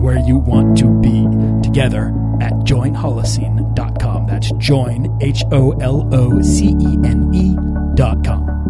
where 0.00 0.18
you 0.18 0.38
want 0.38 0.78
to 0.78 0.88
be 1.00 1.26
together 1.62 2.08
at 2.40 2.52
joinholocene.com. 2.64 4.26
That's 4.26 4.50
join, 4.52 5.18
H 5.20 5.44
O 5.52 5.72
L 5.72 6.08
O 6.12 6.40
C 6.42 6.68
E 6.68 6.98
N 7.04 7.30
E.com. 7.34 8.60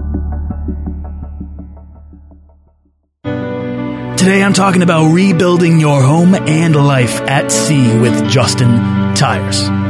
Today 4.17 4.43
I'm 4.43 4.53
talking 4.53 4.83
about 4.83 5.15
rebuilding 5.15 5.81
your 5.81 6.03
home 6.03 6.35
and 6.35 6.77
life 6.77 7.23
at 7.23 7.51
sea 7.51 7.99
with 7.99 8.29
Justin 8.29 9.15
Tires. 9.15 9.90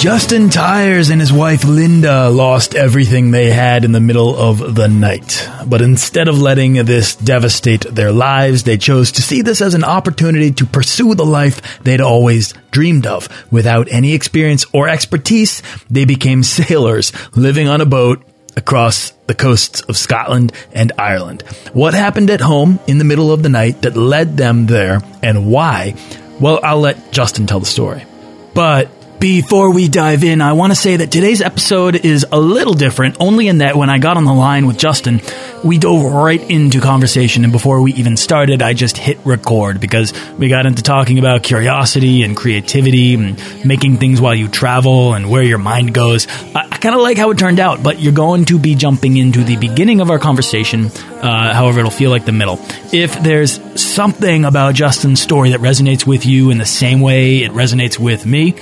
Justin 0.00 0.48
Tires 0.48 1.10
and 1.10 1.20
his 1.20 1.30
wife 1.30 1.62
Linda 1.62 2.30
lost 2.30 2.74
everything 2.74 3.32
they 3.32 3.50
had 3.50 3.84
in 3.84 3.92
the 3.92 4.00
middle 4.00 4.34
of 4.34 4.74
the 4.74 4.88
night. 4.88 5.46
But 5.66 5.82
instead 5.82 6.26
of 6.26 6.40
letting 6.40 6.72
this 6.72 7.14
devastate 7.16 7.82
their 7.82 8.10
lives, 8.10 8.62
they 8.62 8.78
chose 8.78 9.12
to 9.12 9.22
see 9.22 9.42
this 9.42 9.60
as 9.60 9.74
an 9.74 9.84
opportunity 9.84 10.52
to 10.52 10.64
pursue 10.64 11.14
the 11.14 11.26
life 11.26 11.82
they'd 11.84 12.00
always 12.00 12.54
dreamed 12.70 13.06
of. 13.06 13.28
Without 13.52 13.92
any 13.92 14.14
experience 14.14 14.64
or 14.72 14.88
expertise, 14.88 15.62
they 15.90 16.06
became 16.06 16.42
sailors 16.42 17.12
living 17.36 17.68
on 17.68 17.82
a 17.82 17.86
boat 17.86 18.24
across 18.56 19.10
the 19.26 19.34
coasts 19.34 19.82
of 19.82 19.98
Scotland 19.98 20.54
and 20.72 20.92
Ireland. 20.96 21.42
What 21.74 21.92
happened 21.92 22.30
at 22.30 22.40
home 22.40 22.80
in 22.86 22.96
the 22.96 23.04
middle 23.04 23.32
of 23.32 23.42
the 23.42 23.50
night 23.50 23.82
that 23.82 23.98
led 23.98 24.38
them 24.38 24.64
there 24.64 25.02
and 25.22 25.52
why? 25.52 25.94
Well, 26.40 26.58
I'll 26.62 26.80
let 26.80 27.12
Justin 27.12 27.46
tell 27.46 27.60
the 27.60 27.66
story. 27.66 28.06
But 28.54 28.90
before 29.20 29.70
we 29.70 29.86
dive 29.86 30.24
in, 30.24 30.40
I 30.40 30.54
want 30.54 30.72
to 30.72 30.74
say 30.74 30.96
that 30.96 31.12
today's 31.12 31.42
episode 31.42 31.94
is 31.94 32.24
a 32.32 32.40
little 32.40 32.72
different, 32.72 33.18
only 33.20 33.48
in 33.48 33.58
that 33.58 33.76
when 33.76 33.90
I 33.90 33.98
got 33.98 34.16
on 34.16 34.24
the 34.24 34.32
line 34.32 34.66
with 34.66 34.78
Justin, 34.78 35.20
we 35.62 35.76
dove 35.76 36.10
right 36.10 36.40
into 36.50 36.80
conversation. 36.80 37.44
And 37.44 37.52
before 37.52 37.82
we 37.82 37.92
even 37.94 38.16
started, 38.16 38.62
I 38.62 38.72
just 38.72 38.96
hit 38.96 39.18
record 39.26 39.78
because 39.78 40.14
we 40.38 40.48
got 40.48 40.64
into 40.64 40.82
talking 40.82 41.18
about 41.18 41.42
curiosity 41.42 42.22
and 42.22 42.34
creativity 42.34 43.12
and 43.12 43.38
making 43.64 43.98
things 43.98 44.22
while 44.22 44.34
you 44.34 44.48
travel 44.48 45.12
and 45.12 45.30
where 45.30 45.42
your 45.42 45.58
mind 45.58 45.92
goes. 45.92 46.26
I, 46.54 46.66
I 46.70 46.78
kind 46.78 46.94
of 46.94 47.02
like 47.02 47.18
how 47.18 47.30
it 47.30 47.38
turned 47.38 47.60
out, 47.60 47.82
but 47.82 48.00
you're 48.00 48.14
going 48.14 48.46
to 48.46 48.58
be 48.58 48.74
jumping 48.74 49.18
into 49.18 49.44
the 49.44 49.56
beginning 49.56 50.00
of 50.00 50.10
our 50.10 50.18
conversation. 50.18 50.90
Uh, 51.22 51.52
however, 51.52 51.80
it'll 51.80 51.90
feel 51.90 52.10
like 52.10 52.24
the 52.24 52.32
middle. 52.32 52.58
If 52.92 53.22
there's 53.22 53.60
something 53.80 54.44
about 54.44 54.74
Justin's 54.74 55.20
story 55.20 55.50
that 55.50 55.60
resonates 55.60 56.06
with 56.06 56.24
you 56.24 56.50
in 56.50 56.58
the 56.58 56.66
same 56.66 57.00
way 57.00 57.42
it 57.42 57.52
resonates 57.52 57.98
with 57.98 58.24
me, 58.24 58.54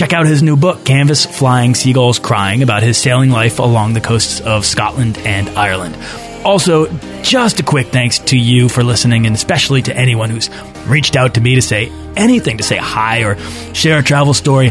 Check 0.00 0.14
out 0.14 0.24
his 0.24 0.42
new 0.42 0.56
book, 0.56 0.86
Canvas 0.86 1.26
Flying 1.26 1.74
Seagulls 1.74 2.18
Crying, 2.18 2.62
about 2.62 2.82
his 2.82 2.96
sailing 2.96 3.28
life 3.28 3.58
along 3.58 3.92
the 3.92 4.00
coasts 4.00 4.40
of 4.40 4.64
Scotland 4.64 5.18
and 5.18 5.46
Ireland. 5.50 5.94
Also, 6.42 6.86
just 7.20 7.60
a 7.60 7.62
quick 7.62 7.88
thanks 7.88 8.18
to 8.18 8.38
you 8.38 8.70
for 8.70 8.82
listening, 8.82 9.26
and 9.26 9.34
especially 9.36 9.82
to 9.82 9.94
anyone 9.94 10.30
who's 10.30 10.48
reached 10.86 11.16
out 11.16 11.34
to 11.34 11.42
me 11.42 11.56
to 11.56 11.60
say 11.60 11.92
anything, 12.16 12.56
to 12.56 12.64
say 12.64 12.78
hi 12.78 13.24
or 13.24 13.36
share 13.74 13.98
a 13.98 14.02
travel 14.02 14.32
story. 14.32 14.70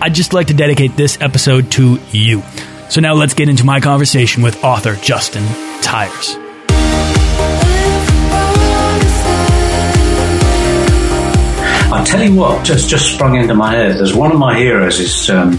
I'd 0.00 0.14
just 0.14 0.32
like 0.32 0.46
to 0.46 0.54
dedicate 0.54 0.96
this 0.96 1.20
episode 1.20 1.72
to 1.72 1.98
you. 2.12 2.42
So 2.88 3.00
now 3.00 3.14
let's 3.14 3.34
get 3.34 3.48
into 3.48 3.64
my 3.64 3.80
conversation 3.80 4.44
with 4.44 4.62
author 4.62 4.94
Justin 4.94 5.44
Tires. 5.82 6.38
I 11.90 12.04
tell 12.04 12.22
you 12.22 12.34
what, 12.34 12.66
just 12.66 12.90
just 12.90 13.14
sprung 13.14 13.34
into 13.36 13.54
my 13.54 13.72
head. 13.74 13.96
There's 13.96 14.14
one 14.14 14.30
of 14.30 14.38
my 14.38 14.58
heroes 14.58 15.00
is 15.00 15.30
um, 15.30 15.58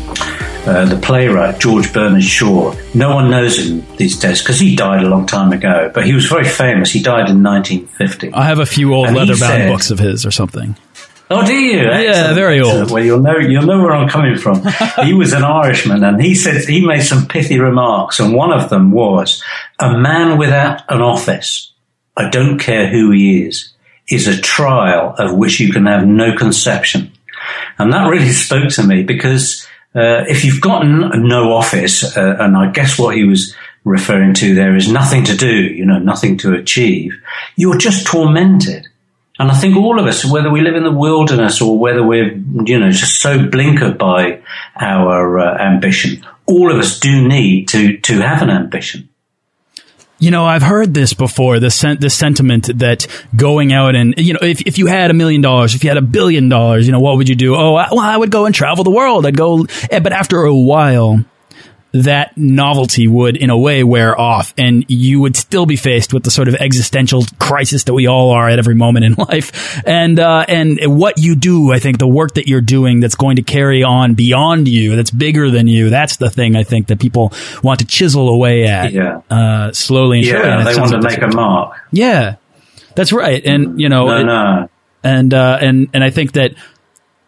uh, 0.68 0.86
the 0.86 1.00
playwright 1.02 1.60
George 1.60 1.92
Bernard 1.92 2.24
Shaw. 2.24 2.76
No 2.94 3.16
one 3.16 3.32
knows 3.32 3.58
him 3.58 3.84
these 3.98 4.20
days 4.20 4.40
because 4.40 4.60
he 4.60 4.76
died 4.76 5.04
a 5.04 5.10
long 5.10 5.26
time 5.26 5.52
ago. 5.52 5.90
But 5.92 6.06
he 6.06 6.14
was 6.14 6.28
very 6.28 6.48
famous. 6.48 6.92
He 6.92 7.02
died 7.02 7.30
in 7.30 7.42
1950. 7.42 8.34
I 8.34 8.46
have 8.46 8.60
a 8.60 8.68
few 8.68 8.94
old 8.94 9.12
leather 9.12 9.36
bound 9.38 9.72
books 9.72 9.90
of 9.90 9.98
his 9.98 10.24
or 10.24 10.30
something. 10.30 10.76
Oh, 11.32 11.46
do 11.46 11.54
you? 11.54 11.80
Excellent, 11.80 12.36
very 12.36 12.60
old. 12.62 12.92
Well, 12.92 13.04
you'll 13.04 13.22
know 13.22 13.38
you'll 13.38 13.66
know 13.66 13.82
where 13.82 13.94
I'm 13.94 14.08
coming 14.08 14.38
from. 14.38 14.62
he 15.04 15.14
was 15.14 15.34
an 15.34 15.44
Irishman, 15.44 16.04
and 16.04 16.22
he 16.22 16.36
said 16.36 16.64
he 16.64 16.86
made 16.86 17.02
some 17.02 17.28
pithy 17.28 17.60
remarks, 17.60 18.20
and 18.20 18.36
one 18.36 18.52
of 18.52 18.70
them 18.70 18.92
was, 18.92 19.44
"A 19.80 19.98
man 19.98 20.38
without 20.38 20.84
an 20.90 21.02
office, 21.02 21.74
I 22.16 22.30
don't 22.30 22.60
care 22.60 22.88
who 22.90 23.12
he 23.12 23.44
is, 23.44 23.74
is 24.10 24.28
a 24.28 24.40
trial 24.40 25.16
of 25.18 25.36
which 25.36 25.60
you 25.60 25.72
can 25.72 25.86
have 25.86 26.06
no 26.06 26.36
conception." 26.36 27.12
And 27.78 27.94
that 27.94 28.10
really 28.10 28.32
spoke 28.32 28.70
to 28.70 28.84
me 28.84 29.04
because 29.04 29.68
uh, 29.96 30.26
if 30.28 30.46
you've 30.46 30.62
got 30.62 30.84
n- 30.84 31.12
no 31.28 31.54
office, 31.54 32.16
uh, 32.16 32.38
and 32.40 32.56
I 32.56 32.72
guess 32.72 33.00
what 33.00 33.16
he 33.16 33.24
was 33.24 33.56
referring 33.84 34.34
to 34.36 34.54
there 34.54 34.76
is 34.76 34.92
nothing 34.92 35.24
to 35.26 35.36
do, 35.36 35.52
you 35.52 35.86
know, 35.86 36.00
nothing 36.00 36.38
to 36.38 36.54
achieve, 36.54 37.14
you're 37.56 37.78
just 37.78 38.06
tormented. 38.06 38.88
And 39.40 39.50
I 39.50 39.56
think 39.56 39.78
all 39.78 40.00
of 40.00 40.06
us, 40.06 40.26
whether 40.26 40.52
we 40.52 40.62
live 40.62 40.76
in 40.76 40.84
the 40.84 40.92
wilderness 40.92 41.62
or 41.62 41.80
whether 41.80 42.04
we're, 42.06 42.36
you 42.66 42.78
know, 42.78 42.92
just 42.92 43.22
so 43.22 43.40
blinkered 43.40 43.98
by 43.98 44.42
our 44.76 45.40
uh, 45.40 45.58
ambition, 45.58 46.26
all 46.46 46.72
of 46.72 46.78
us 46.78 47.00
do 47.00 47.28
need 47.28 47.70
to, 47.70 47.98
to 47.98 48.20
have 48.20 48.42
an 48.42 48.50
ambition. 48.50 49.09
You 50.20 50.32
know, 50.32 50.46
I've 50.46 50.62
heard 50.62 50.94
this 50.94 51.14
before. 51.14 51.60
Sen- 51.70 52.00
this 52.00 52.14
sentiment 52.14 52.78
that 52.80 53.08
going 53.36 53.72
out 53.72 53.96
and 53.96 54.14
you 54.18 54.34
know, 54.34 54.40
if 54.42 54.62
if 54.62 54.78
you 54.78 54.88
had 54.88 55.12
a 55.12 55.14
million 55.14 55.42
dollars, 55.42 55.76
if 55.76 55.84
you 55.84 55.90
had 55.90 55.98
a 55.98 56.02
billion 56.02 56.50
dollars, 56.50 56.86
you 56.86 56.92
know, 56.92 57.00
what 57.00 57.18
would 57.18 57.30
you 57.30 57.36
do? 57.36 57.56
Oh, 57.56 57.76
I, 57.76 57.88
well, 57.92 58.00
I 58.00 58.18
would 58.18 58.32
go 58.32 58.46
and 58.46 58.54
travel 58.54 58.84
the 58.84 58.92
world. 58.92 59.26
I'd 59.26 59.38
go, 59.38 59.66
eh, 59.90 60.00
but 60.00 60.12
after 60.12 60.42
a 60.44 60.54
while, 60.54 61.24
that 61.92 62.38
novelty 62.38 63.08
would, 63.08 63.36
in 63.36 63.50
a 63.50 63.58
way, 63.58 63.84
wear 63.84 64.16
off, 64.20 64.54
and 64.60 64.86
you 64.90 65.20
would 65.22 65.36
still 65.36 65.66
be 65.66 65.76
faced 65.76 66.14
with 66.14 66.24
the 66.24 66.30
sort 66.30 66.48
of 66.48 66.54
existential 66.56 67.24
crisis 67.40 67.86
that 67.86 67.94
we 67.96 68.06
all 68.06 68.30
are 68.30 68.48
at 68.48 68.60
every 68.60 68.76
moment 68.76 69.06
in 69.06 69.14
life. 69.18 69.82
And 69.88 70.20
uh, 70.20 70.46
and 70.48 70.80
what 70.86 71.18
you 71.18 71.36
do, 71.36 71.72
I 71.72 71.80
think, 71.80 71.98
the 71.98 72.08
work 72.08 72.36
that 72.36 72.48
you're 72.48 72.62
doing 72.62 73.00
that's 73.00 73.16
going 73.16 73.38
to 73.38 73.42
carry 73.42 73.84
on 73.84 74.14
beyond 74.14 74.68
you, 74.68 74.96
that's 74.96 75.10
bigger 75.12 75.50
than 75.50 75.68
you, 75.68 75.90
that's 75.90 76.18
the 76.18 76.30
thing 76.30 76.56
I 76.56 76.64
think 76.64 76.88
that 76.88 77.00
people 77.00 77.34
want 77.64 77.80
to 77.80 77.86
chisel 77.88 78.30
away 78.30 78.66
at, 78.66 78.92
Yeah. 78.94 79.22
uh, 79.32 79.72
slowly 79.72 80.20
and 80.20 80.28
surely. 80.28 80.48
Yeah, 80.48 80.58
and 80.60 80.68
they 80.68 80.76
want 80.80 80.92
to 80.92 80.98
like 81.00 81.20
make 81.22 81.32
a 81.34 81.36
mark. 81.36 81.74
Yeah, 81.92 82.36
that's 82.96 83.12
right. 83.12 83.44
And 83.44 83.80
you 83.82 83.90
know, 83.90 84.06
No, 84.06 84.18
it- 84.20 84.24
no. 84.26 84.70
and 85.04 85.34
uh, 85.34 85.58
and 85.60 85.88
and 85.94 86.04
I 86.04 86.12
think 86.12 86.34
that 86.34 86.54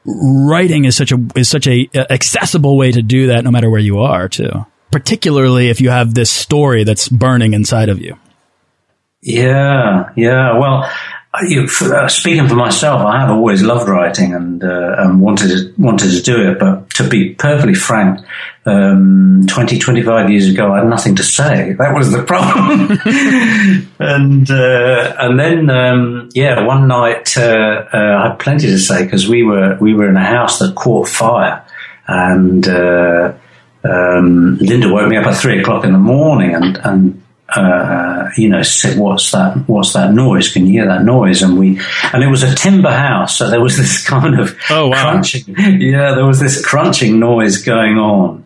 writing 0.06 0.86
is 0.86 0.96
such 0.96 1.12
a 1.12 1.18
is 1.36 1.50
such 1.50 1.68
a 1.68 1.90
uh, 1.96 2.06
accessible 2.10 2.78
way 2.78 2.92
to 2.92 3.02
do 3.02 3.28
that, 3.28 3.44
no 3.44 3.52
matter 3.52 3.70
where 3.70 3.80
you 3.80 4.00
are, 4.00 4.28
too. 4.28 4.66
Particularly 4.92 5.70
if 5.70 5.80
you 5.80 5.90
have 5.90 6.14
this 6.14 6.30
story 6.30 6.84
that's 6.84 7.08
burning 7.08 7.54
inside 7.54 7.90
of 7.90 8.02
you. 8.02 8.18
Yeah, 9.22 10.10
yeah. 10.16 10.58
Well, 10.58 10.90
You, 11.48 11.64
f- 11.64 11.82
uh, 11.84 12.10
speaking 12.10 12.50
for 12.50 12.56
myself, 12.56 13.02
I 13.02 13.22
have 13.22 13.30
always 13.30 13.64
loved 13.64 13.88
writing 13.88 14.34
and 14.34 14.62
uh, 14.62 14.96
and 14.98 15.22
wanted 15.22 15.48
to, 15.48 15.74
wanted 15.82 16.12
to 16.12 16.22
do 16.22 16.52
it. 16.52 16.60
But 16.60 16.90
to 16.96 17.08
be 17.08 17.34
perfectly 17.36 17.74
frank, 17.74 18.20
um, 18.66 19.46
20, 19.48 19.80
25 19.80 20.30
years 20.30 20.50
ago, 20.50 20.74
I 20.74 20.80
had 20.80 20.88
nothing 20.88 21.16
to 21.16 21.24
say. 21.24 21.74
That 21.80 21.96
was 21.96 22.12
the 22.12 22.24
problem. 22.24 23.00
and 24.00 24.52
uh, 24.52 25.16
and 25.20 25.40
then 25.40 25.70
um, 25.70 26.30
yeah, 26.34 26.66
one 26.66 26.90
night 26.90 27.38
uh, 27.38 27.86
uh, 27.94 27.98
I 27.98 28.28
had 28.28 28.40
plenty 28.40 28.68
to 28.68 28.78
say 28.78 29.06
because 29.06 29.30
we 29.30 29.44
were 29.44 29.78
we 29.80 29.94
were 29.94 30.10
in 30.10 30.18
a 30.18 30.26
house 30.26 30.60
that 30.60 30.76
caught 30.76 31.08
fire, 31.08 31.66
and 32.08 32.68
uh, 32.68 33.34
um, 33.86 34.58
Linda 34.58 34.90
woke 34.90 35.08
me 35.08 35.16
up 35.16 35.28
at 35.28 35.38
three 35.38 35.62
o'clock 35.62 35.86
in 35.86 35.94
the 35.94 35.98
morning 35.98 36.54
and 36.56 36.78
and 36.84 37.24
uh, 37.56 38.30
you 38.38 38.50
know 38.50 38.62
"What's 38.96 39.32
that? 39.32 39.64
What's 39.68 39.94
that 39.94 40.14
noise? 40.14 40.52
Can 40.52 40.66
you 40.66 40.74
hear 40.74 40.88
that 40.88 41.04
noise?" 41.04 41.42
And 41.42 41.58
we 41.60 41.80
and 42.14 42.24
it 42.24 42.28
was 42.28 42.44
a 42.44 42.54
timber 42.56 42.92
house, 42.92 43.38
so 43.38 43.50
there 43.50 43.62
was 43.62 43.78
this 43.82 44.08
kind 44.08 44.40
of 44.40 44.58
Oh, 44.70 44.88
wow. 44.90 45.12
crunching. 45.12 45.44
Yeah, 45.58 46.14
there 46.16 46.26
was 46.26 46.40
this 46.40 46.64
crunching 46.66 47.20
noise 47.20 47.58
going 47.64 47.98
on. 47.98 48.46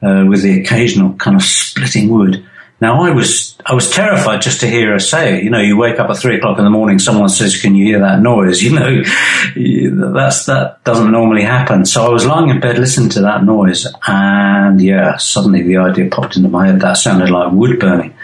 uh, 0.00 0.24
with 0.28 0.42
the 0.42 0.60
occasional 0.60 1.12
kind 1.14 1.36
of 1.36 1.42
splitting 1.42 2.08
wood. 2.08 2.47
Now 2.80 3.02
I 3.02 3.10
was 3.10 3.56
I 3.66 3.74
was 3.74 3.90
terrified 3.90 4.40
just 4.40 4.60
to 4.60 4.68
hear 4.68 4.92
her 4.92 4.98
say 5.00 5.36
it. 5.38 5.44
You 5.44 5.50
know, 5.50 5.60
you 5.60 5.76
wake 5.76 5.98
up 5.98 6.10
at 6.10 6.16
three 6.16 6.36
o'clock 6.36 6.58
in 6.58 6.64
the 6.64 6.70
morning, 6.70 6.98
someone 6.98 7.28
says, 7.28 7.60
"Can 7.60 7.74
you 7.74 7.86
hear 7.86 8.00
that 8.00 8.20
noise?" 8.20 8.62
You 8.68 8.72
know, 8.78 10.12
that's 10.12 10.46
that 10.46 10.84
doesn't 10.84 11.10
normally 11.10 11.42
happen. 11.42 11.84
So 11.84 12.06
I 12.06 12.10
was 12.10 12.26
lying 12.26 12.50
in 12.50 12.60
bed 12.60 12.78
listening 12.78 13.08
to 13.10 13.22
that 13.22 13.44
noise, 13.44 13.86
and 14.06 14.80
yeah, 14.80 15.16
suddenly 15.16 15.62
the 15.62 15.78
idea 15.78 16.08
popped 16.08 16.36
into 16.36 16.48
my 16.48 16.66
head. 16.66 16.80
That 16.80 16.98
sounded 16.98 17.30
like 17.30 17.52
wood 17.52 17.80
burning. 17.80 18.14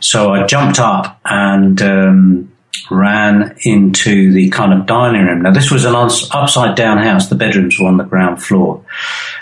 So 0.00 0.32
I 0.32 0.46
jumped 0.46 0.80
up 0.80 1.20
and 1.24 1.80
um, 1.80 2.51
ran 2.90 3.56
into 3.64 4.32
the 4.32 4.50
kind 4.50 4.72
of 4.72 4.86
dining 4.86 5.26
room. 5.26 5.42
Now, 5.42 5.52
this 5.52 5.70
was 5.70 5.84
an 5.84 5.94
upside 5.94 6.76
down 6.76 6.98
house. 6.98 7.28
The 7.28 7.34
bedrooms 7.34 7.78
were 7.78 7.88
on 7.88 7.96
the 7.96 8.04
ground 8.04 8.42
floor. 8.42 8.84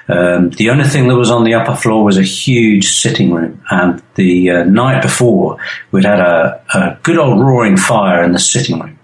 Um, 0.08 0.50
the 0.50 0.70
only 0.70 0.84
thing 0.84 1.08
that 1.08 1.16
was 1.16 1.30
on 1.30 1.44
the 1.44 1.54
upper 1.54 1.76
floor 1.76 2.04
was 2.04 2.18
a 2.18 2.22
huge 2.22 2.88
sitting 2.88 3.32
room. 3.32 3.62
And 3.70 4.02
the 4.14 4.50
uh, 4.50 4.64
night 4.64 5.02
before, 5.02 5.58
we'd 5.90 6.04
had 6.04 6.20
a, 6.20 6.62
a, 6.74 6.98
good 7.02 7.18
old 7.18 7.40
roaring 7.40 7.76
fire 7.76 8.22
in 8.22 8.32
the 8.32 8.38
sitting 8.38 8.80
room. 8.80 8.98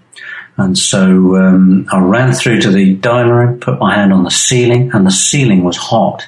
And 0.57 0.77
so 0.77 1.37
um, 1.37 1.87
I 1.93 2.01
ran 2.01 2.33
through 2.33 2.61
to 2.63 2.71
the 2.71 2.95
dining 2.95 3.33
room, 3.33 3.61
put 3.61 3.79
my 3.79 3.95
hand 3.95 4.13
on 4.13 4.25
the 4.25 4.31
ceiling, 4.31 4.91
and 4.93 5.07
the 5.07 5.11
ceiling 5.11 5.65
was 5.65 5.77
hot. 5.77 6.27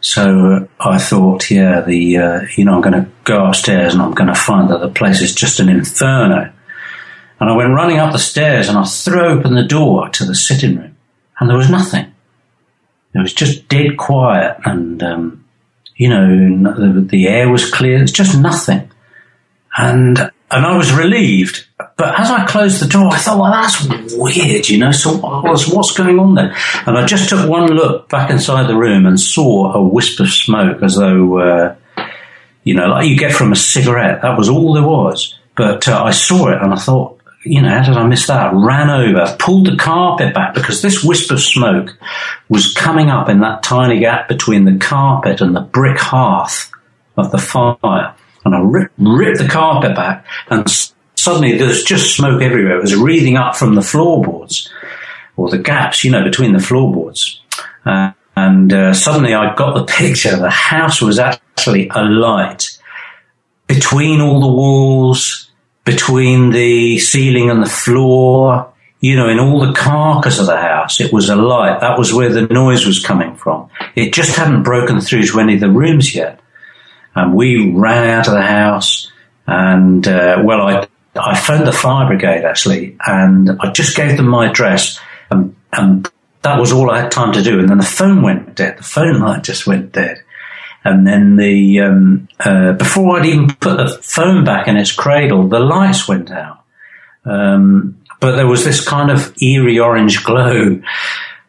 So 0.00 0.68
I 0.80 0.98
thought, 0.98 1.50
yeah, 1.50 1.82
the 1.82 2.16
uh, 2.16 2.40
you 2.56 2.64
know, 2.64 2.74
I'm 2.74 2.80
going 2.80 3.04
to 3.04 3.08
go 3.22 3.46
upstairs 3.46 3.92
and 3.92 4.02
I'm 4.02 4.14
going 4.14 4.28
to 4.28 4.34
find 4.34 4.68
that 4.70 4.80
the 4.80 4.88
place 4.88 5.20
is 5.20 5.34
just 5.34 5.60
an 5.60 5.68
inferno. 5.68 6.52
And 7.42 7.50
I 7.50 7.56
went 7.56 7.74
running 7.74 7.98
up 7.98 8.12
the 8.12 8.20
stairs 8.20 8.68
and 8.68 8.78
I 8.78 8.84
threw 8.84 9.20
open 9.20 9.56
the 9.56 9.64
door 9.64 10.08
to 10.10 10.24
the 10.24 10.32
sitting 10.32 10.76
room 10.76 10.96
and 11.40 11.50
there 11.50 11.56
was 11.56 11.68
nothing. 11.68 12.14
It 13.12 13.18
was 13.18 13.34
just 13.34 13.66
dead 13.66 13.96
quiet 13.96 14.58
and, 14.64 15.02
um, 15.02 15.44
you 15.96 16.08
know, 16.08 16.72
the, 16.72 17.00
the 17.00 17.26
air 17.26 17.50
was 17.50 17.68
clear. 17.68 18.00
It's 18.00 18.12
just 18.12 18.38
nothing. 18.38 18.88
And, 19.76 20.20
and 20.52 20.66
I 20.66 20.76
was 20.76 20.92
relieved. 20.92 21.66
But 21.96 22.20
as 22.20 22.30
I 22.30 22.46
closed 22.46 22.80
the 22.80 22.86
door, 22.86 23.08
I 23.08 23.18
thought, 23.18 23.40
well, 23.40 23.50
that's 23.50 24.14
weird, 24.14 24.68
you 24.68 24.78
know, 24.78 24.92
so 24.92 25.16
what's, 25.16 25.66
what's 25.66 25.96
going 25.96 26.20
on 26.20 26.36
there? 26.36 26.54
And 26.86 26.96
I 26.96 27.04
just 27.06 27.28
took 27.28 27.50
one 27.50 27.66
look 27.66 28.08
back 28.08 28.30
inside 28.30 28.68
the 28.68 28.76
room 28.76 29.04
and 29.04 29.18
saw 29.18 29.72
a 29.72 29.82
wisp 29.82 30.20
of 30.20 30.28
smoke 30.28 30.80
as 30.80 30.94
though, 30.94 31.38
uh, 31.40 31.76
you 32.62 32.74
know, 32.74 32.86
like 32.86 33.08
you 33.08 33.18
get 33.18 33.32
from 33.32 33.50
a 33.50 33.56
cigarette. 33.56 34.22
That 34.22 34.38
was 34.38 34.48
all 34.48 34.74
there 34.74 34.86
was. 34.86 35.36
But 35.56 35.88
uh, 35.88 36.04
I 36.04 36.12
saw 36.12 36.50
it 36.50 36.62
and 36.62 36.72
I 36.72 36.76
thought, 36.76 37.18
you 37.44 37.60
know, 37.60 37.68
how 37.68 37.82
did 37.82 37.96
I 37.96 38.06
miss 38.06 38.26
that? 38.28 38.52
Ran 38.54 38.90
over, 38.90 39.36
pulled 39.38 39.66
the 39.66 39.76
carpet 39.76 40.34
back 40.34 40.54
because 40.54 40.82
this 40.82 41.02
wisp 41.02 41.30
of 41.30 41.40
smoke 41.40 41.96
was 42.48 42.72
coming 42.72 43.10
up 43.10 43.28
in 43.28 43.40
that 43.40 43.62
tiny 43.62 44.00
gap 44.00 44.28
between 44.28 44.64
the 44.64 44.78
carpet 44.78 45.40
and 45.40 45.54
the 45.54 45.60
brick 45.60 45.98
hearth 45.98 46.70
of 47.16 47.30
the 47.30 47.38
fire. 47.38 48.14
And 48.44 48.54
I 48.54 48.60
ripped, 48.60 48.94
ripped 48.98 49.38
the 49.38 49.48
carpet 49.48 49.96
back 49.96 50.26
and 50.50 50.68
suddenly 51.16 51.58
there 51.58 51.68
was 51.68 51.82
just 51.82 52.16
smoke 52.16 52.42
everywhere. 52.42 52.78
It 52.78 52.82
was 52.82 52.96
wreathing 52.96 53.36
up 53.36 53.56
from 53.56 53.74
the 53.74 53.82
floorboards 53.82 54.70
or 55.36 55.48
the 55.50 55.58
gaps, 55.58 56.04
you 56.04 56.10
know, 56.10 56.24
between 56.24 56.52
the 56.52 56.58
floorboards. 56.58 57.40
Uh, 57.84 58.12
and 58.36 58.72
uh, 58.72 58.94
suddenly 58.94 59.34
I 59.34 59.54
got 59.54 59.74
the 59.74 59.84
picture. 59.84 60.36
The 60.36 60.50
house 60.50 61.00
was 61.00 61.18
actually 61.18 61.88
alight 61.88 62.78
between 63.66 64.20
all 64.20 64.40
the 64.40 64.52
walls, 64.52 65.50
between 65.84 66.50
the 66.50 66.98
ceiling 66.98 67.50
and 67.50 67.62
the 67.62 67.68
floor, 67.68 68.72
you 69.00 69.16
know, 69.16 69.28
in 69.28 69.40
all 69.40 69.66
the 69.66 69.72
carcass 69.72 70.38
of 70.38 70.46
the 70.46 70.56
house, 70.56 71.00
it 71.00 71.12
was 71.12 71.28
alight. 71.28 71.80
That 71.80 71.98
was 71.98 72.14
where 72.14 72.28
the 72.28 72.46
noise 72.46 72.86
was 72.86 73.04
coming 73.04 73.34
from. 73.34 73.68
It 73.96 74.12
just 74.12 74.36
hadn't 74.36 74.62
broken 74.62 75.00
through 75.00 75.24
to 75.24 75.40
any 75.40 75.54
of 75.54 75.60
the 75.60 75.70
rooms 75.70 76.14
yet. 76.14 76.40
And 77.14 77.34
we 77.34 77.72
ran 77.72 78.08
out 78.08 78.28
of 78.28 78.34
the 78.34 78.42
house 78.42 79.10
and, 79.46 80.06
uh, 80.06 80.42
well, 80.44 80.62
I, 80.62 80.86
I 81.16 81.38
phoned 81.38 81.66
the 81.66 81.72
fire 81.72 82.06
brigade 82.06 82.44
actually 82.44 82.96
and 83.04 83.50
I 83.60 83.72
just 83.72 83.96
gave 83.96 84.16
them 84.16 84.28
my 84.28 84.48
address 84.48 85.00
and, 85.30 85.56
and 85.72 86.08
that 86.42 86.58
was 86.58 86.72
all 86.72 86.90
I 86.90 87.02
had 87.02 87.10
time 87.10 87.32
to 87.32 87.42
do. 87.42 87.58
And 87.58 87.68
then 87.68 87.78
the 87.78 87.84
phone 87.84 88.22
went 88.22 88.54
dead. 88.54 88.78
The 88.78 88.84
phone 88.84 89.18
line 89.18 89.42
just 89.42 89.66
went 89.66 89.92
dead 89.92 90.22
and 90.84 91.06
then 91.06 91.36
the 91.36 91.80
um, 91.80 92.28
uh, 92.40 92.72
before 92.72 93.18
I'd 93.18 93.26
even 93.26 93.48
put 93.48 93.76
the 93.76 93.88
phone 94.02 94.44
back 94.44 94.68
in 94.68 94.76
its 94.76 94.92
cradle, 94.92 95.48
the 95.48 95.60
lights 95.60 96.08
went 96.08 96.30
out. 96.30 96.64
Um, 97.24 97.98
but 98.20 98.36
there 98.36 98.46
was 98.46 98.64
this 98.64 98.86
kind 98.86 99.10
of 99.10 99.34
eerie 99.42 99.78
orange 99.78 100.24
glow. 100.24 100.80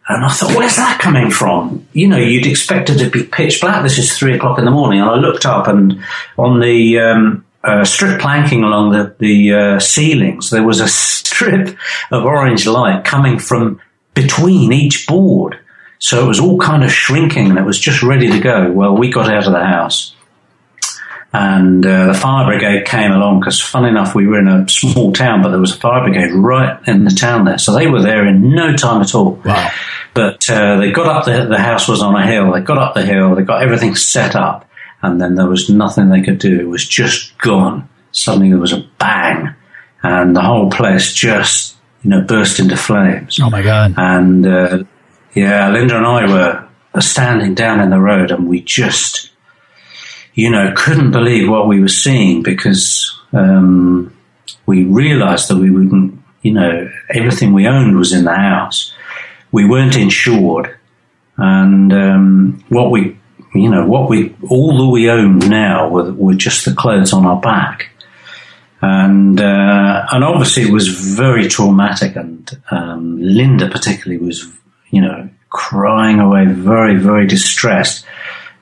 And 0.05 0.25
I 0.25 0.29
thought, 0.29 0.55
where's 0.57 0.75
that 0.75 0.99
coming 0.99 1.31
from? 1.31 1.87
You 1.93 2.07
know, 2.09 2.17
you'd 2.17 2.47
expect 2.47 2.89
it 2.89 2.97
to 2.97 3.09
be 3.09 3.23
pitch 3.23 3.61
black. 3.61 3.83
This 3.83 3.97
is 3.97 4.17
three 4.17 4.35
o'clock 4.35 4.59
in 4.59 4.65
the 4.65 4.71
morning. 4.71 4.99
And 4.99 5.09
I 5.09 5.15
looked 5.15 5.45
up 5.45 5.67
and 5.67 6.03
on 6.37 6.59
the, 6.59 6.99
um, 6.99 7.45
uh, 7.63 7.85
strip 7.85 8.19
planking 8.19 8.63
along 8.63 8.91
the, 8.91 9.15
the 9.19 9.53
uh, 9.53 9.79
ceilings, 9.79 10.49
there 10.49 10.63
was 10.63 10.81
a 10.81 10.87
strip 10.89 11.77
of 12.11 12.25
orange 12.25 12.67
light 12.67 13.05
coming 13.05 13.39
from 13.39 13.79
between 14.13 14.73
each 14.73 15.07
board. 15.07 15.59
So 16.03 16.21
it 16.21 16.27
was 16.27 16.41
all 16.41 16.57
kind 16.57 16.83
of 16.83 16.91
shrinking 16.91 17.47
and 17.47 17.57
it 17.57 17.63
was 17.63 17.79
just 17.79 18.03
ready 18.03 18.29
to 18.29 18.41
go. 18.41 18.69
Well, 18.69 18.97
we 18.97 19.09
got 19.09 19.33
out 19.33 19.47
of 19.47 19.53
the 19.53 19.63
house 19.63 20.13
and 21.31 21.85
uh, 21.85 22.07
the 22.07 22.13
fire 22.13 22.45
brigade 22.45 22.83
came 22.85 23.13
along 23.13 23.39
because, 23.39 23.61
fun 23.61 23.85
enough, 23.85 24.13
we 24.13 24.27
were 24.27 24.37
in 24.37 24.49
a 24.49 24.67
small 24.67 25.13
town, 25.13 25.41
but 25.41 25.51
there 25.51 25.61
was 25.61 25.73
a 25.73 25.79
fire 25.79 26.03
brigade 26.03 26.33
right 26.33 26.77
in 26.89 27.05
the 27.05 27.11
town 27.11 27.45
there. 27.45 27.57
So 27.57 27.73
they 27.73 27.87
were 27.87 28.01
there 28.01 28.27
in 28.27 28.53
no 28.53 28.75
time 28.75 29.01
at 29.01 29.15
all. 29.15 29.41
Wow. 29.45 29.71
But 30.13 30.49
uh, 30.49 30.75
they 30.75 30.91
got 30.91 31.07
up 31.07 31.23
the, 31.23 31.45
the 31.45 31.57
house 31.57 31.87
was 31.87 32.01
on 32.01 32.15
a 32.15 32.27
hill. 32.27 32.51
They 32.51 32.59
got 32.59 32.77
up 32.77 32.95
the 32.95 33.05
hill. 33.05 33.33
They 33.35 33.43
got 33.43 33.63
everything 33.63 33.95
set 33.95 34.35
up, 34.35 34.69
and 35.01 35.21
then 35.21 35.35
there 35.35 35.47
was 35.47 35.69
nothing 35.69 36.09
they 36.09 36.21
could 36.21 36.37
do. 36.37 36.59
It 36.59 36.67
was 36.67 36.85
just 36.85 37.37
gone. 37.37 37.87
Suddenly 38.11 38.49
there 38.49 38.59
was 38.59 38.73
a 38.73 38.85
bang, 38.99 39.55
and 40.03 40.35
the 40.35 40.41
whole 40.41 40.69
place 40.69 41.13
just 41.13 41.77
you 42.03 42.09
know 42.09 42.19
burst 42.19 42.59
into 42.59 42.75
flames. 42.75 43.39
Oh 43.41 43.49
my 43.49 43.61
god! 43.61 43.95
And 43.97 44.45
uh, 44.45 44.83
yeah, 45.33 45.69
Linda 45.69 45.97
and 45.97 46.05
I 46.05 46.27
were 46.27 47.01
standing 47.01 47.55
down 47.55 47.79
in 47.79 47.89
the 47.89 47.99
road 47.99 48.31
and 48.31 48.47
we 48.47 48.61
just, 48.61 49.31
you 50.33 50.49
know, 50.49 50.73
couldn't 50.75 51.11
believe 51.11 51.49
what 51.49 51.67
we 51.67 51.81
were 51.81 51.87
seeing 51.87 52.43
because 52.43 53.19
um, 53.31 54.15
we 54.65 54.83
realized 54.83 55.49
that 55.49 55.57
we 55.57 55.71
wouldn't, 55.71 56.21
you 56.43 56.53
know, 56.53 56.89
everything 57.09 57.53
we 57.53 57.67
owned 57.67 57.97
was 57.97 58.13
in 58.13 58.25
the 58.25 58.35
house. 58.35 58.93
We 59.51 59.67
weren't 59.67 59.97
insured. 59.97 60.77
And 61.37 61.91
um, 61.91 62.63
what 62.69 62.91
we, 62.91 63.17
you 63.55 63.69
know, 63.69 63.87
what 63.87 64.09
we, 64.09 64.35
all 64.49 64.77
that 64.77 64.91
we 64.91 65.09
owned 65.09 65.49
now 65.49 65.89
were, 65.89 66.13
were 66.13 66.35
just 66.35 66.65
the 66.65 66.75
clothes 66.75 67.11
on 67.11 67.25
our 67.25 67.41
back. 67.41 67.89
And, 68.81 69.39
uh, 69.39 70.07
and 70.11 70.23
obviously 70.23 70.63
it 70.63 70.71
was 70.71 70.89
very 70.89 71.47
traumatic 71.47 72.15
and, 72.17 72.51
um, 72.69 73.17
Linda 73.19 73.69
particularly 73.69 74.23
was 74.23 74.43
you 74.93 75.01
know, 75.01 75.27
crying 75.49 76.19
away, 76.19 76.45
very, 76.45 76.97
very 76.97 77.25
distressed. 77.25 78.05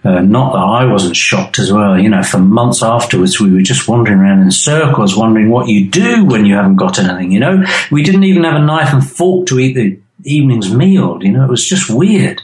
Uh, 0.03 0.21
not 0.21 0.53
that 0.53 0.59
I 0.59 0.85
wasn't 0.85 1.17
shocked 1.17 1.59
as 1.59 1.73
well. 1.73 1.99
You 1.99 2.09
know, 2.09 2.23
for 2.23 2.39
months 2.39 2.81
afterwards, 2.81 3.39
we 3.39 3.51
were 3.51 3.61
just 3.61 3.87
wandering 3.87 4.19
around 4.19 4.41
in 4.41 4.49
circles, 4.49 5.15
wondering 5.15 5.49
what 5.49 5.67
you 5.67 5.89
do 5.89 6.23
when 6.23 6.45
you 6.45 6.55
haven't 6.55 6.77
got 6.77 6.99
anything. 6.99 7.33
You 7.33 7.41
know, 7.41 7.65
we 7.91 8.01
didn't 8.01 8.23
even 8.23 8.45
have 8.45 8.55
a 8.55 8.65
knife 8.65 8.93
and 8.93 9.07
fork 9.07 9.47
to 9.47 9.59
eat 9.59 9.73
the 9.73 9.99
evening's 10.23 10.73
meal. 10.73 11.21
You 11.21 11.33
know, 11.33 11.43
it 11.43 11.49
was 11.49 11.67
just 11.67 11.89
weird. 11.89 12.41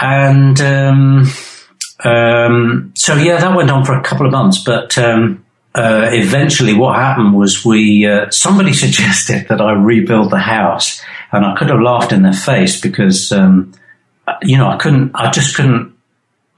And 0.00 0.58
um, 0.60 1.26
um, 2.02 2.92
so, 2.96 3.14
yeah, 3.14 3.38
that 3.38 3.54
went 3.54 3.70
on 3.70 3.84
for 3.84 3.92
a 3.92 4.02
couple 4.02 4.24
of 4.24 4.32
months. 4.32 4.64
But 4.64 4.96
um, 4.96 5.44
uh, 5.74 6.08
eventually, 6.10 6.74
what 6.74 6.96
happened 6.96 7.36
was 7.36 7.62
we 7.62 8.06
uh, 8.06 8.30
somebody 8.30 8.72
suggested 8.84 9.48
that 9.48 9.60
I 9.60 9.72
rebuild 9.72 10.30
the 10.30 10.38
house 10.38 11.02
and 11.32 11.44
I 11.44 11.56
could 11.56 11.70
have 11.70 11.80
laughed 11.80 12.12
in 12.12 12.22
their 12.22 12.32
face 12.32 12.80
because, 12.80 13.32
um, 13.32 13.72
you 14.42 14.56
know, 14.58 14.68
I 14.68 14.76
couldn't, 14.76 15.12
I 15.14 15.30
just 15.30 15.56
couldn't, 15.56 15.96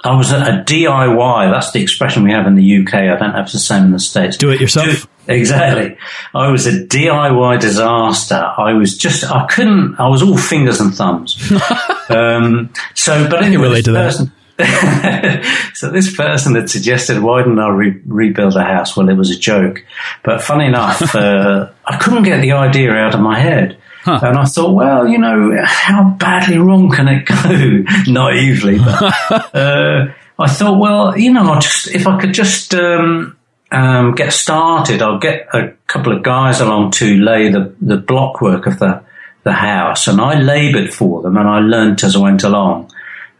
I 0.03 0.17
was 0.17 0.33
a, 0.33 0.37
a, 0.37 0.65
DIY. 0.65 1.51
That's 1.51 1.71
the 1.73 1.81
expression 1.81 2.25
we 2.25 2.33
have 2.33 2.47
in 2.47 2.57
the 2.57 2.83
UK. 2.83 2.95
I 2.95 3.17
don't 3.17 3.33
have 3.33 3.51
the 3.51 3.59
same 3.59 3.85
in 3.85 3.93
the 3.93 3.99
States. 3.99 4.37
Do 4.37 4.51
it 4.51 4.61
yourself. 4.61 5.09
Exactly. 5.27 5.97
I 6.35 6.51
was 6.51 6.67
a 6.67 6.87
DIY 6.87 7.61
disaster. 7.61 8.53
I 8.59 8.75
was 8.75 8.99
just, 8.99 9.25
I 9.25 9.47
couldn't, 9.47 9.99
I 9.99 10.09
was 10.09 10.23
all 10.23 10.37
fingers 10.37 10.81
and 10.81 10.95
thumbs. 10.95 11.51
um, 12.11 12.71
so, 12.95 13.29
but 13.31 13.43
anyway, 13.43 13.69
relate 13.69 13.85
to 13.87 13.93
person, 13.93 14.27
that. 14.27 14.35
so 15.75 15.91
this 15.91 16.15
person 16.15 16.55
had 16.55 16.69
suggested, 16.69 17.23
why 17.23 17.43
didn't 17.43 17.59
I 17.59 17.69
re- 17.69 18.01
rebuild 18.05 18.57
a 18.57 18.63
house? 18.63 18.97
Well, 18.97 19.09
it 19.09 19.17
was 19.17 19.31
a 19.31 19.39
joke. 19.39 19.85
But 20.23 20.43
funny 20.43 20.67
enough, 20.67 21.15
uh, 21.15 21.71
I 21.85 21.97
couldn't 21.97 22.25
get 22.25 22.41
the 22.41 22.53
idea 22.53 22.93
out 22.93 23.15
of 23.15 23.21
my 23.21 23.39
head. 23.39 23.79
Huh. 24.05 24.21
And 24.23 24.37
I 24.37 24.45
thought, 24.45 24.75
well, 24.75 25.09
you 25.09 25.17
know, 25.17 25.57
how 25.65 26.11
badly 26.11 26.59
wrong 26.59 26.91
can 26.91 27.09
it 27.09 27.25
go? 27.25 27.85
Naively, 28.13 28.77
but 28.77 29.03
uh, 29.55 30.13
I 30.39 30.47
thought, 30.47 30.79
well, 30.79 31.17
you 31.17 31.33
know, 31.33 31.51
I 31.51 31.59
just 31.59 31.89
if 31.89 32.07
I 32.07 32.21
could 32.21 32.35
just 32.35 32.75
um, 32.75 33.35
um, 33.73 34.15
get 34.15 34.35
started, 34.35 35.01
I'll 35.01 35.19
get 35.19 35.49
a 35.55 35.73
couple 35.87 36.15
of 36.15 36.23
guys 36.23 36.61
along 36.61 36.91
to 36.93 37.17
lay 37.17 37.49
the 37.49 37.75
the 37.81 37.97
block 37.97 38.43
work 38.43 38.67
of 38.67 38.79
the 38.79 39.03
the 39.43 39.55
house, 39.55 40.07
and 40.07 40.21
I 40.21 40.39
laboured 40.39 40.93
for 40.93 41.23
them, 41.23 41.39
and 41.39 41.49
I 41.49 41.61
learnt 41.61 42.05
as 42.05 42.15
I 42.15 42.19
went 42.19 42.45
along. 42.45 42.91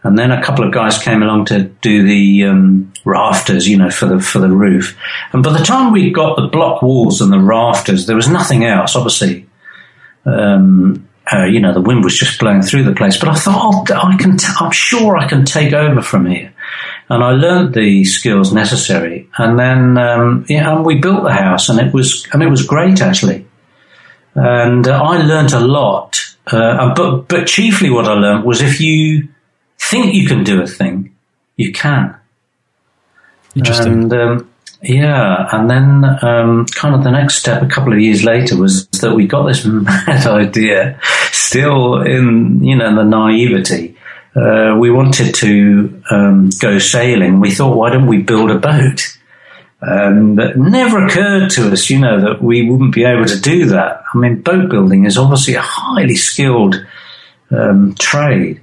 And 0.03 0.19
then 0.19 0.31
a 0.31 0.43
couple 0.43 0.67
of 0.67 0.73
guys 0.73 1.03
came 1.03 1.23
along 1.23 1.47
to 1.47 1.65
do 1.65 2.07
the 2.07 2.45
um, 2.45 2.93
rafters, 3.05 3.69
you 3.69 3.77
know, 3.77 3.91
for 3.91 4.07
the 4.07 4.19
for 4.19 4.39
the 4.39 4.51
roof. 4.51 4.97
And 5.33 5.43
by 5.43 5.53
the 5.53 5.65
time 5.65 5.93
we 5.93 6.11
got 6.11 6.37
the 6.37 6.49
block 6.49 6.81
walls 6.81 7.21
and 7.21 7.31
the 7.31 7.39
rafters, 7.39 8.07
there 8.07 8.17
was 8.17 8.29
nothing 8.29 8.65
else. 8.65 8.97
Obviously, 8.97 9.44
um, 10.25 11.09
uh, 11.33 11.45
you 11.45 11.61
know, 11.61 11.73
the 11.73 11.81
wind 11.81 12.05
was 12.05 12.19
just 12.19 12.39
blowing 12.39 12.63
through 12.63 12.85
the 12.85 12.93
place. 12.93 13.17
But 13.17 13.31
I 13.31 13.35
thought, 13.35 13.91
oh, 13.91 13.97
I 13.97 14.17
can. 14.17 14.37
T- 14.37 14.47
I'm 14.61 14.73
sure 14.73 15.17
I 15.17 15.27
can 15.27 15.45
take 15.45 15.73
over 15.73 16.03
from 16.03 16.27
here. 16.27 16.53
And 17.09 17.23
I 17.23 17.31
learned 17.33 17.75
the 17.75 18.05
skills 18.05 18.53
necessary. 18.53 19.29
And 19.39 19.59
then, 19.59 19.99
um, 19.99 20.45
yeah, 20.49 20.75
and 20.75 20.85
we 20.85 20.99
built 20.99 21.25
the 21.25 21.33
house, 21.33 21.69
and 21.69 21.81
it 21.81 21.95
was 21.95 22.27
and 22.33 22.43
it 22.43 22.49
was 22.49 22.67
great 22.67 23.01
actually. 23.01 23.47
And 24.35 24.87
uh, 24.87 25.03
I 25.03 25.23
learned 25.23 25.53
a 25.53 25.61
lot. 25.61 26.21
Uh, 26.47 26.95
but 26.95 27.29
but 27.29 27.47
chiefly, 27.47 27.89
what 27.89 28.07
I 28.07 28.13
learned 28.13 28.45
was 28.45 28.61
if 28.61 28.81
you 28.81 29.29
think 29.79 30.15
you 30.15 30.27
can 30.27 30.45
do 30.45 30.63
a 30.63 30.67
thing, 30.67 31.15
you 31.57 31.73
can. 31.73 32.17
Interesting. 33.55 33.93
And 33.93 34.13
um, 34.13 34.51
yeah, 34.85 35.49
and 35.53 35.71
then 35.71 36.05
um, 36.23 36.67
kind 36.67 36.95
of 36.95 37.05
the 37.05 37.11
next 37.11 37.37
step 37.37 37.63
a 37.63 37.67
couple 37.67 37.93
of 37.93 38.01
years 38.01 38.25
later 38.25 38.57
was 38.57 38.87
that 38.89 39.15
we 39.15 39.27
got 39.27 39.47
this 39.47 39.65
mad 39.65 40.27
idea, 40.27 41.01
still 41.33 42.03
in 42.03 42.63
you 42.63 42.77
know 42.77 42.95
the 42.95 43.05
naivety. 43.05 43.97
Uh, 44.37 44.77
we 44.79 44.91
wanted 44.91 45.35
to 45.37 46.03
um, 46.11 46.51
go 46.61 46.79
sailing. 46.79 47.41
We 47.41 47.53
thought, 47.53 47.77
why 47.77 47.91
don't 47.91 48.09
we 48.09 48.23
build 48.23 48.51
a 48.51 48.59
boat? 48.59 49.17
And 49.81 50.41
it 50.41 50.57
never 50.57 51.07
occurred 51.07 51.51
to 51.51 51.71
us, 51.71 51.89
you 51.89 52.01
know, 52.01 52.21
that 52.21 52.43
we 52.43 52.69
wouldn't 52.69 52.95
be 52.95 53.05
able 53.05 53.27
to 53.27 53.41
do 53.41 53.67
that. 53.67 54.03
I 54.13 54.19
mean, 54.19 54.41
boat 54.41 54.71
building 54.71 55.05
is 55.05 55.19
obviously 55.19 55.55
a 55.55 55.61
highly 55.61 56.17
skilled 56.17 56.85
um, 57.51 57.95
trade. 57.95 58.61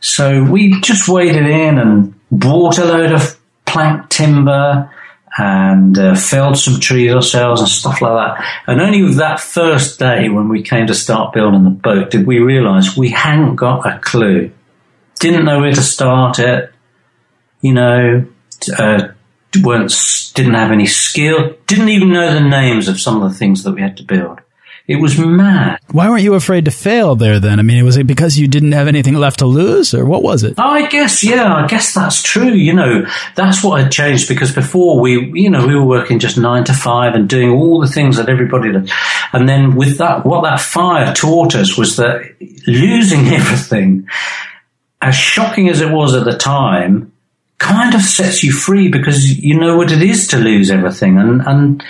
So 0.00 0.42
we 0.44 0.80
just 0.80 1.08
waded 1.08 1.44
in 1.44 1.78
and 1.78 2.14
bought 2.30 2.78
a 2.78 2.84
load 2.84 3.12
of 3.12 3.38
plank 3.66 4.08
timber 4.08 4.90
and 5.40 5.98
uh, 5.98 6.14
felled 6.14 6.58
some 6.58 6.78
trees 6.80 7.14
ourselves 7.14 7.62
and 7.62 7.70
stuff 7.70 8.02
like 8.02 8.12
that. 8.12 8.44
And 8.66 8.78
only 8.78 9.02
with 9.02 9.16
that 9.16 9.40
first 9.40 9.98
day 9.98 10.28
when 10.28 10.50
we 10.50 10.62
came 10.62 10.86
to 10.88 10.94
start 10.94 11.32
building 11.32 11.64
the 11.64 11.70
boat 11.70 12.10
did 12.10 12.26
we 12.26 12.40
realise 12.40 12.94
we 12.94 13.08
hadn't 13.08 13.56
got 13.56 13.86
a 13.86 13.98
clue. 14.00 14.50
Didn't 15.18 15.46
know 15.46 15.60
where 15.60 15.72
to 15.72 15.80
start 15.80 16.38
it. 16.38 16.74
You 17.62 17.72
know, 17.72 18.26
uh, 18.78 19.08
weren't 19.62 19.94
didn't 20.34 20.54
have 20.54 20.72
any 20.72 20.86
skill. 20.86 21.56
Didn't 21.66 21.88
even 21.88 22.12
know 22.12 22.34
the 22.34 22.40
names 22.40 22.88
of 22.88 23.00
some 23.00 23.22
of 23.22 23.30
the 23.30 23.36
things 23.36 23.62
that 23.62 23.72
we 23.72 23.80
had 23.80 23.96
to 23.96 24.02
build. 24.02 24.40
It 24.86 24.96
was 24.96 25.18
mad. 25.18 25.78
Why 25.92 26.08
weren't 26.08 26.22
you 26.22 26.34
afraid 26.34 26.64
to 26.64 26.70
fail 26.70 27.14
there 27.14 27.38
then? 27.38 27.58
I 27.58 27.62
mean, 27.62 27.84
was 27.84 27.96
it 27.96 28.06
because 28.06 28.38
you 28.38 28.48
didn't 28.48 28.72
have 28.72 28.88
anything 28.88 29.14
left 29.14 29.38
to 29.38 29.46
lose 29.46 29.94
or 29.94 30.04
what 30.04 30.22
was 30.22 30.42
it? 30.42 30.58
I 30.58 30.88
guess, 30.88 31.22
yeah, 31.22 31.54
I 31.54 31.66
guess 31.66 31.94
that's 31.94 32.22
true. 32.22 32.52
You 32.52 32.74
know, 32.74 33.06
that's 33.36 33.62
what 33.62 33.82
had 33.82 33.92
changed 33.92 34.28
because 34.28 34.52
before 34.52 35.00
we, 35.00 35.30
you 35.40 35.50
know, 35.50 35.66
we 35.66 35.74
were 35.74 35.84
working 35.84 36.18
just 36.18 36.38
nine 36.38 36.64
to 36.64 36.72
five 36.72 37.14
and 37.14 37.28
doing 37.28 37.50
all 37.50 37.80
the 37.80 37.86
things 37.86 38.16
that 38.16 38.28
everybody 38.28 38.72
did. 38.72 38.90
And 39.32 39.48
then 39.48 39.76
with 39.76 39.98
that, 39.98 40.26
what 40.26 40.42
that 40.42 40.60
fire 40.60 41.14
taught 41.14 41.54
us 41.54 41.76
was 41.76 41.96
that 41.96 42.34
losing 42.66 43.28
everything, 43.34 44.08
as 45.00 45.14
shocking 45.14 45.68
as 45.68 45.80
it 45.80 45.90
was 45.90 46.14
at 46.14 46.24
the 46.24 46.36
time, 46.36 47.12
kind 47.58 47.94
of 47.94 48.00
sets 48.00 48.42
you 48.42 48.50
free 48.50 48.88
because 48.88 49.38
you 49.38 49.58
know 49.58 49.76
what 49.76 49.92
it 49.92 50.02
is 50.02 50.26
to 50.28 50.38
lose 50.38 50.70
everything. 50.70 51.18
And, 51.18 51.42
and, 51.46 51.84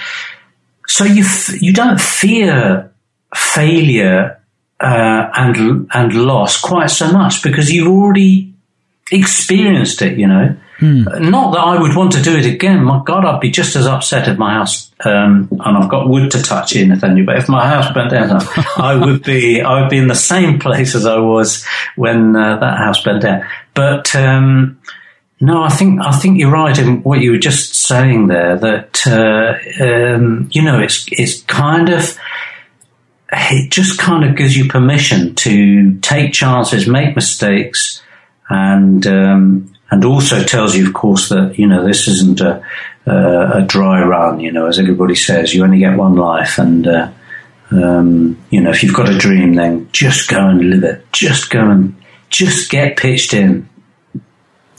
so 0.91 1.05
you 1.05 1.23
f- 1.23 1.63
you 1.63 1.73
don't 1.73 2.01
fear 2.01 2.93
failure 3.33 4.41
uh, 4.81 5.31
and 5.35 5.89
and 5.95 6.15
loss 6.15 6.61
quite 6.61 6.91
so 6.91 7.13
much 7.13 7.45
because 7.45 7.71
you've 7.71 7.87
already 7.87 8.53
experienced 9.13 10.03
it. 10.03 10.19
You 10.19 10.27
know, 10.27 10.57
hmm. 10.79 11.05
not 11.31 11.53
that 11.53 11.61
I 11.61 11.81
would 11.81 11.95
want 11.95 12.11
to 12.15 12.23
do 12.23 12.37
it 12.37 12.45
again. 12.45 12.83
My 12.83 13.01
God, 13.05 13.25
I'd 13.25 13.39
be 13.39 13.53
just 13.53 13.77
as 13.77 13.87
upset 13.87 14.27
if 14.27 14.37
my 14.37 14.55
house 14.55 14.91
um, 15.05 15.49
and 15.53 15.79
I've 15.79 15.89
got 15.89 16.09
wood 16.09 16.29
to 16.33 16.43
touch 16.43 16.75
in, 16.75 16.89
Nathaniel. 16.89 17.25
But 17.25 17.37
if 17.37 17.49
my 17.49 17.69
house 17.69 17.93
burnt 17.95 18.11
down, 18.11 18.43
I 18.77 18.97
would 18.97 19.23
be 19.23 19.61
I 19.61 19.81
would 19.81 19.91
be 19.91 19.99
in 19.99 20.09
the 20.09 20.17
same 20.17 20.59
place 20.65 20.97
as 20.97 21.07
I 21.07 21.21
was 21.21 21.65
when 21.95 22.35
uh, 22.35 22.59
that 22.59 22.79
house 22.79 23.01
burnt 23.01 23.23
down. 23.23 23.47
But 23.75 24.13
um, 24.17 24.81
no, 25.43 25.63
I 25.63 25.71
think 25.71 26.01
I 26.03 26.13
think 26.13 26.39
you're 26.39 26.53
right 26.53 26.79
in 26.79 27.03
what 27.03 27.21
you 27.21 27.33
were 27.33 27.39
just 27.39 27.75
saying 27.75 28.27
there. 28.27 28.59
That 28.59 29.07
uh, 29.07 29.83
um, 29.83 30.51
you 30.53 30.63
know, 30.63 30.81
it's 30.81 31.07
it's 31.11 31.43
kind 31.43 31.89
of 31.89 32.19
it 33.33 33.71
just 33.71 33.99
kind 33.99 34.25
of 34.25 34.37
gives 34.37 34.55
you 34.55 34.69
permission 34.69 35.35
to 35.37 35.99
take 36.01 36.35
chances, 36.35 36.87
make 36.87 37.17
mistakes, 37.17 38.03
and 38.51 39.07
um, 39.07 39.73
and 39.91 40.05
also 40.05 40.45
tells 40.45 40.77
you, 40.77 40.87
of 40.87 40.93
course, 40.93 41.31
that 41.31 41.59
you 41.59 41.67
know 41.67 41.87
this 41.87 42.07
isn't 42.07 42.43
a, 42.43 42.63
a, 43.07 43.51
a 43.61 43.63
dry 43.63 44.05
run. 44.05 44.41
You 44.41 44.53
know, 44.53 44.67
as 44.67 44.79
everybody 44.79 45.15
says, 45.15 45.55
you 45.55 45.65
only 45.65 45.79
get 45.79 45.97
one 45.97 46.17
life, 46.17 46.59
and 46.59 46.87
uh, 46.87 47.11
um, 47.71 48.39
you 48.51 48.61
know, 48.61 48.73
if 48.73 48.83
you've 48.83 48.95
got 48.95 49.09
a 49.09 49.17
dream, 49.17 49.55
then 49.55 49.89
just 49.93 50.29
go 50.29 50.47
and 50.47 50.69
live 50.69 50.85
it. 50.85 51.11
Just 51.13 51.49
go 51.49 51.67
and 51.71 51.97
just 52.29 52.71
get 52.71 52.99
pitched 52.99 53.33
in 53.33 53.70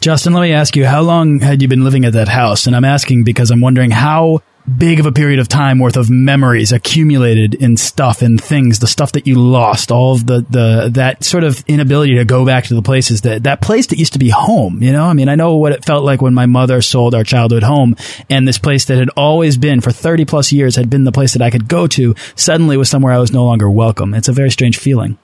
Justin, 0.02 0.34
let 0.34 0.42
me 0.42 0.52
ask 0.52 0.76
you, 0.76 0.84
how 0.84 1.02
long 1.02 1.40
had 1.40 1.62
you 1.62 1.68
been 1.68 1.84
living 1.84 2.06
at 2.06 2.14
that 2.14 2.28
house? 2.28 2.66
And 2.66 2.76
I'm 2.76 2.84
asking 2.84 3.24
because 3.24 3.52
I'm 3.52 3.62
wondering 3.62 3.92
how 3.92 4.42
big 4.78 5.00
of 5.00 5.06
a 5.06 5.12
period 5.12 5.38
of 5.38 5.48
time 5.48 5.78
worth 5.78 5.96
of 5.96 6.10
memories 6.10 6.72
accumulated 6.72 7.54
in 7.54 7.78
stuff 7.78 8.24
and 8.24 8.42
things, 8.42 8.80
the 8.80 8.88
stuff 8.88 9.12
that 9.12 9.28
you 9.28 9.36
lost, 9.36 9.92
all 9.92 10.14
of 10.14 10.26
the, 10.26 10.44
the, 10.50 10.90
that 10.94 11.24
sort 11.24 11.44
of 11.44 11.64
inability 11.68 12.16
to 12.16 12.26
go 12.26 12.44
back 12.48 12.64
to 12.64 12.74
the 12.74 12.82
places 12.82 13.22
that, 13.22 13.44
that 13.44 13.62
place 13.62 13.86
that 13.88 14.00
used 14.00 14.14
to 14.14 14.20
be 14.20 14.30
home, 14.30 14.82
you 14.82 14.92
know? 14.92 15.06
I 15.06 15.14
mean, 15.14 15.30
I 15.30 15.36
know 15.36 15.58
what 15.58 15.72
it 15.72 15.86
felt 15.86 16.04
like 16.04 16.20
when 16.20 16.34
my 16.34 16.48
mother 16.48 16.82
sold 16.82 17.14
our 17.14 17.24
childhood 17.24 17.62
home 17.62 17.96
and 18.28 18.48
this 18.48 18.58
place 18.58 18.86
that 18.86 18.98
had 18.98 19.10
always 19.16 19.56
been 19.56 19.82
for 19.82 19.92
30 19.92 20.26
plus 20.26 20.52
years 20.52 20.78
had 20.78 20.90
been 20.90 21.04
the 21.04 21.12
place 21.12 21.34
that 21.34 21.44
I 21.44 21.52
could 21.52 21.68
go 21.68 21.86
to 21.86 22.16
suddenly 22.36 22.76
was 22.76 22.90
somewhere 22.90 23.14
I 23.14 23.20
was 23.20 23.32
no 23.32 23.46
longer 23.46 23.70
welcome. 23.70 24.16
It's 24.16 24.30
a 24.30 24.34
very 24.34 24.50
strange 24.50 24.80
feeling. 24.80 25.20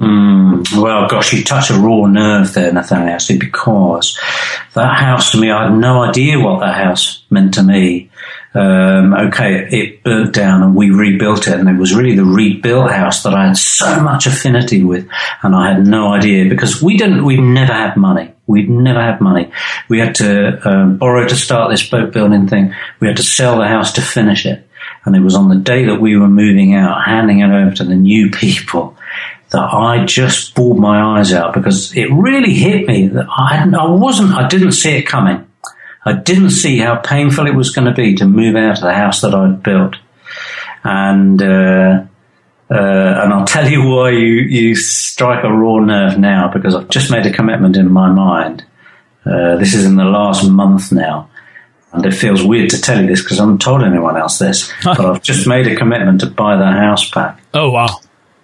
Mm, 0.00 0.80
well, 0.80 1.06
gosh, 1.08 1.34
you 1.34 1.44
touch 1.44 1.68
a 1.68 1.74
raw 1.74 2.06
nerve 2.06 2.54
there, 2.54 2.72
Nathaniel, 2.72 3.10
actually, 3.10 3.38
because 3.38 4.18
that 4.72 4.98
house 4.98 5.32
to 5.32 5.38
me, 5.38 5.50
I 5.50 5.64
had 5.64 5.76
no 5.76 6.02
idea 6.02 6.38
what 6.38 6.60
that 6.60 6.74
house 6.74 7.22
meant 7.28 7.54
to 7.54 7.62
me. 7.62 8.10
Um, 8.54 9.12
okay, 9.12 9.68
it 9.70 10.02
burnt 10.02 10.34
down 10.34 10.62
and 10.62 10.74
we 10.74 10.88
rebuilt 10.88 11.48
it, 11.48 11.60
and 11.60 11.68
it 11.68 11.78
was 11.78 11.94
really 11.94 12.16
the 12.16 12.24
rebuilt 12.24 12.90
house 12.90 13.24
that 13.24 13.34
I 13.34 13.48
had 13.48 13.58
so 13.58 14.00
much 14.00 14.26
affinity 14.26 14.82
with, 14.82 15.06
and 15.42 15.54
I 15.54 15.74
had 15.74 15.86
no 15.86 16.14
idea 16.14 16.48
because 16.48 16.82
we 16.82 16.96
didn't, 16.96 17.26
we 17.26 17.36
never 17.36 17.74
had 17.74 17.98
money. 17.98 18.32
We'd 18.46 18.70
never 18.70 19.02
had 19.02 19.20
money. 19.20 19.52
We 19.90 19.98
had 19.98 20.14
to 20.16 20.66
um, 20.66 20.96
borrow 20.96 21.28
to 21.28 21.36
start 21.36 21.70
this 21.70 21.88
boat 21.88 22.12
building 22.14 22.48
thing. 22.48 22.74
We 23.00 23.06
had 23.06 23.18
to 23.18 23.22
sell 23.22 23.58
the 23.58 23.68
house 23.68 23.92
to 23.92 24.02
finish 24.02 24.46
it. 24.46 24.66
And 25.04 25.14
it 25.14 25.20
was 25.20 25.34
on 25.34 25.48
the 25.48 25.56
day 25.56 25.84
that 25.84 26.00
we 26.00 26.16
were 26.16 26.28
moving 26.28 26.74
out, 26.74 27.04
handing 27.04 27.40
it 27.40 27.50
over 27.50 27.74
to 27.76 27.84
the 27.84 27.94
new 27.94 28.30
people 28.30 28.96
that 29.50 29.74
I 29.74 30.04
just 30.04 30.54
bawled 30.54 30.78
my 30.78 31.18
eyes 31.18 31.32
out 31.32 31.54
because 31.54 31.96
it 31.96 32.10
really 32.12 32.54
hit 32.54 32.86
me 32.86 33.08
that 33.08 33.26
I, 33.28 33.68
I 33.68 33.90
wasn't, 33.90 34.32
I 34.32 34.46
didn't 34.48 34.72
see 34.72 34.92
it 34.92 35.02
coming. 35.02 35.46
I 36.04 36.12
didn't 36.14 36.50
see 36.50 36.78
how 36.78 36.96
painful 36.96 37.46
it 37.46 37.54
was 37.54 37.70
going 37.70 37.86
to 37.86 37.92
be 37.92 38.14
to 38.16 38.24
move 38.26 38.56
out 38.56 38.78
of 38.78 38.82
the 38.82 38.94
house 38.94 39.20
that 39.20 39.34
I'd 39.34 39.62
built. 39.62 39.96
And, 40.82 41.42
uh, 41.42 42.04
uh, 42.70 42.74
and 42.74 43.32
I'll 43.32 43.44
tell 43.44 43.68
you 43.68 43.84
why 43.84 44.10
you, 44.10 44.34
you 44.34 44.76
strike 44.76 45.44
a 45.44 45.52
raw 45.52 45.80
nerve 45.80 46.18
now 46.18 46.50
because 46.52 46.74
I've 46.74 46.88
just 46.88 47.10
made 47.10 47.26
a 47.26 47.32
commitment 47.32 47.76
in 47.76 47.90
my 47.90 48.08
mind. 48.08 48.64
Uh, 49.26 49.56
this 49.56 49.74
is 49.74 49.84
in 49.84 49.96
the 49.96 50.04
last 50.04 50.48
month 50.48 50.92
now. 50.92 51.28
And 51.92 52.06
it 52.06 52.14
feels 52.14 52.42
weird 52.42 52.70
to 52.70 52.80
tell 52.80 53.00
you 53.00 53.08
this 53.08 53.20
because 53.20 53.40
I 53.40 53.42
haven't 53.42 53.60
told 53.60 53.82
anyone 53.82 54.16
else 54.16 54.38
this, 54.38 54.72
but 54.84 55.00
I've 55.00 55.22
just 55.22 55.48
made 55.48 55.66
a 55.66 55.74
commitment 55.74 56.20
to 56.20 56.30
buy 56.30 56.56
that 56.56 56.74
house 56.76 57.10
back. 57.10 57.42
Oh, 57.52 57.72
wow. 57.72 58.00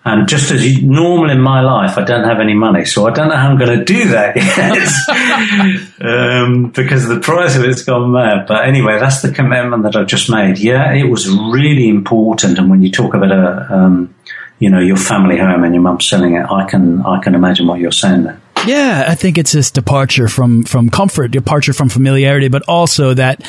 And 0.07 0.29
just 0.29 0.53
as 0.53 0.81
normal 0.85 1.31
in 1.31 1.41
my 1.41 1.63
life, 1.63 1.99
I 1.99 2.05
don't 2.05 2.23
have 2.23 2.39
any 2.39 2.55
money, 2.55 2.85
so 2.85 3.09
I 3.09 3.11
don't 3.11 3.27
know 3.27 3.35
how 3.35 3.49
I'm 3.49 3.59
going 3.59 3.77
to 3.77 3.85
do 3.85 4.11
that 4.11 4.37
yet 5.99 6.09
um, 6.09 6.71
because 6.71 7.09
the 7.09 7.19
price 7.19 7.57
of 7.57 7.65
it's 7.65 7.83
gone 7.83 8.13
mad. 8.13 8.47
But 8.47 8.67
anyway, 8.67 9.01
that's 9.01 9.23
the 9.23 9.33
commitment 9.33 9.83
that 9.83 9.97
I've 9.97 10.07
just 10.07 10.31
made. 10.31 10.59
Yeah, 10.59 10.93
it 10.95 11.11
was 11.11 11.29
really 11.29 11.89
important. 11.89 12.57
And 12.57 12.71
when 12.71 12.83
you 12.83 12.93
talk 12.93 13.15
about 13.15 13.33
a, 13.33 13.75
um, 13.75 14.15
you 14.61 14.71
know, 14.71 14.79
your 14.79 14.97
family 14.97 15.39
home 15.39 15.65
and 15.65 15.75
your 15.75 15.83
mum 15.83 16.01
selling 16.01 16.37
it, 16.37 16.49
I 16.49 16.67
can 16.67 17.05
I 17.05 17.21
can 17.21 17.35
imagine 17.35 17.67
what 17.67 17.81
you're 17.81 17.91
saying 17.91 18.23
there. 18.23 18.41
Yeah, 18.66 19.04
I 19.06 19.14
think 19.14 19.38
it's 19.38 19.52
this 19.52 19.70
departure 19.70 20.28
from 20.28 20.64
from 20.64 20.90
comfort, 20.90 21.28
departure 21.28 21.73
from 21.73 21.88
familiarity, 21.88 22.49
but 22.49 22.62
also 22.68 23.14
that 23.14 23.42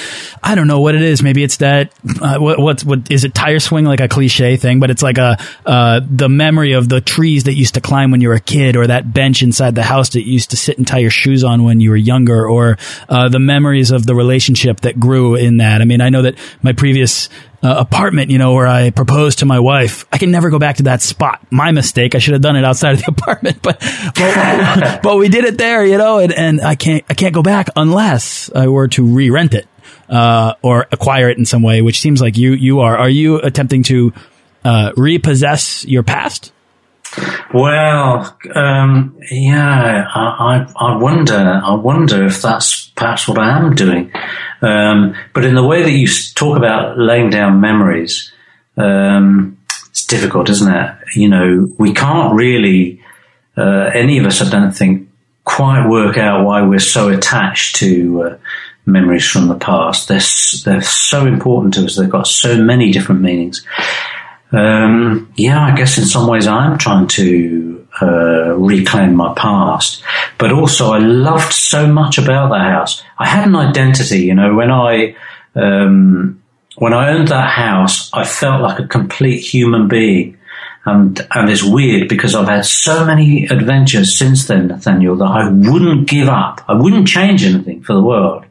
I 0.43 0.55
don't 0.55 0.67
know 0.67 0.79
what 0.79 0.95
it 0.95 1.01
is. 1.01 1.23
Maybe 1.23 1.43
it's 1.43 1.57
that 1.57 1.91
uh, 2.21 2.37
what, 2.37 2.59
what 2.59 2.81
what 2.81 3.11
is 3.11 3.23
it? 3.23 3.33
Tire 3.33 3.59
swing, 3.59 3.85
like 3.85 3.99
a 3.99 4.07
cliche 4.07 4.57
thing, 4.57 4.79
but 4.79 4.89
it's 4.89 5.01
like 5.01 5.17
a 5.17 5.37
uh, 5.65 6.01
the 6.09 6.29
memory 6.29 6.73
of 6.73 6.87
the 6.89 7.01
trees 7.01 7.45
that 7.45 7.55
used 7.55 7.73
to 7.73 7.81
climb 7.81 8.11
when 8.11 8.21
you 8.21 8.29
were 8.29 8.35
a 8.35 8.39
kid, 8.39 8.75
or 8.75 8.87
that 8.87 9.13
bench 9.13 9.41
inside 9.41 9.75
the 9.75 9.83
house 9.83 10.09
that 10.09 10.25
you 10.25 10.33
used 10.33 10.51
to 10.51 10.57
sit 10.57 10.77
and 10.77 10.87
tie 10.87 10.99
your 10.99 11.11
shoes 11.11 11.43
on 11.43 11.63
when 11.63 11.79
you 11.79 11.89
were 11.89 11.97
younger, 11.97 12.47
or 12.47 12.77
uh, 13.09 13.27
the 13.29 13.39
memories 13.39 13.91
of 13.91 14.05
the 14.05 14.15
relationship 14.15 14.81
that 14.81 14.99
grew 14.99 15.35
in 15.35 15.57
that. 15.57 15.81
I 15.81 15.85
mean, 15.85 16.01
I 16.01 16.09
know 16.09 16.21
that 16.23 16.35
my 16.61 16.73
previous 16.73 17.29
uh, 17.63 17.75
apartment, 17.79 18.29
you 18.29 18.37
know, 18.37 18.53
where 18.53 18.67
I 18.67 18.91
proposed 18.91 19.39
to 19.39 19.45
my 19.45 19.59
wife. 19.59 20.05
I 20.11 20.17
can 20.17 20.31
never 20.31 20.49
go 20.49 20.59
back 20.59 20.77
to 20.77 20.83
that 20.83 21.01
spot. 21.01 21.45
My 21.51 21.71
mistake. 21.71 22.15
I 22.15 22.19
should 22.19 22.33
have 22.33 22.41
done 22.41 22.55
it 22.55 22.63
outside 22.63 22.93
of 22.93 22.99
the 22.99 23.11
apartment, 23.17 23.61
but 23.61 23.79
but, 24.15 24.99
but 25.03 25.17
we 25.17 25.29
did 25.29 25.45
it 25.45 25.57
there, 25.57 25.85
you 25.85 25.97
know, 25.97 26.19
and, 26.19 26.31
and 26.31 26.61
I 26.61 26.75
can't 26.75 27.03
I 27.09 27.13
can't 27.13 27.33
go 27.33 27.41
back 27.41 27.69
unless 27.75 28.51
I 28.53 28.67
were 28.67 28.87
to 28.89 29.03
re-rent 29.03 29.53
it 29.53 29.67
uh, 30.09 30.53
or 30.61 30.87
acquire 30.91 31.29
it 31.29 31.37
in 31.37 31.45
some 31.45 31.63
way. 31.63 31.81
Which 31.81 31.99
seems 31.99 32.21
like 32.21 32.37
you 32.37 32.51
you 32.51 32.81
are. 32.81 32.97
Are 32.97 33.09
you 33.09 33.37
attempting 33.37 33.83
to 33.83 34.13
uh, 34.63 34.91
repossess 34.95 35.85
your 35.85 36.03
past? 36.03 36.51
Well, 37.53 38.37
um, 38.53 39.17
yeah, 39.31 40.07
I, 40.13 40.67
I, 40.77 40.91
I, 40.91 40.97
wonder. 40.97 41.35
I 41.35 41.75
wonder 41.75 42.25
if 42.25 42.41
that's 42.41 42.89
perhaps 42.89 43.27
what 43.27 43.37
I 43.37 43.57
am 43.57 43.73
doing. 43.73 44.11
Um, 44.61 45.15
but 45.33 45.45
in 45.45 45.55
the 45.55 45.65
way 45.65 45.83
that 45.83 45.91
you 45.91 46.07
talk 46.35 46.57
about 46.57 46.97
laying 46.97 47.29
down 47.29 47.61
memories, 47.61 48.31
um, 48.75 49.57
it's 49.89 50.05
difficult, 50.05 50.49
isn't 50.49 50.73
it? 50.73 50.95
You 51.15 51.29
know, 51.29 51.73
we 51.77 51.93
can't 51.93 52.35
really, 52.35 53.01
uh, 53.55 53.91
any 53.93 54.17
of 54.17 54.25
us, 54.25 54.41
I 54.41 54.49
don't 54.49 54.71
think, 54.71 55.09
quite 55.43 55.87
work 55.87 56.17
out 56.17 56.45
why 56.45 56.61
we're 56.61 56.79
so 56.79 57.07
attached 57.07 57.77
to 57.77 58.23
uh, 58.23 58.37
memories 58.85 59.27
from 59.27 59.47
the 59.47 59.55
past. 59.55 60.07
They're, 60.07 60.19
they're 60.65 60.81
so 60.81 61.25
important 61.25 61.73
to 61.75 61.85
us. 61.85 61.95
They've 61.95 62.09
got 62.09 62.27
so 62.27 62.61
many 62.61 62.91
different 62.91 63.21
meanings. 63.21 63.65
Um, 64.51 65.31
yeah, 65.35 65.61
I 65.61 65.75
guess 65.75 65.97
in 65.97 66.05
some 66.05 66.27
ways 66.27 66.47
I'm 66.47 66.77
trying 66.77 67.07
to 67.07 67.87
uh, 68.01 68.53
reclaim 68.55 69.15
my 69.15 69.33
past, 69.35 70.03
but 70.37 70.51
also 70.51 70.93
I 70.93 70.99
loved 70.99 71.51
so 71.51 71.87
much 71.87 72.17
about 72.17 72.49
that 72.51 72.71
house. 72.71 73.03
I 73.17 73.27
had 73.27 73.47
an 73.47 73.55
identity, 73.55 74.19
you 74.19 74.35
know, 74.35 74.55
when 74.55 74.71
I 74.71 75.15
um, 75.55 76.41
when 76.77 76.93
I 76.93 77.09
owned 77.09 77.29
that 77.29 77.49
house, 77.49 78.11
I 78.13 78.23
felt 78.23 78.61
like 78.61 78.79
a 78.79 78.87
complete 78.87 79.39
human 79.39 79.87
being. 79.87 80.37
And, 80.85 81.19
and 81.33 81.49
it's 81.49 81.63
weird 81.63 82.07
because 82.07 82.33
I've 82.33 82.47
had 82.47 82.65
so 82.65 83.03
many 83.03 83.45
adventures 83.45 84.17
since 84.17 84.47
then, 84.47 84.67
Nathaniel, 84.67 85.17
that 85.17 85.25
I 85.25 85.49
wouldn't 85.49 86.07
give 86.07 86.29
up. 86.29 86.63
I 86.67 86.75
wouldn't 86.75 87.07
change 87.07 87.43
anything 87.43 87.83
for 87.83 87.93
the 87.93 88.01
world. 88.01 88.45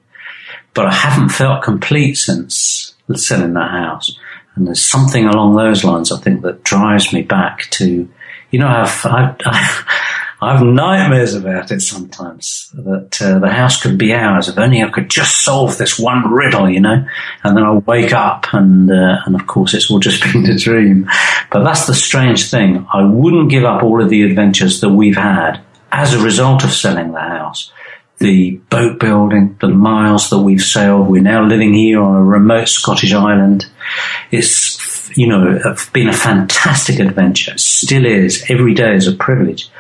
But 0.75 0.87
I 0.87 0.93
haven't 0.93 1.31
felt 1.31 1.63
complete 1.63 2.17
since 2.17 2.95
selling 3.15 3.55
that 3.55 3.71
house. 3.71 4.19
And 4.57 4.67
there's 4.67 4.85
something 4.85 5.27
along 5.27 5.55
those 5.55 5.85
lines, 5.85 6.11
I 6.11 6.19
think, 6.19 6.43
that 6.43 6.65
drives 6.65 7.13
me 7.13 7.23
back 7.23 7.71
to, 7.73 8.09
you 8.51 8.59
know, 8.59 8.69
I've, 8.69 9.07
I've, 9.07 9.85
I 10.39 10.53
have 10.53 10.67
nightmares 10.67 11.35
about 11.35 11.71
it 11.71 11.81
sometimes 11.81 12.71
that 12.75 13.23
uh, 13.23 13.39
the 13.39 13.49
house 13.49 13.81
could 13.81 13.97
be 13.97 14.13
ours 14.13 14.49
if 14.49 14.59
only 14.59 14.83
I 14.83 14.91
could 14.91 15.09
just 15.09 15.43
solve 15.43 15.79
this 15.79 15.99
one 15.99 16.31
riddle, 16.31 16.69
you 16.69 16.81
know. 16.81 17.07
And 17.43 17.57
then 17.57 17.65
I 17.65 17.73
wake 17.73 18.13
up 18.13 18.53
and 18.53 18.91
uh, 18.91 19.23
and 19.25 19.35
of 19.35 19.47
course 19.47 19.73
it's 19.73 19.91
all 19.91 19.99
just 19.99 20.23
been 20.33 20.45
a 20.45 20.59
dream. 20.59 21.09
But 21.51 21.65
that's 21.65 21.87
the 21.87 21.95
strange 21.95 22.51
thing. 22.51 22.87
I 22.93 23.03
wouldn't 23.03 23.51
give 23.51 23.65
up 23.65 23.83
all 23.83 24.03
of 24.03 24.11
the 24.11 24.25
adventures 24.25 24.83
that 24.83 24.91
we've 24.91 25.17
had 25.17 25.63
as 25.91 26.13
a 26.13 26.23
result 26.23 26.65
of 26.65 26.73
selling 26.73 27.13
the 27.13 27.21
house 27.21 27.73
the 28.19 28.53
boat 28.71 28.99
building, 28.99 29.57
the 29.61 29.69
miles 29.69 30.31
that 30.31 30.39
we've 30.39 30.63
sailed. 30.63 31.09
We're 31.09 31.23
now 31.23 31.45
living 31.45 31.75
here 31.75 32.01
on 32.01 32.17
a 32.17 32.23
remote 32.23 32.69
Scottish 32.69 33.13
island. 33.13 33.67
It's, 34.31 35.11
you 35.17 35.27
know, 35.27 35.61
been 35.93 36.09
a 36.09 36.13
fantastic 36.13 36.99
adventure. 36.99 37.53
It 37.53 37.61
still 37.61 38.07
is. 38.07 38.45
Every 38.49 38.75
day 38.75 38.95
is 38.95 39.07
a 39.07 39.13
privilege. 39.13 39.71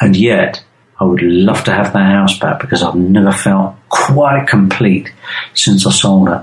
And 0.00 0.16
yet, 0.16 0.64
I 0.98 1.04
would 1.04 1.22
love 1.22 1.64
to 1.64 1.72
have 1.72 1.92
that 1.92 2.12
house 2.12 2.38
back 2.38 2.60
because 2.60 2.82
I've 2.82 2.94
never 2.96 3.32
felt 3.32 3.76
quite 3.88 4.48
complete 4.48 5.12
since 5.54 5.86
I 5.86 5.90
sold 5.90 6.28
it. 6.28 6.40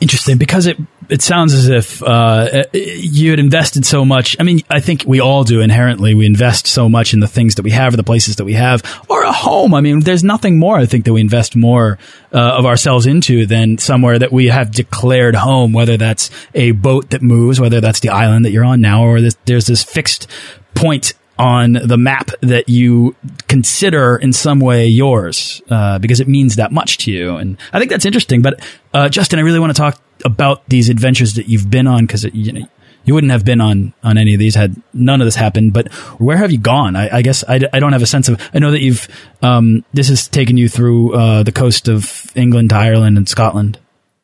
Interesting, 0.00 0.38
because 0.38 0.66
it 0.66 0.76
it 1.08 1.22
sounds 1.22 1.54
as 1.54 1.68
if 1.68 2.02
uh, 2.02 2.64
you 2.72 3.30
had 3.30 3.40
invested 3.40 3.84
so 3.84 4.04
much. 4.04 4.36
I 4.38 4.42
mean, 4.42 4.60
I 4.70 4.78
think 4.80 5.04
we 5.06 5.20
all 5.20 5.42
do 5.42 5.60
inherently. 5.60 6.14
We 6.14 6.26
invest 6.26 6.66
so 6.66 6.88
much 6.88 7.14
in 7.14 7.20
the 7.20 7.26
things 7.26 7.56
that 7.56 7.62
we 7.62 7.70
have, 7.70 7.94
or 7.94 7.96
the 7.96 8.04
places 8.04 8.36
that 8.36 8.44
we 8.44 8.52
have, 8.52 8.82
or 9.08 9.22
a 9.22 9.32
home. 9.32 9.74
I 9.74 9.80
mean, 9.80 10.00
there's 10.00 10.22
nothing 10.22 10.58
more. 10.58 10.76
I 10.76 10.86
think 10.86 11.04
that 11.06 11.12
we 11.12 11.20
invest 11.20 11.56
more 11.56 11.98
uh, 12.32 12.38
of 12.38 12.64
ourselves 12.64 13.06
into 13.06 13.46
than 13.46 13.78
somewhere 13.78 14.18
that 14.18 14.30
we 14.30 14.46
have 14.46 14.70
declared 14.70 15.34
home. 15.34 15.72
Whether 15.72 15.96
that's 15.96 16.30
a 16.54 16.72
boat 16.72 17.10
that 17.10 17.22
moves, 17.22 17.58
whether 17.58 17.80
that's 17.80 18.00
the 18.00 18.10
island 18.10 18.44
that 18.44 18.50
you're 18.50 18.64
on 18.64 18.80
now, 18.80 19.02
or 19.02 19.20
this, 19.20 19.36
there's 19.46 19.66
this 19.66 19.82
fixed 19.82 20.28
point 20.74 21.14
on 21.38 21.74
the 21.74 21.96
map 21.96 22.30
that 22.42 22.68
you 22.68 23.14
consider 23.46 24.16
in 24.16 24.32
some 24.32 24.60
way 24.60 24.86
yours 24.86 25.62
uh, 25.70 25.98
because 25.98 26.20
it 26.20 26.28
means 26.28 26.56
that 26.56 26.72
much 26.72 26.98
to 26.98 27.12
you. 27.12 27.36
And 27.36 27.56
I 27.72 27.78
think 27.78 27.90
that's 27.90 28.04
interesting. 28.04 28.42
But 28.42 28.60
uh, 28.92 29.08
Justin, 29.08 29.38
I 29.38 29.42
really 29.42 29.60
want 29.60 29.74
to 29.74 29.80
talk 29.80 30.00
about 30.24 30.68
these 30.68 30.88
adventures 30.88 31.34
that 31.34 31.48
you've 31.48 31.70
been 31.70 31.86
on 31.86 32.06
because 32.06 32.24
you 32.24 32.52
know 32.52 32.66
you 33.04 33.14
wouldn't 33.14 33.30
have 33.30 33.44
been 33.44 33.60
on 33.60 33.94
on 34.02 34.18
any 34.18 34.34
of 34.34 34.40
these 34.40 34.54
had 34.54 34.80
none 34.92 35.20
of 35.20 35.26
this 35.26 35.36
happened. 35.36 35.72
But 35.72 35.92
where 36.18 36.36
have 36.36 36.52
you 36.52 36.58
gone? 36.58 36.96
I, 36.96 37.18
I 37.18 37.22
guess 37.22 37.44
I, 37.48 37.60
I 37.72 37.80
don't 37.80 37.92
have 37.92 38.02
a 38.02 38.06
sense 38.06 38.28
of. 38.28 38.40
I 38.52 38.58
know 38.58 38.70
that 38.72 38.80
you've 38.80 39.08
um, 39.40 39.84
this 39.92 40.08
has 40.08 40.28
taken 40.28 40.56
you 40.56 40.68
through 40.68 41.14
uh, 41.14 41.42
the 41.42 41.52
coast 41.52 41.88
of 41.88 42.30
England 42.34 42.70
to 42.70 42.76
Ireland 42.76 43.16
and 43.16 43.28
Scotland. 43.28 43.78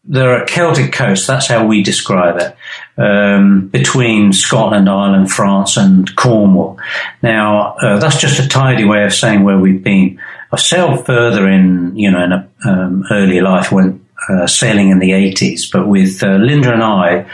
There 0.07 0.35
are 0.37 0.45
Celtic 0.45 0.93
coasts, 0.93 1.27
That's 1.27 1.47
how 1.47 1.67
we 1.67 1.83
describe 1.83 2.39
it 2.39 2.57
um, 3.01 3.69
between 3.69 4.33
Scotland, 4.35 4.89
Ireland, 4.89 5.31
France, 5.31 5.79
and 5.79 6.15
Cornwall. 6.15 6.79
Now, 7.23 7.75
uh, 7.77 7.99
that's 7.99 8.21
just 8.21 8.39
a 8.39 8.49
tidy 8.49 8.85
way 8.85 9.05
of 9.05 9.15
saying 9.15 9.45
where 9.45 9.59
we've 9.59 9.83
been. 9.83 10.21
I've 10.53 10.61
sailed 10.61 11.07
further 11.07 11.49
in, 11.49 11.97
you 11.97 12.11
know, 12.11 12.23
in 12.23 12.33
a 12.33 12.49
um, 12.67 13.05
early 13.11 13.41
life, 13.41 13.73
when 13.73 14.05
uh, 14.29 14.47
sailing 14.47 14.91
in 14.91 14.99
the 14.99 15.11
80s, 15.11 15.71
but 15.73 15.89
with 15.89 16.23
uh, 16.23 16.37
Linda 16.37 16.73
and 16.73 16.83
I, 16.83 17.27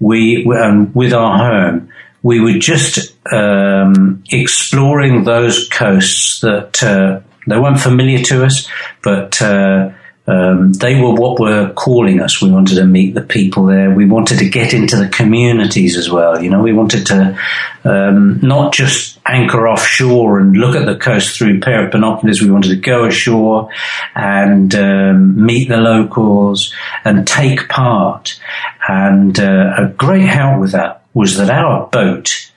we, 0.00 0.46
um, 0.52 0.92
with 0.94 1.12
our 1.12 1.38
home, 1.38 1.90
we 2.22 2.40
were 2.40 2.58
just 2.58 3.16
um, 3.32 4.24
exploring 4.30 5.24
those 5.24 5.68
coasts 5.68 6.40
that 6.40 6.82
uh, 6.82 7.20
they 7.46 7.58
weren't 7.58 7.80
familiar 7.80 8.18
to 8.24 8.44
us, 8.44 8.68
but 9.02 9.40
uh, 9.40 9.90
um, 10.28 10.72
they 10.72 11.00
were 11.00 11.14
what 11.14 11.38
were 11.38 11.72
calling 11.74 12.20
us. 12.20 12.42
We 12.42 12.50
wanted 12.50 12.76
to 12.76 12.84
meet 12.84 13.14
the 13.14 13.22
people 13.22 13.66
there. 13.66 13.90
We 13.94 14.06
wanted 14.06 14.38
to 14.40 14.48
get 14.48 14.74
into 14.74 14.96
the 14.96 15.08
communities 15.08 15.96
as 15.96 16.10
well. 16.10 16.42
You 16.42 16.50
know, 16.50 16.62
we 16.62 16.72
wanted 16.72 17.06
to 17.06 17.38
um, 17.84 18.40
not 18.42 18.72
just 18.72 19.20
anchor 19.24 19.68
offshore 19.68 20.40
and 20.40 20.56
look 20.56 20.74
at 20.74 20.86
the 20.86 20.96
coast 20.96 21.38
through 21.38 21.58
a 21.58 21.60
pair 21.60 21.84
of 21.86 21.92
binoculars. 21.92 22.42
We 22.42 22.50
wanted 22.50 22.70
to 22.70 22.76
go 22.76 23.04
ashore 23.04 23.70
and 24.16 24.74
um, 24.74 25.44
meet 25.44 25.68
the 25.68 25.76
locals 25.76 26.74
and 27.04 27.26
take 27.26 27.68
part. 27.68 28.40
And 28.88 29.38
uh, 29.38 29.74
a 29.78 29.88
great 29.96 30.26
help 30.26 30.60
with 30.60 30.72
that 30.72 31.04
was 31.14 31.36
that 31.36 31.50
our 31.50 31.86
boat 31.86 32.50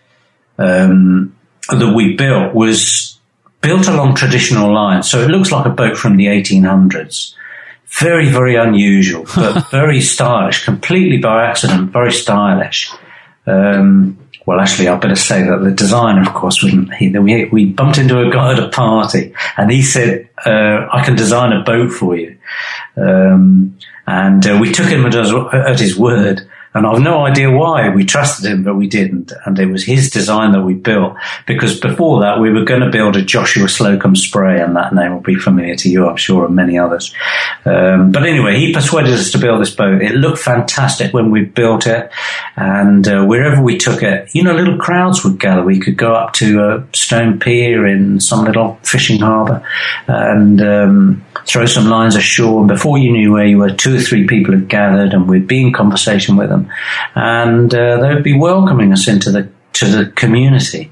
um, 0.57 1.35
that 1.69 1.93
we 1.95 2.15
built 2.15 2.55
was 2.55 3.19
built 3.61 3.87
along 3.87 4.15
traditional 4.15 4.73
lines. 4.73 5.09
So 5.09 5.19
it 5.19 5.29
looks 5.29 5.51
like 5.51 5.67
a 5.67 5.69
boat 5.69 5.97
from 5.97 6.17
the 6.17 6.25
1800s 6.25 7.35
very, 7.97 8.29
very 8.29 8.55
unusual, 8.55 9.25
but 9.35 9.69
very 9.71 10.01
stylish, 10.01 10.63
completely 10.63 11.17
by 11.17 11.45
accident, 11.45 11.91
very 11.91 12.11
stylish. 12.11 12.91
Um, 13.45 14.17
well, 14.45 14.59
actually, 14.59 14.87
I 14.87 14.97
better 14.97 15.15
say 15.15 15.43
that 15.43 15.61
the 15.63 15.71
designer, 15.71 16.21
of 16.21 16.33
course, 16.33 16.63
wouldn't. 16.63 16.93
He, 16.93 17.09
we, 17.09 17.45
we 17.45 17.65
bumped 17.65 17.97
into 17.97 18.19
a 18.19 18.31
guy 18.31 18.53
at 18.53 18.59
a 18.59 18.69
party, 18.69 19.33
and 19.57 19.71
he 19.71 19.81
said, 19.81 20.29
uh, 20.45 20.87
"I 20.91 21.03
can 21.03 21.15
design 21.15 21.53
a 21.53 21.63
boat 21.63 21.91
for 21.91 22.15
you." 22.15 22.37
Um, 22.95 23.77
and 24.07 24.45
uh, 24.47 24.57
we 24.59 24.71
took 24.71 24.87
him 24.87 25.05
at 25.05 25.13
his, 25.13 25.31
at 25.53 25.79
his 25.79 25.97
word. 25.97 26.48
And 26.73 26.85
I've 26.85 27.01
no 27.01 27.25
idea 27.25 27.49
why 27.49 27.89
we 27.89 28.05
trusted 28.05 28.49
him, 28.49 28.63
but 28.63 28.75
we 28.75 28.87
didn't. 28.87 29.31
And 29.45 29.57
it 29.57 29.65
was 29.65 29.83
his 29.83 30.09
design 30.11 30.51
that 30.51 30.61
we 30.61 30.75
built 30.75 31.15
because 31.47 31.79
before 31.79 32.21
that 32.21 32.39
we 32.39 32.51
were 32.51 32.63
going 32.63 32.81
to 32.81 32.91
build 32.91 33.15
a 33.15 33.23
Joshua 33.23 33.67
Slocum 33.67 34.15
spray 34.15 34.61
and 34.61 34.75
that 34.75 34.93
name 34.93 35.13
will 35.13 35.21
be 35.21 35.35
familiar 35.35 35.75
to 35.77 35.89
you, 35.89 36.07
I'm 36.07 36.17
sure, 36.17 36.45
and 36.45 36.55
many 36.55 36.77
others. 36.77 37.13
Um, 37.65 38.11
but 38.11 38.23
anyway, 38.23 38.57
he 38.57 38.71
persuaded 38.71 39.13
us 39.13 39.31
to 39.31 39.39
build 39.39 39.61
this 39.61 39.73
boat. 39.73 40.01
It 40.01 40.13
looked 40.13 40.37
fantastic 40.39 41.11
when 41.11 41.31
we 41.31 41.45
built 41.45 41.87
it. 41.87 42.11
And 42.55 43.07
uh, 43.07 43.25
wherever 43.25 43.63
we 43.63 43.77
took 43.77 44.03
it, 44.03 44.29
you 44.35 44.43
know, 44.43 44.53
little 44.53 44.77
crowds 44.77 45.23
would 45.23 45.39
gather. 45.39 45.63
We 45.63 45.79
could 45.79 45.97
go 45.97 46.13
up 46.13 46.33
to 46.33 46.61
a 46.61 46.87
stone 46.95 47.39
pier 47.39 47.87
in 47.87 48.19
some 48.19 48.45
little 48.45 48.75
fishing 48.83 49.19
harbour 49.19 49.63
and, 50.07 50.61
um, 50.61 51.25
throw 51.49 51.65
some 51.65 51.85
lines 51.85 52.15
ashore, 52.15 52.59
and 52.59 52.67
before 52.67 52.97
you 52.97 53.11
knew 53.11 53.33
where 53.33 53.45
you 53.45 53.57
were, 53.57 53.71
two 53.71 53.95
or 53.95 53.99
three 53.99 54.27
people 54.27 54.53
had 54.53 54.69
gathered, 54.69 55.13
and 55.13 55.27
we'd 55.27 55.47
be 55.47 55.61
in 55.61 55.73
conversation 55.73 56.37
with 56.37 56.49
them, 56.49 56.71
and 57.15 57.73
uh, 57.73 57.99
they 57.99 58.13
would 58.13 58.23
be 58.23 58.37
welcoming 58.37 58.93
us 58.93 59.07
into 59.07 59.31
the 59.31 59.49
to 59.73 59.85
the 59.85 60.05
community, 60.11 60.91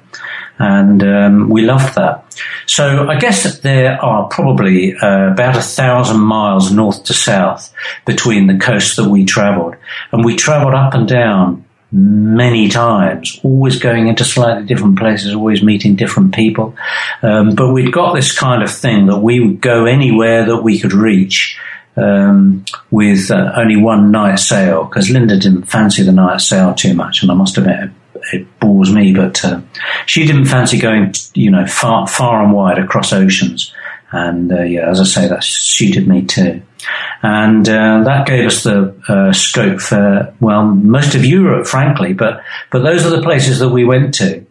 and 0.58 1.04
um, 1.04 1.50
we 1.50 1.62
loved 1.62 1.96
that. 1.96 2.24
So 2.66 3.08
I 3.08 3.20
guess 3.20 3.44
that 3.44 3.62
there 3.62 4.04
are 4.04 4.28
probably 4.28 4.96
uh, 4.96 5.32
about 5.32 5.56
a 5.56 5.62
thousand 5.62 6.22
miles 6.22 6.72
north 6.72 7.04
to 7.06 7.14
south 7.14 7.74
between 8.06 8.48
the 8.48 8.58
coasts 8.58 8.96
that 8.96 9.10
we 9.10 9.26
travelled, 9.26 9.76
and 10.12 10.26
we 10.26 10.36
travelled 10.36 10.74
up 10.74 10.94
and 10.94 11.08
down 11.08 11.66
many 11.92 12.68
times, 12.68 13.40
always 13.44 13.80
going 13.80 14.08
into 14.08 14.24
slightly 14.24 14.66
different 14.66 14.98
places, 14.98 15.34
always 15.34 15.64
meeting 15.64 15.96
different 15.96 16.34
people. 16.34 16.76
Um, 17.22 17.56
but 17.56 17.72
we'd 17.74 17.94
got 17.94 18.14
this 18.14 18.38
kind 18.38 18.62
of 18.62 18.72
thing 18.72 19.08
that 19.08 19.20
we 19.20 19.40
would 19.40 19.62
go 19.62 19.86
anywhere 19.86 20.46
that 20.46 20.64
we 20.64 20.80
could 20.80 20.94
reach. 20.94 21.58
um, 21.98 22.64
with 22.92 23.32
uh, 23.32 23.54
only 23.56 23.76
one 23.76 24.12
night 24.12 24.36
sail 24.38 24.86
because 24.86 25.10
Linda 25.10 25.38
didn't 25.38 25.64
fancy 25.64 26.04
the 26.04 26.12
night 26.12 26.42
sail 26.42 26.74
too 26.74 26.94
much, 26.94 27.22
and 27.22 27.32
I 27.32 27.34
must 27.34 27.58
admit 27.58 27.90
it, 28.34 28.60
bores 28.60 28.92
me. 28.94 29.14
But 29.14 29.44
uh, 29.44 29.62
she 30.06 30.26
didn't 30.26 30.46
fancy 30.46 30.80
going, 30.80 31.14
you 31.34 31.52
know, 31.52 31.66
far 31.66 32.08
far 32.08 32.44
and 32.44 32.54
wide 32.54 32.78
across 32.78 33.12
oceans. 33.12 33.74
And 34.12 34.52
uh, 34.52 34.62
yeah, 34.62 34.90
as 34.90 35.02
I 35.02 35.04
say, 35.04 35.28
that 35.28 35.44
suited 35.44 36.08
me 36.08 36.26
too. 36.26 36.62
And 37.22 37.68
uh, 37.68 38.04
that 38.04 38.26
gave 38.26 38.46
us 38.46 38.64
the 38.64 38.96
uh, 39.10 39.34
scope 39.34 39.82
for 39.82 40.34
well 40.40 40.66
most 40.66 41.16
of 41.16 41.26
Europe, 41.26 41.68
frankly. 41.68 42.14
But 42.14 42.42
but 42.72 42.84
those 42.84 43.06
are 43.06 43.10
the 43.10 43.22
places 43.22 43.60
that 43.60 43.70
we 43.70 43.84
went 43.84 44.14
to 44.16 44.46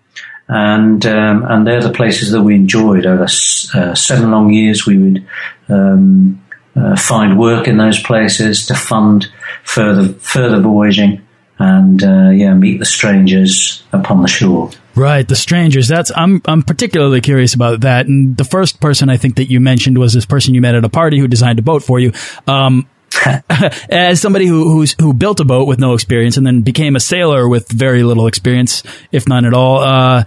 and 0.49 1.05
um, 1.07 1.45
and 1.45 1.67
they're 1.67 1.83
the 1.83 1.93
places 1.93 2.31
that 2.31 2.43
we 2.43 2.55
enjoyed 2.55 3.05
over 3.05 3.25
uh, 3.25 3.95
seven 3.95 4.31
long 4.31 4.53
years. 4.53 4.87
We 4.87 4.99
would 4.99 5.27
um, 5.69 6.45
uh, 6.77 6.97
find 6.97 7.39
work 7.39 7.67
in 7.67 7.79
those 7.79 8.01
places 8.01 8.67
to 8.67 8.75
fund 8.75 9.33
further 9.65 10.13
further 10.15 10.61
voyaging, 10.61 11.27
and 11.59 12.03
uh, 12.03 12.31
yeah, 12.31 12.55
meet 12.55 12.79
the 12.79 12.85
strangers 12.85 13.83
upon 13.93 14.23
the 14.23 14.29
shore. 14.29 14.71
Right, 14.97 15.29
the 15.29 15.37
strangers. 15.37 15.89
That's 15.89 16.11
I'm 16.17 16.41
I'm 16.47 16.63
particularly 16.63 17.21
curious 17.21 17.53
about 17.53 17.83
that. 17.83 18.07
And 18.07 18.35
the 18.35 18.45
first 18.45 18.81
person 18.81 19.11
I 19.11 19.19
think 19.19 19.37
that 19.37 19.51
you 19.51 19.61
mentioned 19.61 19.99
was 19.99 20.15
this 20.15 20.25
person 20.25 20.55
you 20.55 20.63
met 20.63 20.75
at 20.75 20.85
a 20.85 20.89
party 20.89 21.19
who 21.19 21.29
designed 21.29 21.59
a 21.59 21.63
boat 21.63 21.83
for 21.83 22.01
you. 22.01 22.13
Um, 22.47 22.89
as 23.91 24.23
somebody 24.23 24.47
who 24.47 24.87
who 24.99 25.13
built 25.13 25.39
a 25.41 25.45
boat 25.45 25.69
with 25.69 25.79
no 25.79 25.93
experience 25.93 26.39
and 26.39 26.47
then 26.47 26.63
became 26.63 26.97
a 26.97 27.01
sailor 27.01 27.47
with 27.47 27.71
very 27.71 28.05
little 28.05 28.27
experience, 28.27 28.83
if 29.13 29.29
none 29.29 29.45
at 29.45 29.53
all. 29.53 29.81
Uh, 29.81 30.25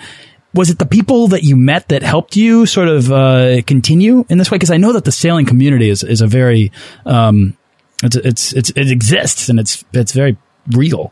was 0.53 0.69
it 0.69 0.79
the 0.79 0.85
people 0.85 1.27
that 1.29 1.43
you 1.43 1.55
met 1.55 1.89
that 1.89 2.03
helped 2.03 2.35
you 2.35 2.65
sort 2.65 2.87
of 2.87 3.11
uh, 3.11 3.61
continue 3.63 4.25
in 4.29 4.37
this 4.37 4.51
way? 4.51 4.55
Because 4.55 4.71
I 4.71 4.77
know 4.77 4.93
that 4.93 5.05
the 5.05 5.11
sailing 5.11 5.47
community 5.47 5.89
is 5.89 6.03
is 6.03 6.21
a 6.21 6.27
very 6.27 6.71
um, 7.07 7.57
it's, 8.03 8.15
it's 8.15 8.53
it's 8.53 8.69
it 8.71 8.91
exists 8.91 9.49
and 9.49 9.59
it's 9.59 9.83
it's 9.93 10.11
very 10.11 10.37
real. 10.71 11.11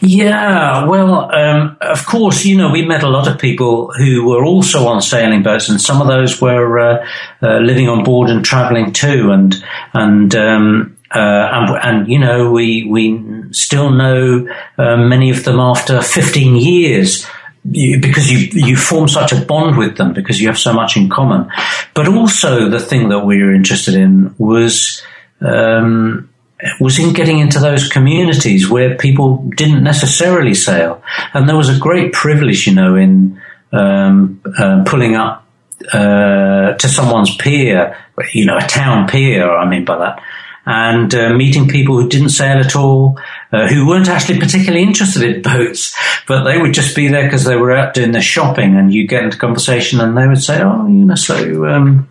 Yeah, 0.00 0.86
well, 0.86 1.34
um, 1.34 1.76
of 1.80 2.04
course, 2.06 2.44
you 2.44 2.56
know, 2.56 2.70
we 2.70 2.84
met 2.84 3.02
a 3.02 3.08
lot 3.08 3.28
of 3.28 3.38
people 3.38 3.92
who 3.92 4.26
were 4.28 4.44
also 4.44 4.86
on 4.88 5.00
sailing 5.00 5.42
boats, 5.42 5.68
and 5.68 5.80
some 5.80 6.00
of 6.00 6.08
those 6.08 6.40
were 6.40 6.78
uh, 6.78 7.06
uh, 7.42 7.58
living 7.58 7.88
on 7.88 8.04
board 8.04 8.30
and 8.30 8.44
traveling 8.44 8.92
too, 8.92 9.30
and 9.30 9.62
and. 9.92 10.34
Um, 10.34 10.96
uh, 11.14 11.50
and, 11.52 11.78
and, 11.82 12.10
you 12.10 12.18
know, 12.18 12.50
we 12.50 12.84
we 12.84 13.22
still 13.50 13.90
know 13.90 14.48
uh, 14.78 14.96
many 14.96 15.28
of 15.28 15.44
them 15.44 15.60
after 15.60 16.00
15 16.00 16.56
years. 16.56 17.26
You, 17.64 18.00
because 18.00 18.32
you 18.32 18.48
you 18.66 18.76
form 18.76 19.06
such 19.08 19.30
a 19.30 19.40
bond 19.40 19.76
with 19.76 19.96
them 19.98 20.14
because 20.14 20.40
you 20.40 20.48
have 20.48 20.58
so 20.58 20.72
much 20.72 20.96
in 20.96 21.10
common, 21.10 21.48
but 21.94 22.08
also 22.08 22.68
the 22.68 22.80
thing 22.80 23.10
that 23.10 23.26
we 23.26 23.40
were 23.40 23.54
interested 23.54 23.94
in 23.94 24.34
was 24.36 25.02
um, 25.40 26.31
was 26.80 26.98
in 26.98 27.12
getting 27.12 27.38
into 27.38 27.58
those 27.58 27.88
communities 27.88 28.68
where 28.68 28.96
people 28.96 29.38
didn't 29.56 29.82
necessarily 29.82 30.54
sail. 30.54 31.02
And 31.34 31.48
there 31.48 31.56
was 31.56 31.68
a 31.68 31.78
great 31.78 32.12
privilege, 32.12 32.66
you 32.66 32.74
know, 32.74 32.96
in 32.96 33.40
um, 33.72 34.40
uh, 34.58 34.84
pulling 34.86 35.16
up 35.16 35.46
uh, 35.92 36.74
to 36.74 36.88
someone's 36.88 37.36
pier, 37.36 37.96
you 38.32 38.46
know, 38.46 38.56
a 38.56 38.66
town 38.66 39.08
pier, 39.08 39.50
I 39.50 39.68
mean 39.68 39.84
by 39.84 39.98
that, 39.98 40.22
and 40.64 41.12
uh, 41.14 41.32
meeting 41.34 41.66
people 41.68 42.00
who 42.00 42.08
didn't 42.08 42.28
sail 42.28 42.58
at 42.58 42.76
all, 42.76 43.18
uh, 43.50 43.66
who 43.66 43.86
weren't 43.86 44.08
actually 44.08 44.38
particularly 44.38 44.84
interested 44.84 45.22
in 45.22 45.42
boats, 45.42 45.96
but 46.28 46.44
they 46.44 46.58
would 46.58 46.74
just 46.74 46.94
be 46.94 47.08
there 47.08 47.24
because 47.24 47.44
they 47.44 47.56
were 47.56 47.72
out 47.72 47.94
doing 47.94 48.12
their 48.12 48.22
shopping, 48.22 48.76
and 48.76 48.92
you 48.92 49.06
get 49.06 49.24
into 49.24 49.36
conversation, 49.36 50.00
and 50.00 50.16
they 50.16 50.26
would 50.26 50.42
say, 50.42 50.62
"Oh, 50.62 50.86
you 50.86 51.04
know, 51.04 51.14
so 51.16 51.66
um, 51.66 52.08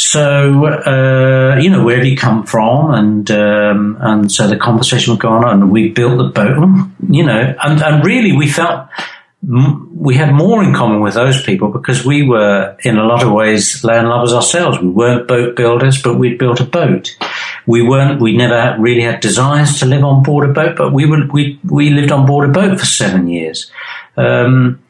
so, 0.00 0.64
uh, 0.64 1.58
you 1.60 1.70
know, 1.70 1.82
where 1.82 1.96
have 1.96 2.06
you 2.06 2.16
come 2.16 2.46
from? 2.46 2.94
And, 2.94 3.28
um, 3.32 3.98
and 4.00 4.30
so 4.30 4.46
the 4.46 4.56
conversation 4.56 5.12
would 5.12 5.20
go 5.20 5.30
on 5.30 5.44
and 5.44 5.72
we 5.72 5.88
built 5.88 6.18
the 6.18 6.28
boat, 6.28 6.88
you 7.10 7.26
know, 7.26 7.56
and, 7.60 7.82
and 7.82 8.06
really 8.06 8.30
we 8.30 8.46
felt 8.48 8.86
we 9.42 10.14
had 10.14 10.32
more 10.32 10.62
in 10.62 10.72
common 10.72 11.00
with 11.00 11.14
those 11.14 11.42
people 11.42 11.72
because 11.72 12.04
we 12.04 12.22
were 12.22 12.76
in 12.84 12.96
a 12.96 13.04
lot 13.04 13.24
of 13.24 13.32
ways 13.32 13.82
land 13.82 14.06
landlubbers 14.06 14.32
ourselves. 14.32 14.78
We 14.78 14.88
weren't 14.88 15.26
boat 15.26 15.56
builders, 15.56 16.00
but 16.00 16.16
we'd 16.16 16.38
built 16.38 16.60
a 16.60 16.64
boat. 16.64 17.16
We 17.66 17.82
weren't, 17.82 18.20
we 18.20 18.36
never 18.36 18.80
really 18.80 19.02
had 19.02 19.18
desires 19.18 19.80
to 19.80 19.86
live 19.86 20.04
on 20.04 20.22
board 20.22 20.48
a 20.48 20.52
boat, 20.52 20.76
but 20.76 20.92
we 20.92 21.06
were, 21.06 21.26
we, 21.26 21.58
we 21.64 21.90
lived 21.90 22.12
on 22.12 22.24
board 22.24 22.48
a 22.48 22.52
boat 22.52 22.78
for 22.78 22.86
seven 22.86 23.26
years. 23.26 23.68
Um, 24.16 24.80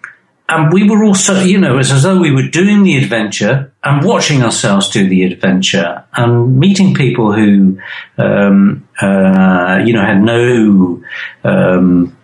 and 0.51 0.73
we 0.73 0.89
were 0.89 1.05
also, 1.05 1.41
you 1.41 1.59
know, 1.59 1.79
it's 1.79 1.93
as 1.93 2.03
though 2.03 2.19
we 2.19 2.31
were 2.31 2.49
doing 2.49 2.83
the 2.83 2.97
adventure 2.97 3.73
and 3.89 4.05
watching 4.05 4.43
ourselves 4.43 4.91
do 4.91 5.09
the 5.09 5.25
adventure 5.25 6.05
and 6.15 6.59
meeting 6.59 6.95
people 6.95 7.33
who, 7.33 7.81
um, 8.19 8.87
uh, 9.01 9.83
you 9.85 9.95
know, 9.95 10.05
had 10.05 10.23
no 10.23 11.03
um, 11.43 12.17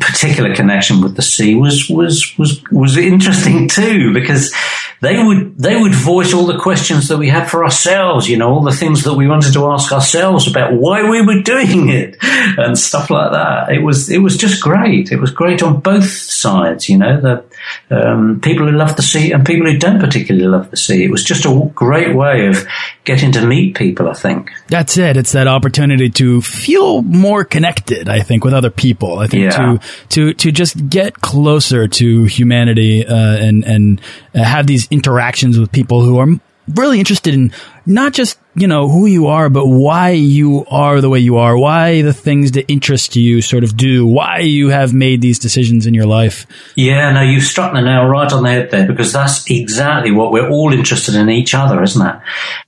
particular 0.00 0.54
connection 0.54 1.00
with 1.00 1.16
the 1.16 1.22
sea 1.22 1.54
was 1.54 1.88
was 1.88 2.36
was 2.38 2.62
was 2.70 2.96
interesting 2.96 3.68
too 3.68 4.12
because 4.12 4.52
they 5.00 5.22
would 5.22 5.58
they 5.58 5.76
would 5.76 5.94
voice 5.94 6.32
all 6.32 6.46
the 6.46 6.58
questions 6.58 7.08
that 7.08 7.18
we 7.18 7.28
had 7.28 7.50
for 7.50 7.64
ourselves, 7.64 8.28
you 8.28 8.36
know, 8.36 8.50
all 8.50 8.62
the 8.62 8.72
things 8.72 9.02
that 9.04 9.14
we 9.14 9.26
wanted 9.26 9.52
to 9.52 9.66
ask 9.70 9.92
ourselves 9.92 10.48
about 10.48 10.72
why 10.72 11.08
we 11.08 11.24
were 11.24 11.42
doing 11.44 11.88
it 11.88 12.16
and 12.22 12.78
stuff 12.78 13.10
like 13.10 13.32
that. 13.32 13.72
It 13.72 13.82
was 13.82 14.10
it 14.10 14.18
was 14.18 14.36
just 14.36 14.62
great. 14.62 15.12
It 15.12 15.20
was 15.20 15.30
great 15.30 15.62
on 15.62 15.80
both 15.80 16.08
sides, 16.08 16.88
you 16.88 16.98
know, 16.98 17.20
the 17.20 17.44
um, 17.90 18.40
people 18.40 18.66
who 18.66 18.76
love 18.76 18.96
the 18.96 19.02
sea 19.02 19.32
and 19.32 19.44
people 19.44 19.70
who 19.70 19.78
don't 19.78 20.00
particularly 20.00 20.46
love 20.46 20.70
the 20.70 20.76
sea. 20.76 21.04
It 21.04 21.10
was 21.10 21.24
just 21.24 21.44
a 21.44 21.70
great 21.74 22.14
way 22.14 22.46
of 22.46 22.66
getting 23.04 23.32
to 23.32 23.46
meet 23.46 23.76
people. 23.76 24.08
I 24.08 24.14
think 24.14 24.50
that's 24.68 24.96
it. 24.96 25.16
It's 25.16 25.32
that 25.32 25.46
opportunity 25.46 26.10
to 26.10 26.42
feel 26.42 27.02
more 27.02 27.44
connected. 27.44 28.08
I 28.08 28.20
think 28.20 28.44
with 28.44 28.54
other 28.54 28.70
people. 28.70 29.18
I 29.18 29.26
think 29.26 29.44
yeah. 29.44 29.50
to 29.50 29.80
to 30.10 30.34
to 30.34 30.52
just 30.52 30.88
get 30.88 31.20
closer 31.20 31.88
to 31.88 32.24
humanity 32.24 33.06
uh, 33.06 33.36
and 33.36 33.64
and 33.64 34.00
have 34.34 34.66
these 34.66 34.88
interactions 34.90 35.58
with 35.58 35.72
people 35.72 36.02
who 36.02 36.18
are 36.18 36.28
really 36.68 36.98
interested 36.98 37.34
in 37.34 37.52
not 37.84 38.12
just, 38.12 38.38
you 38.54 38.68
know, 38.68 38.88
who 38.88 39.06
you 39.06 39.26
are, 39.26 39.48
but 39.48 39.66
why 39.66 40.10
you 40.10 40.64
are 40.70 41.00
the 41.00 41.08
way 41.08 41.18
you 41.18 41.38
are, 41.38 41.56
why 41.56 42.02
the 42.02 42.12
things 42.12 42.52
that 42.52 42.70
interest 42.70 43.16
you 43.16 43.42
sort 43.42 43.64
of 43.64 43.76
do, 43.76 44.06
why 44.06 44.38
you 44.38 44.68
have 44.68 44.94
made 44.94 45.20
these 45.20 45.38
decisions 45.38 45.86
in 45.86 45.94
your 45.94 46.06
life. 46.06 46.46
Yeah, 46.76 47.12
no, 47.12 47.22
you've 47.22 47.42
struck 47.42 47.72
the 47.72 47.80
nail 47.80 48.06
right 48.06 48.32
on 48.32 48.44
the 48.44 48.50
head 48.50 48.70
there 48.70 48.86
because 48.86 49.12
that's 49.12 49.50
exactly 49.50 50.12
what 50.12 50.32
we're 50.32 50.48
all 50.48 50.72
interested 50.72 51.14
in 51.14 51.30
each 51.30 51.54
other, 51.54 51.82
isn't 51.82 52.06
it? 52.06 52.16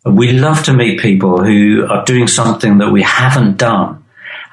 We 0.05 0.33
love 0.33 0.65
to 0.65 0.73
meet 0.73 1.01
people 1.01 1.43
who 1.43 1.87
are 1.89 2.05
doing 2.05 2.27
something 2.27 2.79
that 2.79 2.91
we 2.91 3.03
haven't 3.03 3.59
done 3.59 4.05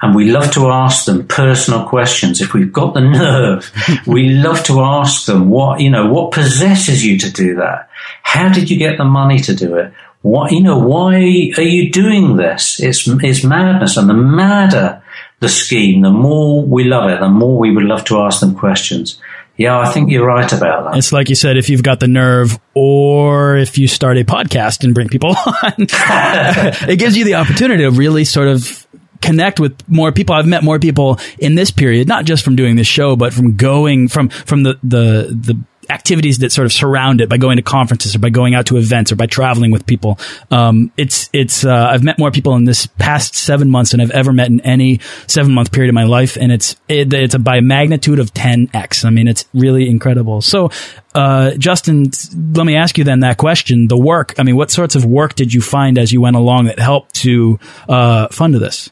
and 0.02 0.16
we 0.16 0.30
love 0.30 0.50
to 0.52 0.68
ask 0.68 1.04
them 1.04 1.28
personal 1.28 1.86
questions. 1.86 2.40
If 2.40 2.54
we've 2.54 2.72
got 2.72 2.92
the 2.92 3.00
nerve, 3.00 3.72
we 4.06 4.30
love 4.30 4.64
to 4.64 4.80
ask 4.80 5.26
them 5.26 5.48
what, 5.48 5.80
you 5.80 5.90
know, 5.90 6.12
what 6.12 6.32
possesses 6.32 7.06
you 7.06 7.18
to 7.18 7.30
do 7.30 7.54
that? 7.56 7.88
How 8.22 8.52
did 8.52 8.70
you 8.70 8.78
get 8.78 8.98
the 8.98 9.04
money 9.04 9.38
to 9.40 9.54
do 9.54 9.76
it? 9.76 9.92
What, 10.22 10.52
you 10.52 10.62
know, 10.62 10.78
why 10.78 11.14
are 11.16 11.62
you 11.62 11.90
doing 11.90 12.36
this? 12.36 12.80
It's, 12.80 13.08
it's 13.08 13.44
madness. 13.44 13.96
And 13.96 14.08
the 14.08 14.14
madder 14.14 15.02
the 15.42 15.48
scheme, 15.48 16.02
the 16.02 16.10
more 16.10 16.62
we 16.62 16.84
love 16.84 17.10
it, 17.10 17.18
the 17.20 17.28
more 17.28 17.58
we 17.58 17.74
would 17.74 17.84
love 17.84 18.04
to 18.04 18.20
ask 18.20 18.40
them 18.40 18.54
questions. 18.54 19.20
Yeah, 19.56 19.78
I 19.78 19.90
think 19.90 20.10
you're 20.10 20.24
right 20.24 20.50
about 20.50 20.84
that. 20.84 20.96
It's 20.96 21.12
like 21.12 21.28
you 21.28 21.34
said, 21.34 21.56
if 21.56 21.68
you've 21.68 21.82
got 21.82 22.00
the 22.00 22.08
nerve 22.08 22.58
or 22.74 23.56
if 23.56 23.76
you 23.76 23.86
start 23.86 24.16
a 24.16 24.24
podcast 24.24 24.82
and 24.84 24.94
bring 24.94 25.08
people 25.08 25.30
on, 25.62 25.72
it 25.78 26.98
gives 26.98 27.16
you 27.16 27.24
the 27.24 27.34
opportunity 27.34 27.82
to 27.82 27.90
really 27.90 28.24
sort 28.24 28.48
of 28.48 28.86
connect 29.20 29.60
with 29.60 29.76
more 29.88 30.12
people. 30.12 30.34
I've 30.34 30.46
met 30.46 30.62
more 30.62 30.78
people 30.78 31.18
in 31.38 31.54
this 31.54 31.70
period, 31.70 32.08
not 32.08 32.24
just 32.24 32.44
from 32.44 32.56
doing 32.56 32.76
this 32.76 32.86
show, 32.86 33.16
but 33.16 33.34
from 33.34 33.56
going 33.56 34.08
from 34.08 34.28
from 34.28 34.62
the 34.62 34.78
the 34.82 35.28
the 35.30 35.58
activities 35.90 36.38
that 36.38 36.52
sort 36.52 36.66
of 36.66 36.72
surround 36.72 37.20
it 37.20 37.28
by 37.28 37.36
going 37.36 37.56
to 37.56 37.62
conferences 37.62 38.14
or 38.14 38.18
by 38.18 38.30
going 38.30 38.54
out 38.54 38.66
to 38.66 38.76
events 38.76 39.12
or 39.12 39.16
by 39.16 39.26
traveling 39.26 39.70
with 39.70 39.86
people. 39.86 40.18
Um, 40.50 40.92
it's 40.96 41.28
it's 41.32 41.64
uh, 41.64 41.88
I've 41.90 42.02
met 42.02 42.18
more 42.18 42.30
people 42.30 42.54
in 42.54 42.64
this 42.64 42.86
past 42.86 43.34
seven 43.34 43.70
months 43.70 43.90
than 43.90 44.00
I've 44.00 44.10
ever 44.10 44.32
met 44.32 44.48
in 44.48 44.60
any 44.60 45.00
seven 45.26 45.52
month 45.52 45.72
period 45.72 45.88
of 45.88 45.94
my 45.94 46.04
life, 46.04 46.36
and 46.36 46.52
it's 46.52 46.76
it, 46.88 47.12
it's 47.12 47.34
a 47.34 47.38
by 47.38 47.60
magnitude 47.60 48.18
of 48.18 48.32
ten 48.32 48.68
x. 48.72 49.04
I 49.04 49.10
mean, 49.10 49.28
it's 49.28 49.44
really 49.54 49.88
incredible. 49.88 50.40
So, 50.40 50.70
uh, 51.14 51.52
Justin, 51.52 52.10
let 52.52 52.64
me 52.64 52.76
ask 52.76 52.98
you 52.98 53.04
then 53.04 53.20
that 53.20 53.38
question: 53.38 53.88
the 53.88 53.98
work. 53.98 54.34
I 54.38 54.42
mean, 54.42 54.56
what 54.56 54.70
sorts 54.70 54.94
of 54.94 55.04
work 55.04 55.34
did 55.34 55.52
you 55.52 55.60
find 55.60 55.98
as 55.98 56.12
you 56.12 56.20
went 56.20 56.36
along 56.36 56.66
that 56.66 56.78
helped 56.78 57.14
to 57.16 57.58
uh, 57.88 58.28
fund 58.28 58.54
this? 58.54 58.90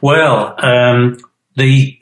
Well, 0.00 0.54
um, 0.58 1.18
the 1.56 1.98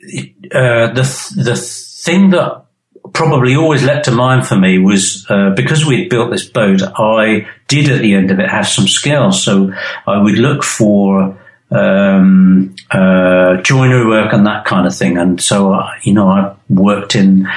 uh, 0.53 0.93
the 0.93 1.33
the 1.35 1.55
thing 1.55 2.31
that 2.31 2.65
probably 3.13 3.55
always 3.55 3.83
leapt 3.83 4.05
to 4.05 4.11
mind 4.11 4.47
for 4.47 4.55
me 4.55 4.77
was 4.77 5.25
uh, 5.29 5.51
because 5.51 5.85
we 5.85 6.01
had 6.01 6.09
built 6.09 6.31
this 6.31 6.47
boat. 6.47 6.81
I 6.83 7.47
did 7.67 7.89
at 7.89 8.01
the 8.01 8.13
end 8.13 8.31
of 8.31 8.39
it 8.39 8.49
have 8.49 8.67
some 8.67 8.87
skills, 8.87 9.43
so 9.43 9.73
I 10.07 10.17
would 10.17 10.37
look 10.37 10.63
for 10.63 11.37
um, 11.71 12.75
uh, 12.91 13.61
joinery 13.61 14.05
work 14.05 14.33
and 14.33 14.45
that 14.45 14.65
kind 14.65 14.85
of 14.85 14.95
thing. 14.95 15.17
And 15.17 15.41
so, 15.41 15.73
uh, 15.73 15.89
you 16.03 16.13
know, 16.13 16.27
I 16.27 16.55
worked 16.69 17.15
in 17.15 17.47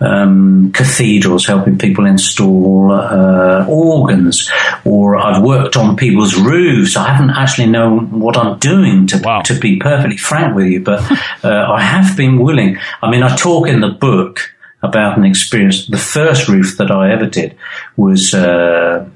um, 0.00 0.72
cathedrals, 0.72 1.46
helping 1.46 1.78
people 1.78 2.06
install 2.06 2.92
uh, 2.92 3.66
organs, 3.68 4.50
or 4.84 5.16
I've 5.16 5.42
worked 5.42 5.76
on 5.76 5.96
people's 5.96 6.38
roofs. 6.38 6.96
I 6.96 7.12
haven't 7.12 7.30
actually 7.30 7.66
known 7.66 8.20
what 8.20 8.36
I'm 8.36 8.58
doing, 8.58 9.08
to, 9.08 9.18
wow. 9.18 9.42
to 9.42 9.58
be 9.58 9.78
perfectly 9.78 10.16
frank 10.16 10.54
with 10.54 10.66
you, 10.66 10.80
but 10.80 11.00
uh, 11.44 11.72
I 11.72 11.80
have 11.80 12.16
been 12.16 12.38
willing. 12.38 12.78
I 13.02 13.10
mean, 13.10 13.22
I 13.22 13.34
talk 13.34 13.68
in 13.68 13.80
the 13.80 13.90
book 13.90 14.53
about 14.84 15.18
an 15.18 15.24
experience. 15.24 15.86
The 15.86 15.96
first 15.96 16.48
roof 16.48 16.76
that 16.78 16.90
I 16.90 17.12
ever 17.12 17.26
did 17.26 17.56
was 17.96 18.34
uh, 18.34 19.08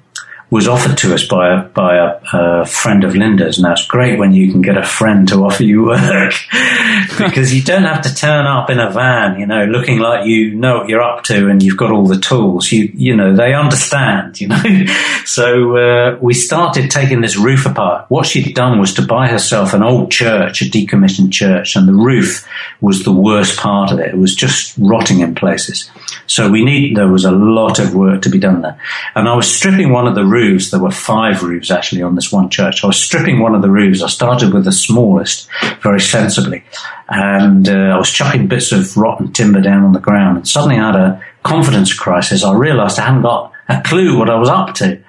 was 0.51 0.67
offered 0.67 0.97
to 0.97 1.15
us 1.15 1.27
by 1.27 1.55
a, 1.55 1.63
by 1.63 1.97
a, 1.97 2.21
a, 2.33 2.65
friend 2.65 3.05
of 3.05 3.15
Linda's. 3.15 3.59
Now 3.59 3.73
it's 3.73 3.87
great 3.87 4.19
when 4.19 4.33
you 4.33 4.51
can 4.51 4.63
get 4.63 4.79
a 4.79 4.83
friend 4.83 5.29
to 5.29 5.45
offer 5.45 5.63
you 5.63 5.85
work 5.85 6.33
because 7.19 7.55
you 7.55 7.63
don't 7.63 7.83
have 7.83 8.03
to 8.03 8.15
turn 8.15 8.47
up 8.47 8.71
in 8.71 8.79
a 8.79 8.91
van, 8.91 9.39
you 9.39 9.47
know, 9.47 9.67
looking 9.67 9.99
like 9.99 10.27
you 10.27 10.55
know 10.55 10.79
what 10.79 10.89
you're 10.89 11.03
up 11.03 11.25
to 11.25 11.49
and 11.49 11.63
you've 11.63 11.77
got 11.77 11.91
all 11.91 12.07
the 12.07 12.19
tools. 12.19 12.73
You, 12.73 12.91
you 12.95 13.15
know, 13.15 13.37
they 13.37 13.53
understand, 13.53 14.41
you 14.41 14.49
know. 14.49 14.63
so, 15.25 15.77
uh, 15.77 16.19
we 16.21 16.33
started 16.33 16.91
taking 16.91 17.21
this 17.21 17.37
roof 17.37 17.67
apart. 17.67 18.07
What 18.09 18.27
she'd 18.27 18.55
done 18.55 18.79
was 18.79 18.95
to 18.95 19.03
buy 19.03 19.29
herself 19.29 19.75
an 19.75 19.83
old 19.83 20.11
church, 20.11 20.63
a 20.63 20.65
decommissioned 20.65 21.33
church, 21.33 21.77
and 21.77 21.87
the 21.87 21.93
roof 21.93 22.47
was 22.81 23.05
the 23.05 23.13
worst 23.13 23.59
part 23.59 23.93
of 23.93 23.99
it. 23.99 24.09
It 24.09 24.19
was 24.19 24.35
just 24.35 24.75
rotting 24.79 25.21
in 25.21 25.35
places. 25.35 25.91
So 26.27 26.51
we 26.51 26.65
need, 26.65 26.97
there 26.97 27.09
was 27.09 27.25
a 27.25 27.33
lot 27.33 27.79
of 27.79 27.95
work 27.95 28.23
to 28.23 28.31
be 28.31 28.39
done 28.39 28.63
there. 28.63 28.81
And 29.15 29.29
I 29.29 29.35
was 29.35 29.53
stripping 29.53 29.93
one 29.93 30.07
of 30.07 30.15
the 30.15 30.25
roofs. 30.39 30.71
There 30.71 30.81
were 30.81 30.91
five 30.91 31.43
roofs 31.43 31.71
actually 31.71 32.03
on 32.03 32.15
this 32.15 32.33
one 32.33 32.49
church. 32.51 32.85
I 32.85 32.87
was 32.87 33.03
stripping 33.03 33.41
one 33.41 33.55
of 33.55 33.63
the 33.63 33.71
roofs. 33.71 34.03
I 34.03 34.09
started 34.09 34.53
with 34.53 34.65
the 34.65 34.73
smallest 34.73 35.49
very 35.83 36.01
sensibly. 36.01 36.65
And 37.09 37.69
uh, 37.69 37.95
I 37.95 37.99
was 37.99 38.11
chucking 38.11 38.49
bits 38.49 38.73
of 38.73 38.97
rotten 38.97 39.33
timber 39.33 39.61
down 39.61 39.85
on 39.85 39.93
the 39.93 40.07
ground. 40.09 40.37
And 40.39 40.49
suddenly 40.49 40.79
I 40.79 40.87
had 40.87 40.97
a 40.97 41.25
confidence 41.43 41.93
crisis. 41.95 42.45
I 42.45 42.55
realized 42.55 42.99
I 42.99 43.07
hadn't 43.07 43.23
got 43.23 43.53
a 43.69 43.83
clue 43.83 44.19
what 44.19 44.31
I 44.31 44.39
was 44.39 44.49
up 44.49 44.75
to. 44.77 45.03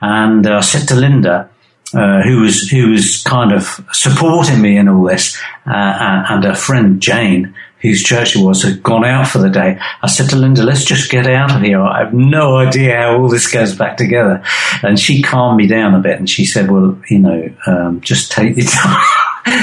And 0.00 0.46
uh, 0.46 0.56
I 0.56 0.60
said 0.60 0.88
to 0.88 0.94
Linda, 0.94 1.50
uh, 1.94 2.22
who 2.22 2.40
was 2.40 2.68
who 2.70 2.90
was 2.90 3.22
kind 3.22 3.52
of 3.52 3.80
supporting 3.92 4.60
me 4.62 4.78
in 4.78 4.88
all 4.88 5.04
this, 5.04 5.38
uh, 5.66 6.24
and 6.30 6.44
her 6.44 6.54
friend 6.54 7.02
Jane, 7.02 7.54
whose 7.82 8.02
church 8.02 8.36
it 8.36 8.42
was, 8.42 8.62
had 8.62 8.82
gone 8.82 9.04
out 9.04 9.26
for 9.26 9.38
the 9.38 9.50
day. 9.50 9.78
I 10.00 10.06
said 10.06 10.30
to 10.30 10.36
Linda, 10.36 10.62
let's 10.62 10.84
just 10.84 11.10
get 11.10 11.26
out 11.26 11.54
of 11.54 11.62
here. 11.62 11.80
I 11.80 12.04
have 12.04 12.14
no 12.14 12.56
idea 12.56 12.96
how 12.96 13.18
all 13.18 13.28
this 13.28 13.50
goes 13.50 13.74
back 13.74 13.96
together. 13.96 14.42
And 14.82 14.98
she 14.98 15.20
calmed 15.20 15.56
me 15.56 15.66
down 15.66 15.94
a 15.94 15.98
bit 15.98 16.18
and 16.18 16.30
she 16.30 16.44
said, 16.44 16.70
well, 16.70 16.98
you 17.10 17.18
know, 17.18 17.54
um, 17.66 18.00
just 18.00 18.32
take 18.32 18.56
your 18.56 18.66
time. 18.70 19.04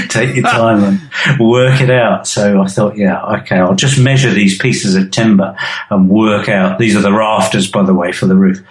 take 0.09 0.35
your 0.35 0.43
time 0.43 0.83
and 0.83 1.39
work 1.39 1.79
it 1.79 1.89
out. 1.89 2.27
So 2.27 2.61
I 2.61 2.67
thought, 2.67 2.97
yeah, 2.97 3.23
okay, 3.39 3.55
I'll 3.55 3.75
just 3.75 3.97
measure 3.97 4.29
these 4.29 4.57
pieces 4.57 4.95
of 4.95 5.11
timber 5.11 5.55
and 5.89 6.09
work 6.09 6.49
out. 6.49 6.77
These 6.79 6.97
are 6.97 7.01
the 7.01 7.13
rafters, 7.13 7.71
by 7.71 7.83
the 7.83 7.93
way, 7.93 8.11
for 8.11 8.25
the 8.25 8.35
roof. 8.35 8.61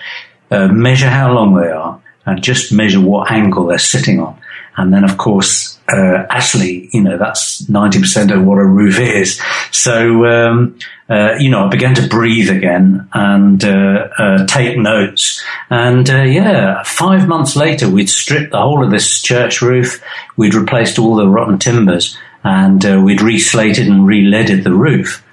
Uh, 0.50 0.68
measure 0.68 1.08
how 1.08 1.32
long 1.32 1.54
they 1.54 1.68
are 1.68 2.00
and 2.26 2.42
just 2.42 2.72
measure 2.72 3.00
what 3.00 3.30
angle 3.30 3.66
they're 3.66 3.78
sitting 3.78 4.20
on. 4.20 4.38
And 4.78 4.94
then, 4.94 5.02
of 5.02 5.16
course, 5.18 5.76
uh, 5.92 6.24
actually, 6.30 6.88
you 6.92 7.02
know, 7.02 7.18
that's 7.18 7.62
90% 7.64 8.32
of 8.32 8.44
what 8.44 8.58
a 8.58 8.64
roof 8.64 9.00
is. 9.00 9.40
So, 9.72 10.24
um, 10.24 10.78
uh, 11.10 11.34
you 11.38 11.50
know, 11.50 11.66
I 11.66 11.68
began 11.68 11.96
to 11.96 12.06
breathe 12.06 12.48
again 12.48 13.08
and 13.12 13.64
uh, 13.64 14.08
uh 14.18 14.46
take 14.46 14.78
notes. 14.78 15.42
And 15.68 16.08
uh, 16.08 16.22
yeah, 16.22 16.84
five 16.84 17.26
months 17.26 17.56
later, 17.56 17.90
we'd 17.90 18.08
stripped 18.08 18.52
the 18.52 18.60
whole 18.60 18.84
of 18.84 18.92
this 18.92 19.20
church 19.20 19.60
roof. 19.60 20.00
We'd 20.36 20.54
replaced 20.54 20.98
all 20.98 21.16
the 21.16 21.26
rotten 21.26 21.58
timbers 21.58 22.16
and 22.44 22.84
uh, 22.86 23.02
we'd 23.04 23.20
reslated 23.20 23.88
and 23.88 24.06
re-leaded 24.06 24.62
the 24.62 24.72
roof. 24.72 25.24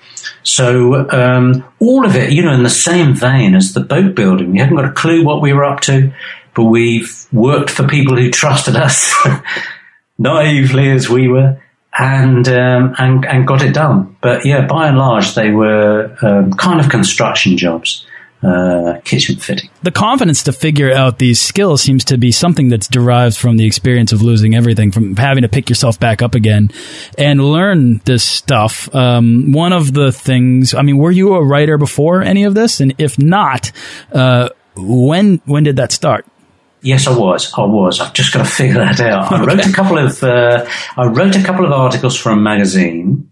So 0.42 1.08
um, 1.12 1.64
all 1.80 2.06
of 2.06 2.16
it, 2.16 2.32
you 2.32 2.42
know, 2.42 2.54
in 2.54 2.64
the 2.64 2.70
same 2.70 3.14
vein 3.14 3.54
as 3.54 3.74
the 3.74 3.80
boat 3.80 4.16
building. 4.16 4.52
We 4.52 4.60
hadn't 4.60 4.76
got 4.76 4.86
a 4.86 4.92
clue 4.92 5.24
what 5.24 5.42
we 5.42 5.54
were 5.54 5.64
up 5.64 5.82
to, 5.82 6.14
but 6.56 6.64
we've 6.64 7.28
worked 7.32 7.70
for 7.70 7.88
people 7.88 8.16
who 8.16 8.32
trusted 8.32 8.76
us. 8.76 9.14
naively 10.18 10.90
as 10.92 11.10
we 11.10 11.28
were, 11.28 11.62
and 11.98 12.48
um, 12.48 12.96
and 12.98 13.26
and 13.26 13.48
got 13.48 13.64
it 13.64 13.74
done. 13.74 14.18
But 14.22 14.46
yeah, 14.46 14.66
by 14.66 14.88
and 14.88 14.98
large, 14.98 15.36
they 15.36 15.52
were 15.52 16.16
um, 16.22 16.54
kind 16.54 16.80
of 16.80 16.90
construction 16.90 17.58
jobs. 17.58 18.06
Uh, 18.44 19.00
kitchen 19.06 19.38
fitting. 19.38 19.72
The 19.82 19.92
confidence 19.92 20.44
to 20.44 20.54
figure 20.54 20.92
out 20.92 21.18
these 21.18 21.42
skills 21.42 21.82
seems 21.82 22.04
to 22.06 22.18
be 22.18 22.32
something 22.32 22.70
that's 22.70 22.88
derived 22.88 23.36
from 23.36 23.58
the 23.58 23.66
experience 23.66 24.12
of 24.12 24.22
losing 24.22 24.54
everything, 24.54 24.92
from 24.92 25.16
having 25.16 25.42
to 25.42 25.50
pick 25.50 25.68
yourself 25.68 26.00
back 26.00 26.22
up 26.22 26.36
again 26.36 26.70
and 27.18 27.44
learn 27.44 28.02
this 28.06 28.24
stuff. 28.24 28.94
Um, 28.94 29.52
one 29.52 29.74
of 29.74 29.94
the 29.94 30.12
things, 30.12 30.76
I 30.76 30.84
mean, 30.84 30.98
were 30.98 31.10
you 31.10 31.34
a 31.34 31.44
writer 31.44 31.80
before 31.80 32.22
any 32.22 32.44
of 32.44 32.54
this? 32.54 32.82
And 32.82 32.94
if 33.00 33.18
not, 33.18 33.72
uh, 34.12 34.50
when 34.76 35.42
when 35.46 35.64
did 35.64 35.78
that 35.78 35.92
start? 35.92 36.28
Yes, 36.86 37.08
I 37.08 37.18
was. 37.18 37.52
I 37.58 37.66
was. 37.66 38.00
I've 38.00 38.14
just 38.14 38.32
got 38.32 38.46
to 38.46 38.52
figure 38.60 38.76
that 38.76 39.00
out. 39.00 39.32
I 39.32 39.44
wrote 39.44 39.66
a 39.66 39.74
couple 39.74 39.98
of 39.98 40.24
uh, 40.24 40.70
I 40.96 41.08
wrote 41.08 41.36
a 41.36 41.42
couple 41.42 41.66
of 41.66 41.72
articles 41.72 42.16
for 42.16 42.32
a 42.32 42.36
magazine, 42.36 43.32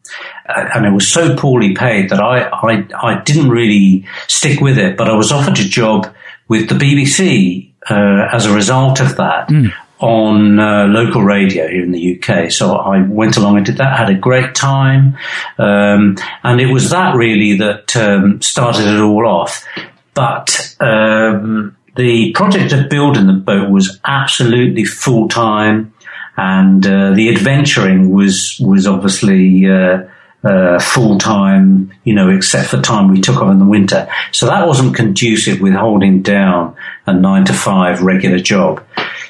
uh, 0.49 0.69
and 0.73 0.87
it 0.87 0.89
was 0.89 1.07
so 1.07 1.35
poorly 1.35 1.75
paid 1.75 2.09
that 2.09 2.19
I, 2.19 2.49
I 2.49 2.87
I 2.99 3.21
didn't 3.21 3.49
really 3.49 4.07
stick 4.27 4.59
with 4.59 4.79
it. 4.79 4.97
But 4.97 5.07
I 5.07 5.13
was 5.13 5.31
offered 5.31 5.59
a 5.59 5.63
job 5.63 6.11
with 6.47 6.67
the 6.67 6.73
BBC 6.73 7.71
uh, 7.91 8.27
as 8.35 8.47
a 8.47 8.55
result 8.55 8.99
of 8.99 9.17
that. 9.17 9.49
Mm. 9.49 9.71
On 9.99 10.59
uh, 10.59 10.87
local 10.87 11.23
radio 11.23 11.65
here 11.65 11.81
in 11.81 11.93
the 11.93 12.19
UK, 12.19 12.51
so 12.51 12.75
I 12.75 13.01
went 13.07 13.37
along 13.37 13.55
and 13.55 13.65
did 13.65 13.77
that. 13.77 13.97
Had 13.97 14.09
a 14.09 14.15
great 14.15 14.53
time, 14.53 15.17
um, 15.57 16.17
and 16.43 16.59
it 16.59 16.73
was 16.73 16.89
that 16.89 17.15
really 17.15 17.57
that 17.59 17.95
um, 17.95 18.41
started 18.41 18.85
it 18.85 18.99
all 18.99 19.25
off. 19.25 19.65
But 20.13 20.75
um, 20.81 21.77
the 21.95 22.31
project 22.33 22.73
of 22.73 22.89
building 22.89 23.27
the 23.27 23.33
boat 23.33 23.69
was 23.69 23.99
absolutely 24.05 24.85
full 24.85 25.27
time, 25.27 25.93
and 26.37 26.85
uh, 26.85 27.11
the 27.11 27.29
adventuring 27.29 28.11
was 28.11 28.57
was 28.59 28.87
obviously 28.87 29.69
uh, 29.69 30.03
uh, 30.43 30.79
full 30.79 31.17
time. 31.19 31.93
You 32.03 32.15
know, 32.15 32.29
except 32.29 32.69
for 32.69 32.81
time 32.81 33.11
we 33.11 33.21
took 33.21 33.37
off 33.37 33.51
in 33.51 33.59
the 33.59 33.65
winter, 33.65 34.09
so 34.31 34.47
that 34.47 34.67
wasn't 34.67 34.95
conducive 34.95 35.61
with 35.61 35.73
holding 35.73 36.21
down 36.21 36.75
a 37.05 37.13
nine 37.13 37.45
to 37.45 37.53
five 37.53 38.01
regular 38.01 38.39
job. 38.39 38.83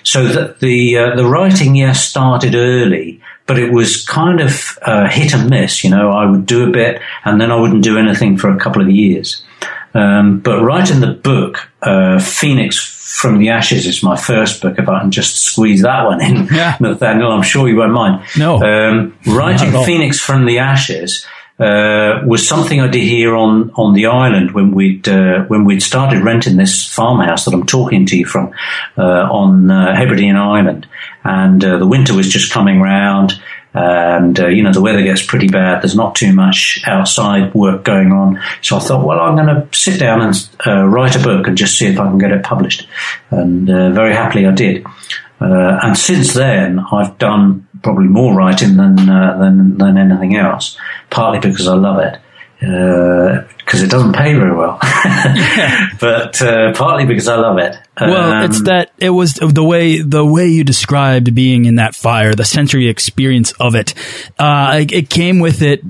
So 0.04 0.28
that 0.28 0.60
the 0.60 0.98
uh, 0.98 1.16
the 1.16 1.26
writing, 1.26 1.76
yes, 1.76 2.08
started 2.08 2.56
early, 2.56 3.22
but 3.46 3.60
it 3.60 3.74
was 3.74 4.06
kind 4.06 4.40
of 4.40 4.78
uh, 4.84 5.10
hit 5.10 5.34
and 5.34 5.50
miss. 5.50 5.84
You 5.84 5.90
know, 5.90 6.12
I 6.12 6.30
would 6.30 6.46
do 6.46 6.68
a 6.68 6.72
bit, 6.72 7.02
and 7.26 7.42
then 7.42 7.52
I 7.52 7.60
wouldn't 7.60 7.84
do 7.84 7.98
anything 7.98 8.38
for 8.38 8.50
a 8.50 8.60
couple 8.60 8.82
of 8.82 8.90
years. 8.90 9.44
Um, 9.94 10.40
but 10.40 10.62
writing 10.62 11.00
the 11.00 11.14
book, 11.14 11.70
uh, 11.82 12.20
Phoenix 12.20 12.78
from 12.78 13.38
the 13.38 13.50
Ashes 13.50 13.86
is 13.86 14.02
my 14.02 14.16
first 14.16 14.62
book. 14.62 14.80
If 14.80 14.90
I 14.90 15.02
can 15.02 15.12
just 15.12 15.44
squeeze 15.44 15.84
that 15.84 16.04
one 16.06 16.22
in, 16.22 16.48
yeah. 16.48 16.78
Nathaniel, 16.80 17.32
I'm 17.32 17.44
sure 17.44 17.68
you 17.68 17.76
won't 17.76 17.94
mind. 17.94 18.26
No. 18.38 18.62
Um, 18.62 19.18
writing 19.28 19.72
Phoenix 19.84 20.20
from 20.20 20.46
the 20.46 20.60
Ashes 20.60 21.26
uh, 21.60 22.24
was 22.26 22.48
something 22.48 22.82
I 22.82 22.88
did 22.88 23.04
here 23.04 23.36
on, 23.36 23.72
on 23.76 23.94
the 23.94 24.08
island 24.08 24.52
when 24.52 24.72
we'd 24.72 25.08
uh, 25.08 25.44
when 25.44 25.66
we'd 25.66 25.84
started 25.84 26.24
renting 26.24 26.58
this 26.58 26.92
farmhouse 26.92 27.46
that 27.46 27.54
I'm 27.54 27.68
talking 27.68 28.08
to 28.08 28.18
you 28.18 28.26
from 28.26 28.54
uh, 28.98 29.02
on 29.02 29.70
uh, 29.70 29.96
Hebridean 29.96 30.36
Island, 30.36 30.88
and 31.24 31.64
uh, 31.64 31.78
the 31.78 31.86
winter 31.86 32.16
was 32.16 32.28
just 32.28 32.52
coming 32.52 32.82
round 32.82 33.40
and 33.76 34.40
uh, 34.40 34.48
you 34.48 34.64
know 34.64 34.74
the 34.74 34.82
weather 34.82 35.04
gets 35.04 35.24
pretty 35.24 35.48
bad. 35.48 35.84
There's 35.84 35.96
not 35.96 36.16
too 36.16 36.34
much 36.34 36.82
outside 36.88 37.54
work 37.54 37.84
going 37.84 38.12
on, 38.12 38.42
so 38.62 38.78
I 38.78 38.80
thought, 38.80 39.06
well, 39.06 39.20
I'm 39.20 39.36
going 39.36 39.48
to 39.48 39.68
sit 39.78 40.00
down 40.00 40.22
and 40.22 40.92
write 40.92 41.16
a 41.16 41.20
book 41.20 41.48
and 41.48 41.58
just 41.58 41.78
see 41.78 41.86
if 41.86 42.00
I 42.00 42.08
can 42.08 42.18
get 42.18 42.32
it 42.32 42.44
published. 42.44 42.88
And 43.30 43.68
very 43.68 44.14
happily, 44.14 44.48
I 44.48 44.52
did. 44.52 44.86
And 45.40 45.98
since 45.98 46.34
then, 46.34 46.80
I've 46.80 47.18
done 47.18 47.68
probably 47.82 48.08
more 48.08 48.34
writing 48.34 48.78
than 48.78 48.96
than 48.96 49.78
than 49.78 49.98
anything 49.98 50.36
else. 50.36 50.78
Partly 51.14 51.40
because 51.40 51.68
I 51.68 51.76
love 51.76 52.00
it, 52.00 52.20
uh, 52.68 53.44
because 53.66 53.82
it 53.82 53.90
doesn't 53.90 54.14
pay 54.14 54.34
very 54.34 54.56
well, 54.56 54.78
but 56.00 56.42
uh, 56.42 56.74
partly 56.74 57.06
because 57.06 57.28
I 57.28 57.36
love 57.36 57.58
it. 57.58 57.78
Well, 58.00 58.34
um, 58.34 58.44
it's 58.44 58.62
that 58.64 58.92
it 58.98 59.12
was 59.12 59.36
the 59.36 59.64
way 59.64 60.02
the 60.02 60.26
way 60.26 60.48
you 60.48 60.64
described 60.64 61.34
being 61.36 61.66
in 61.66 61.76
that 61.76 61.96
fire, 61.96 62.34
the 62.34 62.46
sensory 62.46 62.90
experience 62.90 63.52
of 63.54 63.76
it. 63.76 63.94
Uh, 64.40 64.80
it, 64.82 64.92
it 64.92 65.10
came 65.10 65.40
with 65.40 65.62
it 65.62 65.82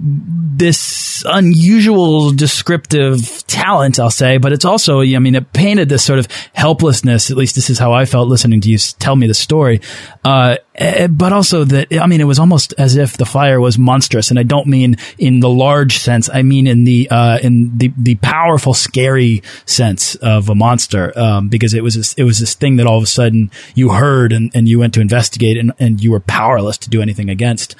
this 0.57 1.23
unusual 1.27 2.31
descriptive 2.31 3.45
talent, 3.47 3.99
I'll 3.99 4.11
say, 4.11 4.37
but 4.37 4.53
it's 4.53 4.65
also, 4.65 5.01
I 5.01 5.19
mean, 5.19 5.35
it 5.35 5.51
painted 5.51 5.89
this 5.89 6.03
sort 6.03 6.19
of 6.19 6.27
helplessness. 6.53 7.31
At 7.31 7.37
least 7.37 7.55
this 7.55 7.69
is 7.69 7.79
how 7.79 7.91
I 7.93 8.05
felt 8.05 8.27
listening 8.27 8.61
to 8.61 8.69
you 8.69 8.77
tell 8.77 9.15
me 9.15 9.27
the 9.27 9.33
story. 9.33 9.81
Uh, 10.23 10.57
eh, 10.75 11.07
but 11.07 11.33
also 11.33 11.63
that, 11.63 11.87
I 11.99 12.07
mean, 12.07 12.21
it 12.21 12.25
was 12.25 12.39
almost 12.39 12.73
as 12.77 12.97
if 12.97 13.17
the 13.17 13.25
fire 13.25 13.59
was 13.59 13.77
monstrous, 13.77 14.29
and 14.29 14.39
I 14.39 14.43
don't 14.43 14.67
mean 14.67 14.97
in 15.17 15.39
the 15.39 15.49
large 15.49 15.97
sense. 15.97 16.29
I 16.31 16.43
mean 16.43 16.67
in 16.67 16.83
the 16.83 17.09
uh, 17.09 17.39
in 17.41 17.62
the 17.77 17.91
the 17.97 18.15
powerful, 18.15 18.73
scary 18.73 19.43
sense 19.65 20.15
of 20.15 20.49
a 20.49 20.55
monster 20.55 21.17
um, 21.17 21.49
because 21.49 21.73
it 21.73 21.83
was 21.83 21.95
this, 21.95 22.13
it 22.13 22.23
was 22.23 22.39
this 22.39 22.53
thing 22.53 22.77
that 22.77 22.87
all 22.87 22.97
of 22.97 23.03
a 23.03 23.07
sudden 23.07 23.51
you 23.75 23.89
heard 23.89 24.33
and, 24.33 24.51
and 24.53 24.67
you 24.67 24.79
went 24.79 24.93
to 24.95 25.01
investigate 25.01 25.57
and, 25.57 25.73
and 25.79 26.03
you 26.03 26.11
were 26.11 26.19
powerless 26.19 26.77
to 26.79 26.89
do 26.89 27.01
anything 27.01 27.29
against. 27.29 27.75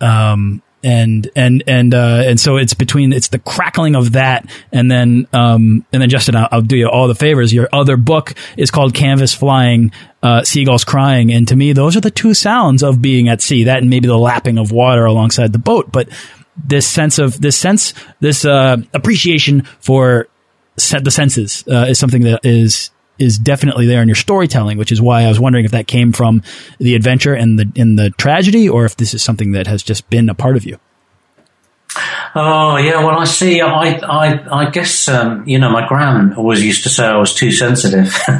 Um, 0.00 0.62
and 0.86 1.28
and 1.34 1.64
and 1.66 1.94
uh, 1.94 2.22
and 2.24 2.38
so 2.38 2.56
it's 2.56 2.74
between 2.74 3.12
it's 3.12 3.28
the 3.28 3.40
crackling 3.40 3.96
of 3.96 4.12
that 4.12 4.48
and 4.70 4.88
then 4.88 5.26
um, 5.32 5.84
and 5.92 6.00
then 6.00 6.08
Justin 6.08 6.36
I'll, 6.36 6.48
I'll, 6.52 6.62
do 6.62 6.76
you 6.76 6.88
all 6.88 7.08
the 7.08 7.14
favors. 7.14 7.52
Your 7.52 7.68
other 7.72 7.96
book 7.96 8.34
is 8.56 8.70
called 8.70 8.94
Canvas 8.94 9.34
Flying 9.34 9.90
uh, 10.22 10.44
Seagulls 10.44 10.84
Crying. 10.84 11.32
And 11.32 11.48
to 11.48 11.56
me 11.56 11.72
those 11.72 11.96
are 11.96 12.00
the 12.00 12.10
two 12.10 12.34
sounds 12.34 12.84
of 12.84 13.02
being 13.02 13.28
at 13.28 13.40
sea 13.40 13.64
that 13.64 13.78
and 13.78 13.90
maybe 13.90 14.06
the 14.06 14.18
lapping 14.18 14.58
of 14.58 14.70
water 14.70 15.04
alongside 15.04 15.52
the 15.52 15.58
boat. 15.58 15.90
But 15.90 16.08
this 16.64 16.86
sense 16.86 17.18
of 17.18 17.40
this 17.40 17.56
sense 17.56 17.94
this 18.20 18.44
uh, 18.44 18.76
appreciation 18.94 19.62
for 19.80 20.28
the 20.76 21.10
senses 21.10 21.64
uh, 21.68 21.86
is 21.88 21.98
something 21.98 22.22
that 22.22 22.44
is 22.44 22.90
is 23.18 23.38
definitely 23.38 23.86
there 23.86 24.02
in 24.02 24.08
your 24.08 24.14
storytelling, 24.14 24.76
which 24.78 24.92
is 24.92 25.00
why 25.00 25.22
I 25.22 25.28
was 25.28 25.40
wondering 25.40 25.64
if 25.64 25.70
that 25.70 25.86
came 25.86 26.12
from 26.12 26.42
the 26.78 26.94
adventure 26.94 27.34
and 27.34 27.58
the 27.58 27.72
in 27.74 27.96
the 27.96 28.10
tragedy, 28.10 28.68
or 28.68 28.84
if 28.84 28.96
this 28.96 29.14
is 29.14 29.22
something 29.22 29.52
that 29.52 29.66
has 29.66 29.82
just 29.82 30.08
been 30.10 30.28
a 30.28 30.34
part 30.34 30.56
of 30.56 30.64
you. 30.64 30.78
Oh 32.34 32.76
yeah, 32.76 33.02
well 33.02 33.18
I 33.18 33.24
see. 33.24 33.60
I 33.60 33.98
I, 34.04 34.66
I 34.66 34.70
guess 34.70 35.08
um, 35.08 35.48
you 35.48 35.58
know 35.58 35.70
my 35.70 35.86
gran 35.88 36.34
always 36.34 36.62
used 36.62 36.82
to 36.82 36.90
say 36.90 37.06
I 37.06 37.16
was 37.16 37.34
too 37.34 37.50
sensitive, 37.50 38.14
uh, 38.28 38.38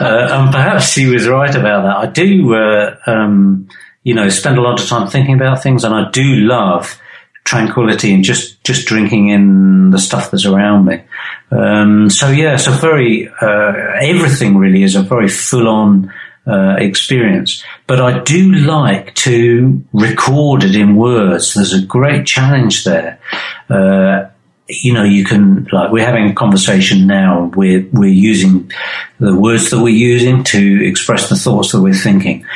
and 0.00 0.52
perhaps 0.52 0.92
she 0.92 1.06
was 1.06 1.26
right 1.26 1.54
about 1.54 1.82
that. 1.82 1.96
I 1.96 2.06
do, 2.06 2.54
uh, 2.54 2.96
um, 3.06 3.68
you 4.02 4.14
know, 4.14 4.28
spend 4.28 4.58
a 4.58 4.60
lot 4.60 4.80
of 4.80 4.86
time 4.86 5.08
thinking 5.08 5.34
about 5.34 5.62
things, 5.62 5.84
and 5.84 5.94
I 5.94 6.10
do 6.10 6.22
love 6.22 7.00
tranquility 7.48 8.12
and 8.12 8.22
just 8.22 8.62
just 8.62 8.86
drinking 8.86 9.30
in 9.30 9.90
the 9.90 9.98
stuff 9.98 10.30
that's 10.30 10.44
around 10.44 10.84
me. 10.84 11.02
Um, 11.50 12.10
so 12.10 12.28
yeah, 12.28 12.56
so 12.56 12.72
very 12.72 13.28
uh, 13.28 13.72
everything 14.02 14.58
really 14.58 14.82
is 14.82 14.94
a 14.94 15.02
very 15.02 15.28
full 15.28 15.68
on. 15.68 16.12
Uh, 16.46 16.76
experience, 16.78 17.62
but 17.86 18.00
I 18.00 18.20
do 18.20 18.52
like 18.54 19.14
to 19.16 19.84
record 19.92 20.64
it 20.64 20.74
in 20.74 20.96
words. 20.96 21.52
There's 21.52 21.74
a 21.74 21.84
great 21.84 22.26
challenge 22.26 22.84
there. 22.84 23.20
Uh, 23.68 24.30
you 24.66 24.94
know, 24.94 25.04
you 25.04 25.26
can 25.26 25.68
like 25.70 25.92
we're 25.92 26.06
having 26.06 26.30
a 26.30 26.32
conversation 26.32 27.06
now. 27.06 27.50
We're 27.54 27.86
we're 27.92 28.06
using 28.30 28.72
the 29.20 29.38
words 29.38 29.68
that 29.68 29.82
we're 29.82 29.90
using 30.14 30.42
to 30.44 30.88
express 30.88 31.28
the 31.28 31.36
thoughts 31.36 31.72
that 31.72 31.82
we're 31.82 31.92
thinking, 31.92 32.46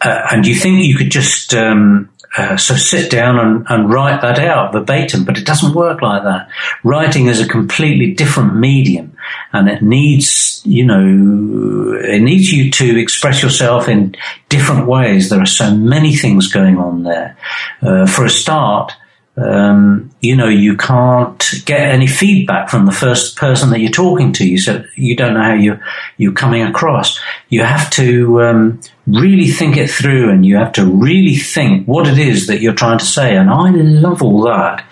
uh, 0.00 0.28
and 0.32 0.46
you 0.46 0.54
think 0.54 0.82
you 0.82 0.96
could 0.96 1.10
just 1.10 1.52
um, 1.52 2.08
uh, 2.36 2.56
so 2.56 2.74
sit 2.74 3.10
down 3.10 3.38
and, 3.38 3.66
and, 3.68 3.90
write 3.90 4.20
that 4.22 4.40
out 4.40 4.72
verbatim, 4.72 5.24
but 5.24 5.38
it 5.38 5.46
doesn't 5.46 5.74
work 5.74 6.02
like 6.02 6.24
that. 6.24 6.48
Writing 6.82 7.26
is 7.26 7.40
a 7.40 7.46
completely 7.46 8.12
different 8.12 8.56
medium 8.56 9.16
and 9.52 9.68
it 9.68 9.82
needs, 9.82 10.60
you 10.64 10.84
know, 10.84 11.96
it 12.02 12.20
needs 12.20 12.52
you 12.52 12.70
to 12.72 12.98
express 12.98 13.42
yourself 13.42 13.88
in 13.88 14.16
different 14.48 14.88
ways. 14.88 15.30
There 15.30 15.40
are 15.40 15.46
so 15.46 15.74
many 15.74 16.16
things 16.16 16.52
going 16.52 16.76
on 16.76 17.04
there. 17.04 17.36
Uh, 17.80 18.06
for 18.06 18.24
a 18.24 18.30
start, 18.30 18.92
um, 19.36 20.10
you 20.20 20.36
know, 20.36 20.48
you 20.48 20.76
can't 20.76 21.44
get 21.64 21.80
any 21.80 22.06
feedback 22.06 22.68
from 22.68 22.86
the 22.86 22.92
first 22.92 23.36
person 23.36 23.70
that 23.70 23.80
you're 23.80 23.90
talking 23.90 24.32
to. 24.34 24.48
You 24.48 24.58
said 24.58 24.88
you 24.94 25.16
don't 25.16 25.34
know 25.34 25.42
how 25.42 25.54
you 25.54 25.80
you're 26.16 26.32
coming 26.32 26.62
across. 26.62 27.18
You 27.48 27.64
have 27.64 27.90
to 27.90 28.42
um, 28.42 28.80
really 29.06 29.48
think 29.48 29.76
it 29.76 29.90
through, 29.90 30.30
and 30.30 30.46
you 30.46 30.56
have 30.56 30.72
to 30.74 30.86
really 30.86 31.34
think 31.34 31.86
what 31.86 32.06
it 32.06 32.18
is 32.18 32.46
that 32.46 32.60
you're 32.60 32.74
trying 32.74 32.98
to 32.98 33.04
say. 33.04 33.36
And 33.36 33.50
I 33.50 33.70
love 33.70 34.22
all 34.22 34.42
that. 34.42 34.84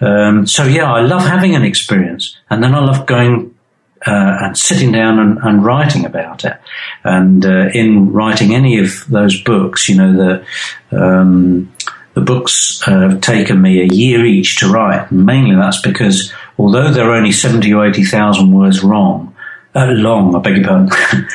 Um, 0.00 0.46
so 0.46 0.64
yeah, 0.64 0.92
I 0.92 1.02
love 1.02 1.22
having 1.22 1.54
an 1.54 1.62
experience, 1.62 2.36
and 2.50 2.62
then 2.62 2.74
I 2.74 2.80
love 2.80 3.06
going. 3.06 3.52
Uh, 4.06 4.36
and 4.42 4.58
sitting 4.58 4.92
down 4.92 5.18
and, 5.18 5.38
and, 5.38 5.64
writing 5.64 6.04
about 6.04 6.44
it, 6.44 6.52
and 7.04 7.46
uh, 7.46 7.70
in 7.72 8.12
writing 8.12 8.54
any 8.54 8.78
of 8.78 9.06
those 9.08 9.40
books, 9.42 9.88
you 9.88 9.96
know 9.96 10.12
the 10.12 10.46
um, 10.94 11.72
the 12.14 12.20
books 12.20 12.80
uh, 12.86 13.10
have 13.10 13.20
taken 13.20 13.60
me 13.60 13.82
a 13.82 13.92
year 13.92 14.24
each 14.24 14.58
to 14.60 14.70
write. 14.70 15.10
Mainly 15.10 15.56
that's 15.56 15.80
because 15.80 16.32
although 16.58 16.90
they're 16.90 17.12
only 17.12 17.32
70 17.32 17.72
or 17.74 17.86
80,000 17.86 18.52
words 18.52 18.82
wrong, 18.82 19.34
uh, 19.76 19.86
long, 19.86 20.36
I 20.36 20.38
beg 20.38 20.58
your 20.58 20.66
pardon, 20.66 20.88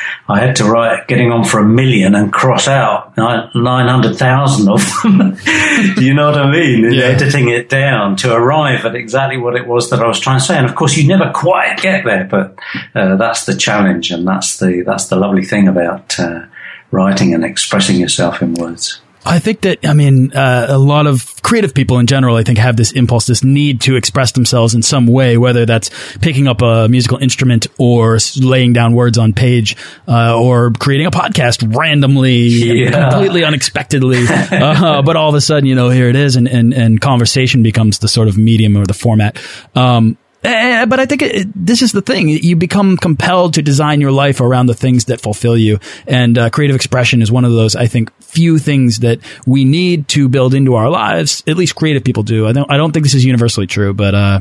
I 0.28 0.40
had 0.40 0.56
to 0.56 0.64
write 0.64 1.06
getting 1.08 1.30
on 1.30 1.44
for 1.44 1.60
a 1.60 1.64
million 1.64 2.14
and 2.14 2.32
cross 2.32 2.68
out 2.68 3.14
900,000 3.18 4.68
of 4.68 4.92
them. 5.02 5.36
Do 5.94 6.04
you 6.04 6.14
know 6.14 6.30
what 6.30 6.40
I 6.40 6.50
mean? 6.50 6.90
Yeah. 6.90 7.04
Editing 7.04 7.50
it 7.50 7.68
down 7.68 8.16
to 8.16 8.32
arrive 8.32 8.86
at 8.86 8.94
exactly 8.94 9.36
what 9.36 9.56
it 9.56 9.66
was 9.66 9.90
that 9.90 10.00
I 10.00 10.06
was 10.06 10.18
trying 10.18 10.38
to 10.38 10.44
say. 10.44 10.56
And 10.56 10.66
of 10.66 10.74
course, 10.74 10.96
you 10.96 11.06
never 11.06 11.30
quite 11.32 11.80
get 11.82 12.06
there, 12.06 12.24
but 12.24 12.58
uh, 12.94 13.16
that's 13.16 13.44
the 13.44 13.54
challenge 13.54 14.10
and 14.10 14.26
that's 14.26 14.58
the, 14.58 14.84
that's 14.86 15.08
the 15.08 15.16
lovely 15.16 15.44
thing 15.44 15.68
about 15.68 16.18
uh, 16.18 16.46
writing 16.90 17.34
and 17.34 17.44
expressing 17.44 17.96
yourself 17.96 18.40
in 18.40 18.54
words. 18.54 19.02
I 19.24 19.38
think 19.38 19.62
that, 19.62 19.86
I 19.86 19.92
mean, 19.92 20.32
uh, 20.32 20.66
a 20.70 20.78
lot 20.78 21.06
of 21.06 21.42
creative 21.42 21.74
people 21.74 21.98
in 21.98 22.06
general, 22.06 22.36
I 22.36 22.42
think, 22.42 22.58
have 22.58 22.76
this 22.76 22.92
impulse, 22.92 23.26
this 23.26 23.44
need 23.44 23.82
to 23.82 23.96
express 23.96 24.32
themselves 24.32 24.74
in 24.74 24.82
some 24.82 25.06
way, 25.06 25.36
whether 25.36 25.66
that's 25.66 25.90
picking 26.18 26.48
up 26.48 26.62
a 26.62 26.88
musical 26.88 27.18
instrument 27.18 27.66
or 27.78 28.18
laying 28.40 28.72
down 28.72 28.94
words 28.94 29.18
on 29.18 29.32
page, 29.34 29.76
uh, 30.08 30.38
or 30.40 30.70
creating 30.70 31.06
a 31.06 31.10
podcast 31.10 31.76
randomly, 31.76 32.46
yeah. 32.48 33.10
completely 33.10 33.44
unexpectedly. 33.44 34.24
uh, 34.28 35.02
but 35.02 35.16
all 35.16 35.28
of 35.28 35.34
a 35.34 35.40
sudden, 35.40 35.66
you 35.66 35.74
know, 35.74 35.90
here 35.90 36.08
it 36.08 36.16
is, 36.16 36.36
and, 36.36 36.48
and, 36.48 36.72
and 36.72 37.00
conversation 37.00 37.62
becomes 37.62 37.98
the 37.98 38.08
sort 38.08 38.28
of 38.28 38.38
medium 38.38 38.76
or 38.76 38.86
the 38.86 38.94
format. 38.94 39.38
Um, 39.74 40.16
uh, 40.42 40.86
but 40.86 40.98
I 41.00 41.06
think 41.06 41.22
it, 41.22 41.48
this 41.54 41.82
is 41.82 41.92
the 41.92 42.00
thing. 42.00 42.28
You 42.28 42.56
become 42.56 42.96
compelled 42.96 43.54
to 43.54 43.62
design 43.62 44.00
your 44.00 44.12
life 44.12 44.40
around 44.40 44.66
the 44.66 44.74
things 44.74 45.06
that 45.06 45.20
fulfill 45.20 45.56
you. 45.56 45.78
And 46.06 46.38
uh, 46.38 46.50
creative 46.50 46.76
expression 46.76 47.20
is 47.20 47.30
one 47.30 47.44
of 47.44 47.52
those, 47.52 47.76
I 47.76 47.86
think, 47.86 48.10
few 48.22 48.58
things 48.58 49.00
that 49.00 49.20
we 49.46 49.64
need 49.64 50.08
to 50.08 50.28
build 50.28 50.54
into 50.54 50.74
our 50.74 50.88
lives. 50.88 51.42
At 51.46 51.56
least 51.56 51.74
creative 51.74 52.04
people 52.04 52.22
do. 52.22 52.46
I 52.46 52.52
don't, 52.52 52.70
I 52.70 52.76
don't 52.76 52.92
think 52.92 53.04
this 53.04 53.14
is 53.14 53.24
universally 53.24 53.66
true, 53.66 53.92
but, 53.92 54.14
uh, 54.14 54.40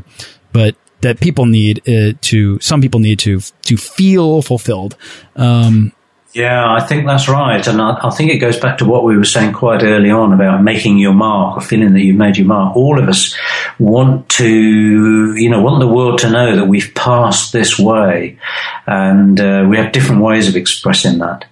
but 0.53 0.75
that 1.01 1.19
people 1.19 1.45
need 1.45 1.87
uh, 1.87 2.13
to, 2.21 2.59
some 2.59 2.81
people 2.81 2.99
need 2.99 3.19
to, 3.19 3.41
to 3.63 3.77
feel 3.77 4.41
fulfilled. 4.41 4.95
Um, 5.35 5.93
yeah, 6.31 6.71
I 6.71 6.81
think 6.81 7.07
that's 7.07 7.27
right. 7.27 7.65
And 7.65 7.81
I, 7.81 7.97
I, 8.03 8.11
think 8.11 8.31
it 8.31 8.37
goes 8.37 8.59
back 8.59 8.77
to 8.79 8.85
what 8.85 9.03
we 9.03 9.17
were 9.17 9.25
saying 9.25 9.53
quite 9.53 9.81
early 9.81 10.11
on 10.11 10.31
about 10.31 10.61
making 10.61 10.99
your 10.99 11.13
mark 11.13 11.57
or 11.57 11.61
feeling 11.61 11.93
that 11.93 12.01
you've 12.01 12.17
made 12.17 12.37
your 12.37 12.45
mark. 12.45 12.75
All 12.75 12.99
of 12.99 13.09
us 13.09 13.35
want 13.79 14.29
to, 14.29 15.35
you 15.35 15.49
know, 15.49 15.61
want 15.61 15.79
the 15.79 15.87
world 15.87 16.19
to 16.19 16.29
know 16.29 16.55
that 16.55 16.67
we've 16.67 16.93
passed 16.93 17.51
this 17.51 17.79
way. 17.79 18.37
And 18.85 19.39
uh, 19.39 19.65
we 19.67 19.77
have 19.77 19.91
different 19.91 20.21
ways 20.21 20.47
of 20.47 20.55
expressing 20.55 21.17
that. 21.17 21.45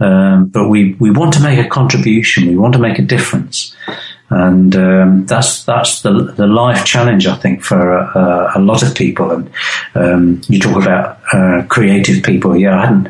Um, 0.00 0.46
but 0.46 0.68
we, 0.68 0.94
we 0.94 1.12
want 1.12 1.34
to 1.34 1.40
make 1.40 1.64
a 1.64 1.68
contribution. 1.68 2.48
We 2.48 2.56
want 2.56 2.74
to 2.74 2.80
make 2.80 2.98
a 2.98 3.02
difference. 3.02 3.76
And 4.30 4.74
um, 4.74 5.26
that's 5.26 5.64
that's 5.64 6.00
the 6.00 6.10
the 6.10 6.46
life 6.46 6.84
challenge 6.84 7.26
I 7.26 7.36
think 7.36 7.62
for 7.62 7.92
uh, 7.92 8.52
a 8.56 8.58
lot 8.58 8.82
of 8.82 8.94
people. 8.96 9.30
And 9.30 9.50
um, 9.94 10.40
you 10.48 10.58
talk 10.58 10.82
about 10.82 11.20
uh, 11.32 11.66
creative 11.68 12.24
people. 12.24 12.56
Yeah, 12.56 12.80
I 12.80 12.86
hadn't 12.86 13.08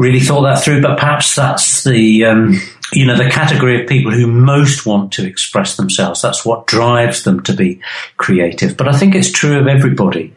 really 0.00 0.20
thought 0.20 0.42
that 0.42 0.62
through, 0.64 0.80
but 0.80 0.98
perhaps 0.98 1.34
that's 1.36 1.84
the, 1.84 2.24
um, 2.24 2.60
you 2.92 3.06
know, 3.06 3.16
the 3.16 3.30
category 3.30 3.80
of 3.80 3.88
people 3.88 4.10
who 4.10 4.26
most 4.26 4.86
want 4.86 5.12
to 5.12 5.26
express 5.26 5.76
themselves. 5.76 6.22
That's 6.22 6.44
what 6.44 6.66
drives 6.66 7.22
them 7.24 7.42
to 7.42 7.52
be 7.52 7.80
creative. 8.16 8.76
But 8.76 8.88
I 8.88 8.96
think 8.96 9.14
it's 9.14 9.30
true 9.30 9.58
of 9.58 9.66
everybody. 9.66 10.34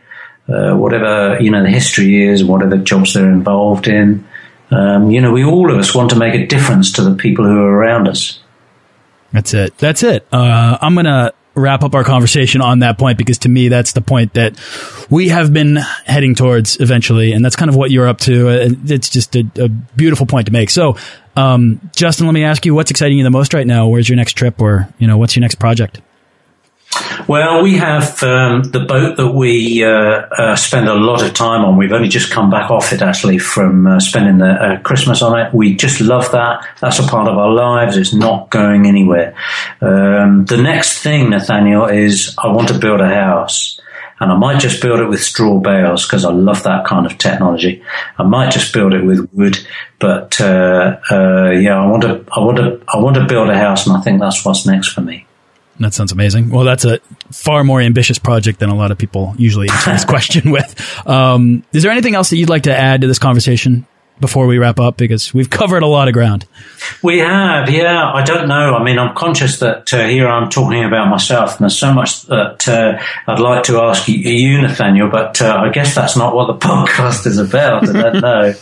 Uh, 0.48 0.76
whatever, 0.76 1.38
you 1.40 1.50
know, 1.50 1.64
the 1.64 1.70
history 1.70 2.26
is, 2.26 2.44
whatever 2.44 2.78
jobs 2.78 3.14
they're 3.14 3.32
involved 3.32 3.88
in. 3.88 4.28
Um, 4.72 5.10
you 5.10 5.22
know, 5.22 5.32
we 5.32 5.46
all 5.46 5.72
of 5.72 5.78
us 5.78 5.96
want 5.96 6.10
to 6.10 6.18
make 6.18 6.34
a 6.34 6.46
difference 6.46 6.92
to 6.94 7.02
the 7.02 7.16
people 7.16 7.46
who 7.46 7.62
are 7.62 7.72
around 7.72 8.08
us. 8.10 8.40
That's 9.32 9.54
it. 9.54 9.78
That's 9.78 10.04
it. 10.04 10.28
Uh, 10.32 10.78
I'm 10.82 10.96
to 10.96 11.34
wrap 11.56 11.84
up 11.84 11.94
our 11.94 12.04
conversation 12.04 12.62
on 12.62 12.80
that 12.80 12.98
point 12.98 13.18
because 13.18 13.38
to 13.40 13.50
me 13.50 13.68
that's 13.68 13.92
the 13.94 14.02
point 14.02 14.34
that 14.34 14.58
we 15.10 15.30
have 15.30 15.54
been 15.54 15.76
heading 16.06 16.34
towards 16.34 16.80
eventually 16.80 17.32
and 17.32 17.46
that's 17.46 17.56
kind 17.56 17.70
of 17.70 17.76
what 17.76 17.92
you're 17.92 18.08
up 18.08 18.20
to 18.20 18.50
And 18.50 18.90
it's 18.92 19.10
just 19.10 19.36
a, 19.36 19.46
a 19.58 19.70
beautiful 19.70 20.26
point 20.26 20.48
to 20.48 20.52
make. 20.52 20.70
So 20.70 20.98
um, 21.36 21.80
justin 21.96 22.26
let 22.26 22.34
me 22.34 22.44
ask 22.44 22.66
you 22.66 22.74
what's 22.74 22.92
exciting 22.92 23.18
you 23.18 23.24
the 23.24 23.30
most 23.30 23.54
right 23.54 23.68
now? 23.68 23.88
Where's 23.88 24.10
your 24.10 24.16
next 24.16 24.34
trip 24.34 24.62
or 24.62 24.88
you 24.98 25.08
know 25.08 25.18
what's 25.18 25.36
your 25.36 25.42
next 25.42 25.56
project 25.56 26.02
well, 27.28 27.64
we 27.64 27.78
have 27.78 28.22
um, 28.24 28.64
the 28.64 28.82
boat 28.82 29.18
that 29.18 29.32
we 29.32 29.84
uh, 29.84 29.90
uh, 29.90 30.56
spend 30.56 30.88
a 30.88 30.94
lot 30.94 31.24
of 31.24 31.34
time 31.34 31.64
on. 31.64 31.78
We've 31.78 31.92
only 31.92 32.10
just 32.10 32.32
come 32.32 32.50
back 32.50 32.70
off 32.70 32.94
it 32.94 33.02
actually 33.02 33.38
from 33.38 33.88
uh, 33.88 34.00
spending 34.00 34.40
the 34.40 34.52
uh, 34.52 34.80
Christmas 34.82 35.22
on 35.22 35.40
it. 35.40 35.54
We 35.54 35.76
just 35.76 36.02
love 36.02 36.32
that. 36.32 36.68
That's 36.82 37.00
a 37.00 37.04
part 37.04 37.28
of 37.28 37.38
our 37.38 37.52
lives. 37.52 37.98
It's 37.98 38.14
not 38.14 38.50
going 38.50 38.86
anywhere. 38.86 39.36
Um, 39.82 40.46
the 40.46 40.58
next 40.58 41.00
thing, 41.00 41.30
Nathaniel, 41.30 41.86
is 41.86 42.36
I 42.38 42.48
want 42.48 42.68
to 42.70 42.80
build 42.80 43.02
a 43.02 43.08
house. 43.08 43.80
And 44.20 44.32
I 44.32 44.38
might 44.38 44.60
just 44.60 44.82
build 44.82 45.00
it 45.00 45.10
with 45.10 45.22
straw 45.22 45.60
bales 45.60 46.06
because 46.06 46.24
I 46.24 46.32
love 46.32 46.64
that 46.64 46.86
kind 46.86 47.06
of 47.06 47.18
technology. 47.18 47.84
I 48.18 48.24
might 48.24 48.52
just 48.52 48.74
build 48.74 48.94
it 48.94 49.04
with 49.04 49.28
wood, 49.34 49.58
but 50.00 50.40
uh, 50.40 50.98
uh, 51.12 51.50
yeah, 51.50 51.82
I 51.82 51.86
want 51.88 52.04
to, 52.04 52.24
I 52.32 52.40
want 52.40 52.58
to, 52.58 52.82
I 52.88 53.00
want 53.00 53.16
to 53.18 53.26
build 53.26 53.50
a 53.50 53.58
house, 53.58 53.86
and 53.86 53.98
I 53.98 54.02
think 54.02 54.22
that's 54.22 54.46
what's 54.46 54.66
next 54.66 54.90
for 54.90 55.02
me. 55.02 55.26
That 55.84 55.94
sounds 55.94 56.12
amazing. 56.12 56.50
Well, 56.50 56.64
that's 56.66 56.86
a 56.86 57.00
far 57.32 57.64
more 57.64 57.80
ambitious 57.82 58.18
project 58.18 58.60
than 58.60 58.70
a 58.70 58.76
lot 58.76 58.92
of 58.92 58.98
people 58.98 59.36
usually 59.38 59.70
answer 59.70 59.92
this 59.92 60.06
question 60.14 60.52
with. 60.52 61.08
Um, 61.08 61.64
is 61.74 61.84
there 61.84 61.92
anything 61.92 62.16
else 62.16 62.30
that 62.32 62.38
you'd 62.38 62.50
like 62.50 62.64
to 62.64 62.76
add 62.76 63.02
to 63.02 63.08
this 63.08 63.20
conversation 63.20 63.86
before 64.20 64.48
we 64.48 64.58
wrap 64.58 64.80
up? 64.80 64.98
Because 64.98 65.34
we've 65.34 65.50
covered 65.50 65.84
a 65.84 65.88
lot 65.88 66.08
of 66.08 66.14
ground. 66.14 66.46
We 67.02 67.20
have, 67.20 67.70
yeah. 67.70 68.12
I 68.14 68.24
don't 68.24 68.48
know. 68.48 68.76
I 68.76 68.84
mean, 68.84 68.98
I'm 68.98 69.16
conscious 69.16 69.60
that 69.60 69.94
uh, 69.94 70.08
here 70.08 70.28
I'm 70.28 70.50
talking 70.50 70.84
about 70.84 71.10
myself, 71.10 71.52
and 71.52 71.62
there's 71.62 71.78
so 71.78 71.94
much 71.94 72.24
that 72.24 72.68
uh, 72.68 73.02
I'd 73.28 73.40
like 73.40 73.64
to 73.66 73.80
ask 73.82 74.08
you, 74.08 74.16
you 74.16 74.62
Nathaniel, 74.62 75.10
but 75.10 75.42
uh, 75.42 75.56
I 75.58 75.70
guess 75.70 75.94
that's 75.96 76.16
not 76.18 76.34
what 76.36 76.48
the 76.48 76.54
podcast 76.68 77.28
is 77.28 77.38
about. 77.38 77.90
I 77.90 78.02
don't 78.02 78.22
know. 78.22 78.54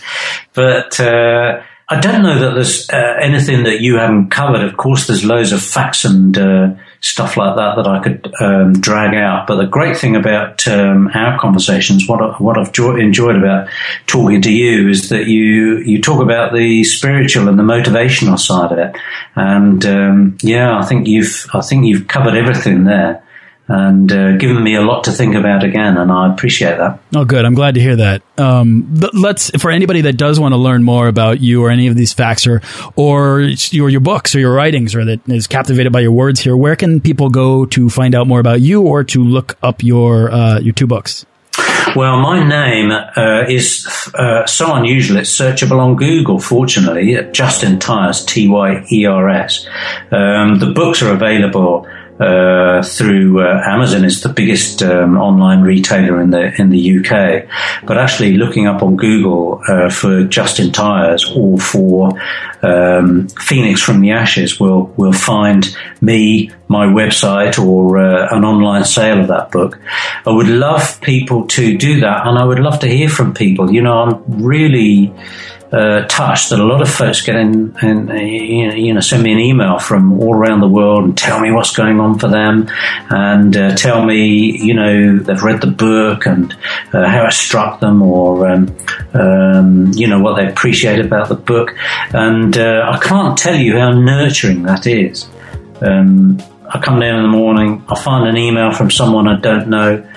but 0.54 1.00
uh, 1.00 1.62
I 1.90 2.00
don't 2.00 2.24
know 2.24 2.40
that 2.40 2.54
there's 2.54 2.90
uh, 2.90 3.16
anything 3.22 3.64
that 3.64 3.82
you 3.82 3.98
haven't 3.98 4.30
covered. 4.30 4.64
Of 4.64 4.78
course, 4.78 5.08
there's 5.08 5.26
loads 5.26 5.52
of 5.52 5.62
facts 5.62 6.06
and 6.06 6.38
uh, 6.38 6.76
stuff 7.02 7.36
like 7.36 7.56
that 7.56 7.76
that 7.76 7.88
I 7.88 8.00
could 8.00 8.34
um, 8.40 8.74
drag 8.74 9.16
out. 9.16 9.48
But 9.48 9.58
the 9.58 9.66
great 9.66 9.98
thing 9.98 10.16
about 10.16 10.68
um, 10.68 11.10
our 11.14 11.40
conversations, 11.40 12.08
what 12.08 12.22
I, 12.22 12.38
what 12.38 12.58
I've 12.58 12.72
jo- 12.72 12.96
enjoyed 12.96 13.36
about 13.36 13.68
talking 14.08 14.42
to 14.44 14.52
you, 14.52 14.88
is 14.88 15.10
that 15.10 15.26
you 15.28 15.78
you 15.80 16.02
talk 16.02 16.22
about 16.22 16.54
the 16.54 16.84
spiritual 16.84 17.50
and 17.50 17.60
the 17.60 17.64
motivational 17.64 18.40
side 18.40 18.72
of 18.72 18.78
it. 18.78 18.96
And 19.36 19.86
um, 19.86 20.38
yeah, 20.42 20.78
I 20.78 20.86
think 20.86 21.08
you've 21.08 21.48
I 21.54 21.62
think 21.62 21.86
you've 21.86 22.08
covered 22.08 22.36
everything 22.36 22.86
there 22.86 23.24
and 23.68 24.12
uh, 24.12 24.38
given 24.38 24.64
me 24.64 24.76
a 24.76 24.82
lot 24.82 25.06
to 25.06 25.12
think 25.12 25.36
about 25.36 25.64
again, 25.64 25.98
and 25.98 26.12
I 26.12 26.32
appreciate 26.32 26.78
that. 26.78 27.00
Oh, 27.16 27.26
good. 27.26 27.46
I'm 27.46 27.54
glad 27.54 27.76
to 27.76 27.82
hear 27.82 27.96
that. 27.96 28.22
Um, 28.38 28.94
let's 29.14 29.50
for 29.62 29.72
anybody 29.72 30.02
that 30.02 30.18
does 30.18 30.40
want 30.40 30.54
to 30.54 30.58
learn 30.58 30.84
more 30.84 31.08
about 31.08 31.40
you 31.40 31.64
or 31.64 31.70
any 31.70 31.88
of 31.88 31.96
these 31.96 32.12
facts 32.12 32.46
or 32.48 32.62
or 32.96 33.42
your 33.72 33.90
your 33.90 34.02
books 34.02 34.36
or 34.36 34.40
your 34.40 34.54
writings 34.54 34.96
or 34.96 35.06
that 35.06 35.28
is 35.30 35.48
captivated 35.48 35.92
by 35.92 36.02
your 36.02 36.12
words 36.12 36.42
here. 36.42 36.58
Where 36.58 36.76
can 36.76 37.00
people 37.00 37.30
go 37.30 37.66
to 37.68 37.90
find 37.90 38.16
out 38.16 38.28
more 38.28 38.40
about 38.40 38.62
you 38.62 38.82
or 38.82 39.04
to 39.06 39.24
look 39.24 39.58
up 39.64 39.84
your 39.84 40.32
uh, 40.32 40.60
your 40.60 40.74
two 40.74 40.88
books? 40.88 41.26
Well, 41.96 42.22
my 42.22 42.48
name 42.48 42.92
uh, 42.92 43.46
is 43.50 43.86
uh, 44.14 44.46
so 44.46 44.74
unusual. 44.74 45.18
It's 45.18 45.38
searchable 45.38 45.80
on 45.80 45.98
Google. 45.98 46.40
Fortunately, 46.40 47.18
Justin 47.32 47.80
Tyers, 47.80 48.24
T 48.24 48.48
Y 48.48 48.86
E 48.92 49.06
R 49.06 49.30
S. 49.30 49.68
Um, 50.12 50.60
the 50.60 50.72
books 50.74 51.02
are 51.02 51.12
available 51.12 51.88
uh, 52.22 52.84
through 52.84 53.42
uh, 53.42 53.64
Amazon 53.66 54.06
is 54.06 54.22
the 54.22 54.30
biggest 54.30 54.84
um, 54.84 55.18
online 55.18 55.62
retailer 55.62 56.22
in 56.22 56.30
the 56.30 56.54
in 56.62 56.70
the 56.70 57.00
UK. 57.00 57.48
But 57.86 57.98
actually, 57.98 58.38
looking 58.38 58.68
up 58.68 58.84
on 58.84 58.96
Google 58.96 59.62
uh, 59.68 59.90
for 59.90 60.24
Justin 60.26 60.72
Tyers 60.72 61.32
or 61.36 61.58
for 61.58 62.12
um, 62.62 63.28
Phoenix 63.30 63.82
from 63.82 64.02
the 64.02 64.12
Ashes, 64.12 64.60
will 64.60 64.94
will 64.98 65.14
find 65.14 65.76
me, 66.00 66.52
my 66.68 66.86
website, 66.86 67.58
or 67.58 67.98
uh, 67.98 68.36
an 68.36 68.46
online 68.46 68.86
sale 68.86 69.20
of 69.20 69.28
that 69.30 69.52
book. 69.52 69.80
I 70.26 70.30
would 70.30 70.48
love 70.48 71.02
people 71.02 71.48
to 71.48 71.76
do 71.76 72.02
that, 72.02 72.28
and 72.28 72.38
I 72.38 72.46
would 72.46 72.60
love 72.60 72.80
to 72.82 72.88
hear 72.88 73.10
from 73.10 73.34
people. 73.34 73.72
You 73.72 73.82
know, 73.82 73.98
I'm 73.98 74.44
really 74.44 75.12
uh, 75.72 76.06
touched 76.08 76.50
that 76.50 76.60
a 76.60 76.64
lot 76.64 76.82
of 76.82 76.90
folks 76.90 77.22
get 77.22 77.36
in 77.36 77.74
and 77.82 78.10
you 78.20 78.94
know 78.94 79.00
send 79.00 79.24
me 79.24 79.32
an 79.32 79.40
email 79.40 79.80
from 79.80 80.20
all 80.20 80.36
around 80.36 80.60
the 80.60 80.68
world 80.68 81.04
and 81.04 81.18
tell 81.18 81.40
me 81.40 81.52
what's 81.52 81.74
going 81.74 82.00
on 82.00 82.20
for 82.20 82.28
them 82.28 82.68
and 83.10 83.56
uh, 83.56 83.76
tell 83.76 84.04
me 84.04 84.58
you 84.58 84.74
know 84.74 85.18
they've 85.20 85.44
read 85.44 85.62
the 85.62 85.68
book 85.68 86.26
and 86.26 86.54
uh, 86.94 87.08
how 87.08 87.26
it 87.26 87.32
struck 87.32 87.80
them 87.80 88.02
or 88.02 88.48
um, 88.50 88.76
um, 89.14 89.92
you 89.94 90.08
know 90.08 90.20
what 90.20 90.36
they 90.36 90.48
appreciate 90.48 91.00
about 91.00 91.30
the 91.30 91.36
book 91.36 91.74
and 92.14 92.58
uh, 92.58 92.92
I 92.92 93.00
can't 93.00 93.38
tell 93.38 93.56
you 93.56 93.78
how 93.78 93.92
nurturing 93.92 94.64
that 94.64 94.88
is. 94.88 95.30
Um, 95.82 96.42
I 96.68 96.80
come 96.80 97.00
down 97.00 97.18
in 97.18 97.24
the 97.24 97.38
morning, 97.38 97.84
I 97.90 98.00
find 98.00 98.28
an 98.28 98.38
email 98.38 98.72
from 98.72 98.92
someone 98.92 99.28
I 99.28 99.40
don't 99.40 99.68
know. 99.68 100.08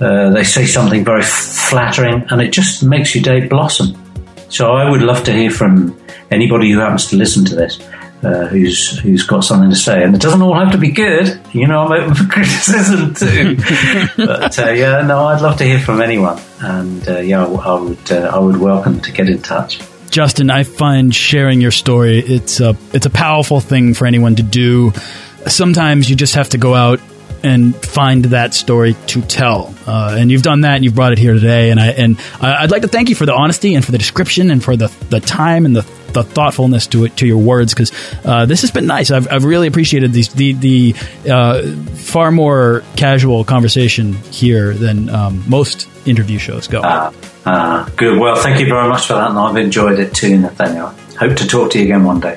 Uh, 0.00 0.30
they 0.30 0.42
say 0.42 0.66
something 0.66 1.04
very 1.04 1.22
flattering, 1.22 2.24
and 2.28 2.42
it 2.42 2.50
just 2.50 2.82
makes 2.82 3.14
your 3.14 3.22
day 3.22 3.46
blossom. 3.46 4.01
So 4.52 4.72
I 4.72 4.88
would 4.88 5.00
love 5.00 5.24
to 5.24 5.32
hear 5.32 5.50
from 5.50 5.98
anybody 6.30 6.70
who 6.70 6.78
happens 6.78 7.06
to 7.06 7.16
listen 7.16 7.46
to 7.46 7.56
this. 7.56 7.80
Uh, 8.22 8.46
who's 8.46 8.98
who's 9.00 9.24
got 9.24 9.40
something 9.40 9.70
to 9.70 9.74
say, 9.74 10.04
and 10.04 10.14
it 10.14 10.20
doesn't 10.20 10.42
all 10.42 10.54
have 10.54 10.70
to 10.70 10.78
be 10.78 10.92
good. 10.92 11.40
You 11.52 11.66
know, 11.66 11.86
I'm 11.86 12.02
open 12.02 12.14
for 12.14 12.24
criticism 12.32 13.14
too. 13.14 13.56
but 14.16 14.56
uh, 14.58 14.70
yeah, 14.70 15.02
no, 15.02 15.24
I'd 15.24 15.40
love 15.40 15.56
to 15.56 15.64
hear 15.64 15.80
from 15.80 16.00
anyone, 16.00 16.38
and 16.60 17.08
uh, 17.08 17.18
yeah, 17.18 17.44
I 17.44 17.74
would 17.80 18.12
uh, 18.12 18.30
I 18.32 18.38
would 18.38 18.58
welcome 18.58 19.00
to 19.00 19.10
get 19.10 19.28
in 19.28 19.42
touch. 19.42 19.80
Justin, 20.10 20.50
I 20.50 20.62
find 20.62 21.12
sharing 21.12 21.60
your 21.60 21.72
story 21.72 22.20
it's 22.20 22.60
a 22.60 22.76
it's 22.92 23.06
a 23.06 23.10
powerful 23.10 23.58
thing 23.58 23.94
for 23.94 24.06
anyone 24.06 24.36
to 24.36 24.44
do. 24.44 24.92
Sometimes 25.48 26.08
you 26.08 26.14
just 26.14 26.36
have 26.36 26.50
to 26.50 26.58
go 26.58 26.74
out 26.74 27.00
and 27.42 27.74
find 27.74 28.26
that 28.26 28.54
story 28.54 28.94
to 29.08 29.22
tell. 29.22 29.74
Uh, 29.86 30.16
and 30.18 30.30
you've 30.30 30.42
done 30.42 30.62
that, 30.62 30.76
and 30.76 30.84
you've 30.84 30.94
brought 30.94 31.12
it 31.12 31.18
here 31.18 31.34
today. 31.34 31.70
And 31.70 31.80
I 31.80 31.86
and 31.88 32.18
I'd 32.40 32.70
like 32.70 32.82
to 32.82 32.88
thank 32.88 33.08
you 33.08 33.14
for 33.14 33.26
the 33.26 33.34
honesty 33.34 33.74
and 33.74 33.84
for 33.84 33.92
the 33.92 33.98
description 33.98 34.50
and 34.50 34.62
for 34.62 34.76
the 34.76 34.88
the 35.10 35.20
time 35.20 35.66
and 35.66 35.74
the 35.74 35.86
the 36.12 36.22
thoughtfulness 36.22 36.86
to 36.88 37.04
it 37.04 37.16
to 37.16 37.26
your 37.26 37.38
words 37.38 37.74
because 37.74 37.92
uh, 38.24 38.46
this 38.46 38.60
has 38.60 38.70
been 38.70 38.86
nice. 38.86 39.10
I've, 39.10 39.30
I've 39.30 39.44
really 39.44 39.66
appreciated 39.66 40.12
these 40.12 40.28
the 40.28 40.52
the 40.52 40.94
uh, 41.30 41.62
far 41.94 42.30
more 42.30 42.84
casual 42.96 43.44
conversation 43.44 44.14
here 44.14 44.74
than 44.74 45.08
um, 45.08 45.44
most 45.48 45.88
interview 46.06 46.38
shows 46.38 46.68
go. 46.68 46.82
Ah, 46.84 47.90
good. 47.96 48.18
Well, 48.20 48.36
thank 48.36 48.60
you 48.60 48.66
very 48.66 48.88
much 48.88 49.06
for 49.06 49.14
that, 49.14 49.30
and 49.30 49.38
I've 49.38 49.56
enjoyed 49.56 49.98
it 49.98 50.14
too, 50.14 50.38
Nathaniel. 50.38 50.88
Hope 51.18 51.36
to 51.36 51.46
talk 51.46 51.72
to 51.72 51.78
you 51.78 51.84
again 51.84 52.04
one 52.04 52.20
day. 52.20 52.36